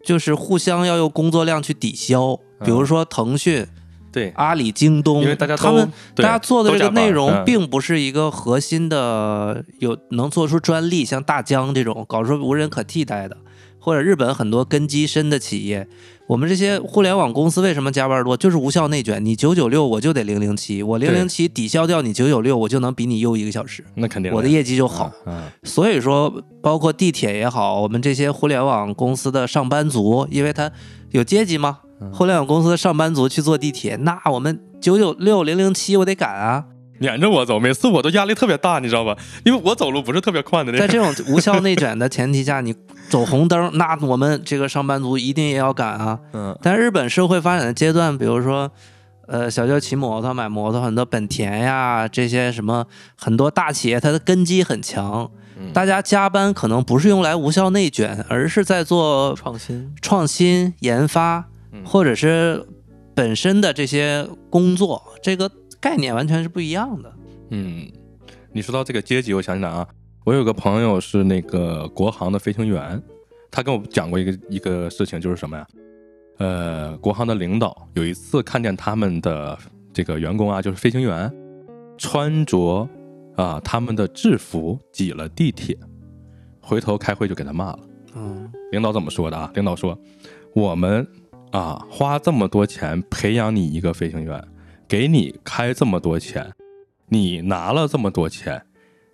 [0.05, 2.39] 就是互相要用工作量去抵消。
[2.65, 3.67] 比如说腾讯、
[4.13, 7.45] 对，阿里、京东，因为大家他们大家做的这个内容嗯。
[7.45, 13.37] 并不是一个核心的，有能做出专利，像大疆这种搞出无人可替代的，
[13.81, 15.89] 或者日本很多根基深的企业，
[16.33, 18.35] 我们这些互联网公司为什么加班多？
[18.35, 25.13] 就是无效内卷，你九九六我就得零零七，我零零七抵消掉你九九六，我就能比你优一个小时，那肯定我的业绩就好。
[25.27, 26.33] 嗯，所以说，
[26.63, 30.73] 包括地铁也好，我们这些互联网公司的上班族，因为他
[31.11, 31.81] 有阶级吗，
[32.15, 36.65] 互联网公司的上班族去坐地铁，那我们九九六零零七我得赶啊。
[37.03, 39.15] 撵着我走，每次我都压力特别大，你知道吧？
[39.45, 40.93] 因为我走路不是特别快的那种在。
[40.93, 42.75] 这种无效内卷的前提下，你
[43.11, 46.19] 走红灯，那我们这个上班族一定也要赶啊。
[46.33, 48.71] 嗯但日本社会发展的阶段，比如说，
[49.27, 62.65] 呃，小舅骑摩托、买摩托，很多本田呀这些什么，很多大企业它的根基很强，嗯大家加班可能不是用来无效内卷，而是在做创新，创新研发，嗯或者是
[63.15, 65.51] 本身的这些工作，这个
[65.83, 67.13] 概念完全是不一样的。
[67.51, 67.91] 嗯，
[68.53, 69.87] 你说到这个阶级，我想起来啊，
[70.25, 73.03] 我有个朋友是那个国航的飞行员，
[73.51, 75.67] 他跟我讲过一个一个事情，就是什么呀？
[76.39, 79.59] 呃，国航的领导有一次看见他们的
[79.93, 81.31] 这个员工啊，就是飞行员，
[81.99, 82.89] 穿着
[83.37, 85.77] 啊他们的制服挤了地铁，
[86.61, 87.81] 回头开会就给他骂了。
[88.15, 89.51] 嗯，领导怎么说的啊？
[89.55, 89.99] 领导说，
[90.55, 91.07] 我们
[91.51, 94.43] 啊花这么多钱培养你一个飞行员，
[94.89, 96.53] 给你开这么多钱，
[97.09, 98.63] 你拿了这么多钱，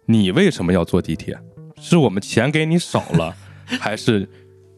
[0.07, 1.39] 你为什么要坐地铁？
[1.81, 3.35] 是我们钱给你少了，
[3.65, 4.28] 还是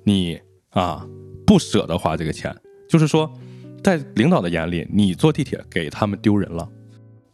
[0.04, 0.38] 你
[0.70, 1.06] 啊
[1.46, 2.54] 不舍得花这个钱？
[2.88, 3.32] 就是说，
[3.82, 6.68] 在领导的眼里，你坐地铁给他们丢人了。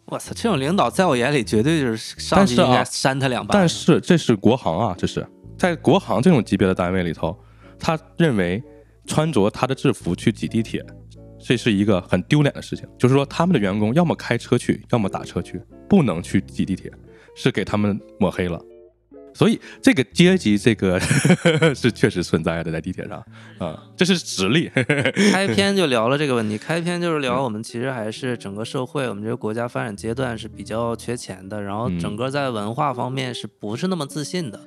[0.05, 3.53] 我操，这种领导在我眼里绝对就是上应该扇他两巴。
[3.53, 5.27] 但是这是国航啊，这是
[5.59, 7.37] 在国航这种级别的单位里头，
[7.77, 8.63] 他认为
[9.05, 10.85] 穿着他的制服去挤地铁，
[11.47, 12.85] 这是一个很丢脸的事情。
[12.99, 16.91] 就是说，他们的员工要么开车去，要么打车去，不能去挤地铁，
[17.37, 18.61] 是给他们抹黑了。
[19.33, 20.99] 所以这个阶级，这个
[21.77, 23.23] 是确实存在的，在地铁上
[23.59, 24.71] 啊、这是实力。
[25.31, 34.59] 开篇就聊了这个问题，开篇就是聊我们其实还是整个社会，我们这个国家发展阶段是比较缺钱的，然后整个在文化方面是不是那么自信的？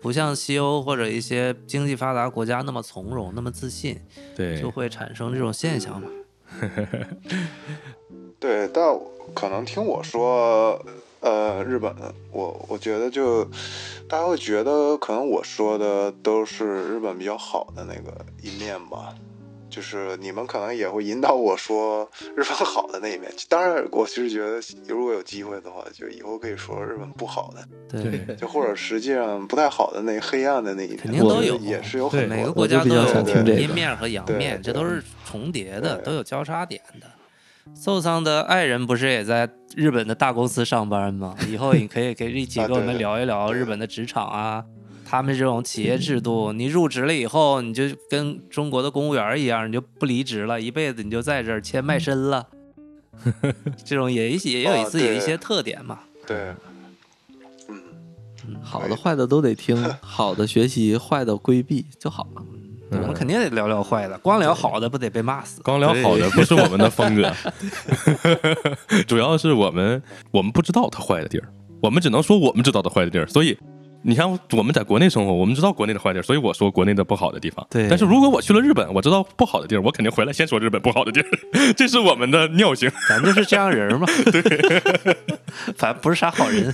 [0.00, 4.00] 不像西欧或者一些经济发达国家那么从容、那么自信，
[4.36, 6.08] 对就，会产生这种现象嘛。
[8.38, 8.98] 对，但
[9.34, 10.80] 可能听我说，
[11.20, 11.92] 呃，日本，
[12.30, 13.44] 我我觉得就
[14.08, 19.14] 大家会觉得，可能我说的都是日本比较好的那个一面吧。
[19.68, 23.32] 就是你们可能也会引导我说日本好的那一面。
[23.48, 32.36] 当然，我其实觉得，如果有机会的话，就以后可以说日本不好的，对，就或者实际上不太好的那黑暗的那一面，肯定都有也是有很多。
[32.36, 37.06] 每个国家都有阴面和阳面，这都是重叠的，都有交叉点的。
[37.76, 39.46] 受伤的爱人不是也在
[39.76, 41.36] 日本的大公司上班吗？
[41.46, 44.64] 以后你可以可以一起啊跟我们聊一聊日本的职场啊，
[45.08, 46.52] 他们这种企业制度。
[46.52, 52.46] 你入职了以后，你就跟中国的公务员一样，你就不离职了，一辈子你就在这儿签卖身了。
[53.84, 56.00] 这种也也有自己的一些特点嘛。
[56.26, 56.54] 对，
[57.68, 62.42] 嗯，好的坏的都得听，好的学习，坏的规避就好了。
[62.90, 65.60] 我们肯定得聊聊坏的，光聊好的不得被骂死？
[65.62, 67.32] 光聊好的不是我们的风格，
[69.08, 71.48] 主要是我们我们不知道它坏的地儿，
[71.82, 73.26] 我们只能说我们知道的坏的地儿。
[73.26, 73.58] 所以
[74.02, 77.66] 你像我们在国内生活，我们知道国内的坏地儿，所以我说国内的不好的地方。
[77.68, 81.26] 对但是如果我去了日本，我知道不好的地儿，我肯定回来先说日本不好的地儿，
[81.76, 82.90] 这是我们的尿性。
[83.08, 84.06] 咱就是这样人嘛。
[84.30, 84.42] 对，
[85.76, 86.72] 反正不是啥好人。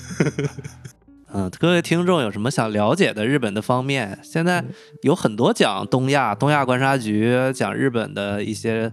[1.36, 4.18] 嗯，各位听众有什么想了解的日本的方面？
[4.22, 4.64] 现在
[5.02, 8.92] 有很多讲东亚、东亚观察局讲日本的一些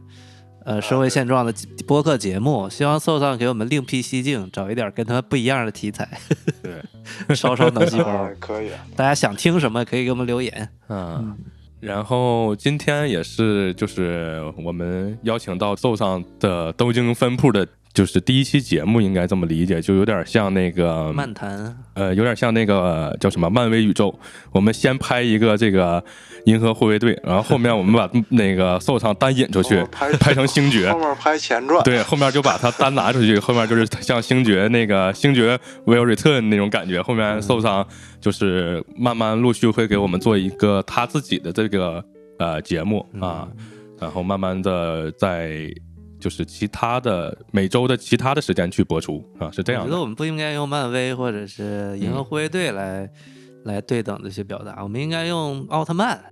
[0.63, 1.53] 呃社会现状的
[1.87, 6.07] 播客节目，希望宋上给我们另辟蹊径，找一点跟他不一样的题材，
[6.61, 8.29] 对，烧烧脑细胞啊。
[8.39, 8.69] 可以。
[8.95, 10.69] 大家想听什么可以给我们留言。
[10.89, 11.35] 嗯，
[11.79, 24.17] 然后今天也是就是我们邀请到奏上的东京分铺的，就是第一期节目，应该这么理解，就有点像那个漫谈，呃，有点像那个叫什么漫威宇宙。
[24.51, 26.01] 我们先拍一个这个
[26.45, 30.99] 银河护卫队，然后后面我们把那个受场单引出去哦，拍拍成星爵 后。
[30.99, 37.01] 面拍前传，对，后面就把它单拿出去，后面就是像星爵那个星爵 will return 那种感觉。
[37.01, 37.85] 后面受伤
[38.21, 42.03] 就是慢慢陆续会给我们做一个他自己的这个
[42.39, 43.47] 呃节目啊，
[43.99, 45.69] 然后慢慢的在
[46.21, 49.87] 就是其他的每周的其他的时间去播出啊，是这样的。
[49.87, 53.09] 我觉得我们不应该用漫威或者是银河护卫队来、
[53.65, 56.23] 来对等的去表达，我们应该用奥特曼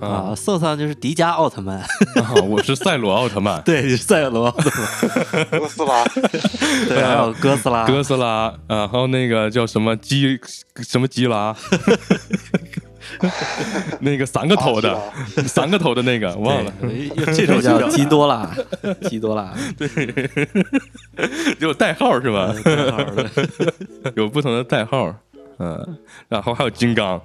[0.00, 1.86] 啊，啊色桑就是迪迦奥特曼，啊，
[2.48, 4.70] 我是赛罗奥特曼， 对，就是赛罗奥特
[5.32, 6.04] 曼， 哥斯拉，
[6.88, 10.38] 对，还有哥斯拉，哥斯拉，然后那个叫什么基
[10.76, 11.56] 什么基拉，
[14.00, 14.98] 那个三个头的，
[15.46, 16.72] 三个头的那个忘了，
[17.26, 18.50] 这这种叫基多拉，
[19.08, 19.52] 基多拉。
[19.76, 19.88] 对
[21.60, 22.54] 有代号是吧？
[24.14, 25.14] 有不同的代号，
[25.58, 25.98] 嗯，
[26.28, 27.20] 然后还有金刚，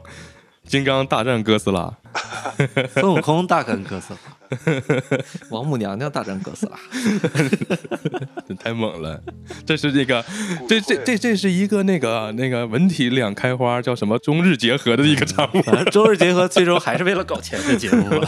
[0.66, 1.94] 金刚大战哥斯拉，
[2.94, 4.20] 孙悟空大战哥斯拉，
[5.50, 6.78] 王母娘娘大战哥斯拉，
[8.48, 9.22] 这太猛了！
[9.66, 10.24] 这是这个，
[10.68, 18.28] 这这这这是一个那个那个文体两开花，叫什么中日结合的一个产物，反正周日结合最终还是为了搞钱的节目嘛。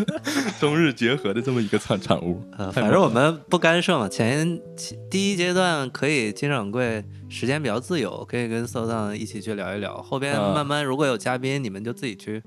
[0.60, 2.42] 中日结合的这么一个产产物。
[2.56, 4.08] 呃，反正我们不干涉嘛。
[4.08, 10.00] 前前第一阶段可以金掌柜时间比较自由，可以跟搜上一起去聊一聊。
[10.02, 12.42] 后边啊慢慢如果有嘉宾，你们就自己去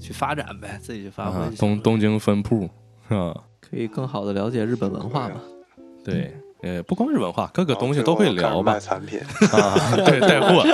[0.00, 2.68] 去发展呗，自己去发挥啊就行了。，东东京分铺
[3.08, 5.36] 是吧，可以更好的了解日本文化嘛。
[6.04, 8.80] 对，呃，不光是文化，各个东西都会聊吧卖。
[8.80, 9.20] 产品，
[9.52, 10.64] 啊，对，带货，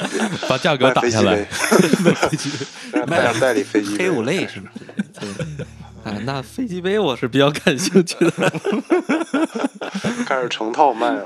[0.48, 1.46] 把价格打下来杯。
[3.06, 4.70] 卖代理飞机，黑五类是吗？
[6.04, 8.30] 啊，那飞机杯我是比较感兴趣的。
[10.26, 11.24] 开始成套卖了，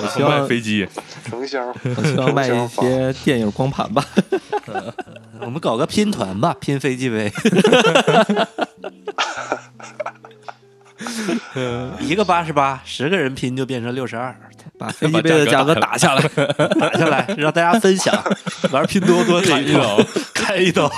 [0.00, 0.86] 我希卖望飞机，
[1.28, 1.74] 成箱。
[1.96, 4.04] 我希望卖一些电影光盘吧。
[5.40, 7.32] 我们搞个拼团吧，拼飞机杯。
[12.00, 14.34] 一个八十八，十个人拼就变成六十二，
[14.78, 16.22] 把 飞机杯的价格打下来。
[16.80, 18.14] 打下来 让大家分享，
[18.70, 19.98] 玩拼多多砍一刀，
[20.34, 20.90] 开一刀，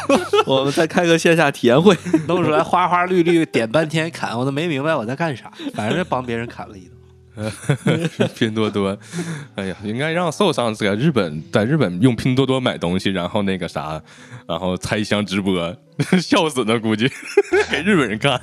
[0.47, 1.97] 我们再开个线下体验会。
[2.27, 6.93] 弄出来花花绿绿，点半天砍，我都没明白我在干啥，反正帮别人砍了一刀。
[8.35, 8.97] 拼多多，
[9.57, 14.01] 哎呀，应该让受上在日本，在日本用拼多多买东西，然后那个啥，
[14.49, 15.77] 然后拆箱直播，
[16.19, 17.11] 笑死呢，估计
[17.71, 18.41] 给日本人看。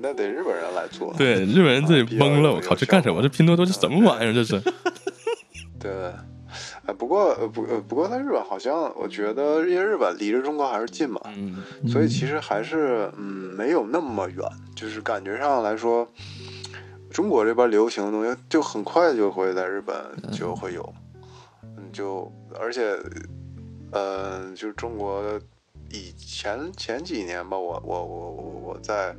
[0.00, 1.12] 啊，那得日本人来做。
[1.16, 3.20] 对，日本人自己懵了，我靠，这干什么？
[3.22, 4.32] 这拼多多这什么玩意儿？
[4.32, 4.60] 这是？
[5.78, 5.90] 对，
[6.86, 13.24] 哎，不过呃不呃不过在日本好像我觉得，因为日本离着中国还是近嘛，嗯，所以其实还是嗯
[13.56, 14.38] 没有那么远，
[14.74, 16.06] 就是感觉上来说，
[17.10, 19.96] 中国这边流行的东西就很快就会在日本
[20.32, 20.92] 就会有，
[21.62, 22.96] 嗯，就而且
[23.92, 25.22] 呃，就是中国
[25.90, 29.14] 以前前几年吧，我我我我我在，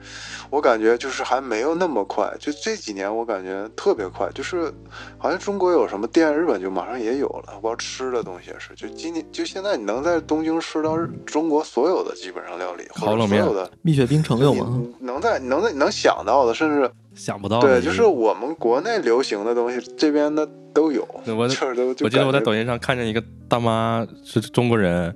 [0.50, 4.74] 我感觉就是还没有那么快，就这几年我感觉特别快，就是
[5.18, 7.54] 好像中国有什么店，日本就马上也有了。
[7.56, 14.82] 包括吃的东西也是，就今年就现在你能在东京吃到日中国所有的基本上料理，或者烤冷面所有的蜜雪冰城有吗？
[15.00, 21.06] 能在能在你能想到的，甚至想不到的对，就是我们国内流行的东西，这边的都有。
[21.28, 25.14] 我我记得我在抖音上看见一个大妈是中国人，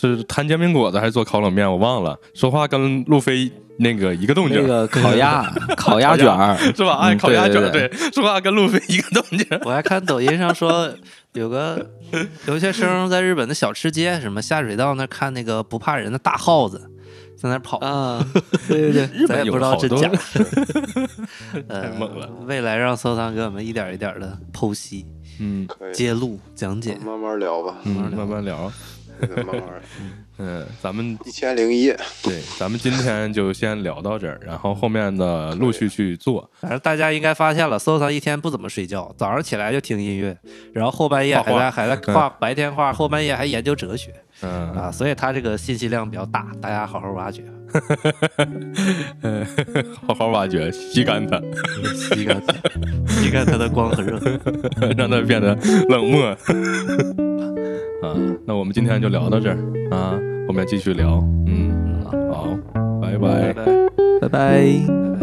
[0.00, 5.44] 是摊煎饼果子还是做烤冷面，我忘了，说话跟路飞那个一个动静，那个烤鸭
[5.76, 6.56] 烤鸭卷儿。
[6.74, 6.98] 是吧？
[7.02, 9.46] 哎，嗯烤鸭卷儿，对对，说话跟路飞一个动静。
[9.64, 10.92] 我还看抖音上说
[11.32, 11.90] 有个
[12.46, 16.90] 留学生在日本的小吃街，什么下水道那看那个不怕人的大耗子
[17.36, 18.24] 在那跑，啊，
[18.68, 20.10] 对对对，日本有咱也不知道真假。
[21.68, 22.28] 呃太猛了。
[22.46, 25.04] 未来让搜藏给我们一点一点的剖析、
[25.40, 25.66] 嗯。
[25.66, 25.92] 可以。
[25.92, 26.96] 揭露、讲解。
[27.04, 28.72] 慢慢聊吧，嗯，慢慢聊。
[30.36, 36.50] 嗯，咱们一千零一夜，对，咱们今天就先聊到这儿，然后后面的陆续去做。
[36.60, 40.36] 反正大家应该发现了，搜藏一天不怎么睡觉，早上起来就听音乐，
[40.72, 44.12] 然后后半夜还在还在 画，白天画，后半夜还研究哲学
[44.42, 47.44] 嗯啊，所以他这个信息量比较大，大家好好挖掘，
[49.22, 49.46] 嗯，
[50.04, 51.40] 好好挖掘，吸干它，
[51.94, 52.52] 吸干它，
[53.06, 54.18] 吸干它的光和热。
[54.96, 55.56] 让它变得
[55.88, 56.36] 冷漠。
[58.02, 58.14] 啊，
[58.46, 59.56] 那我们今天就聊到这儿
[59.90, 61.22] 啊，后面继续聊。
[61.46, 62.02] 嗯，
[62.32, 62.56] 好，
[63.00, 63.64] 拜拜拜拜。
[64.20, 65.13] 拜拜。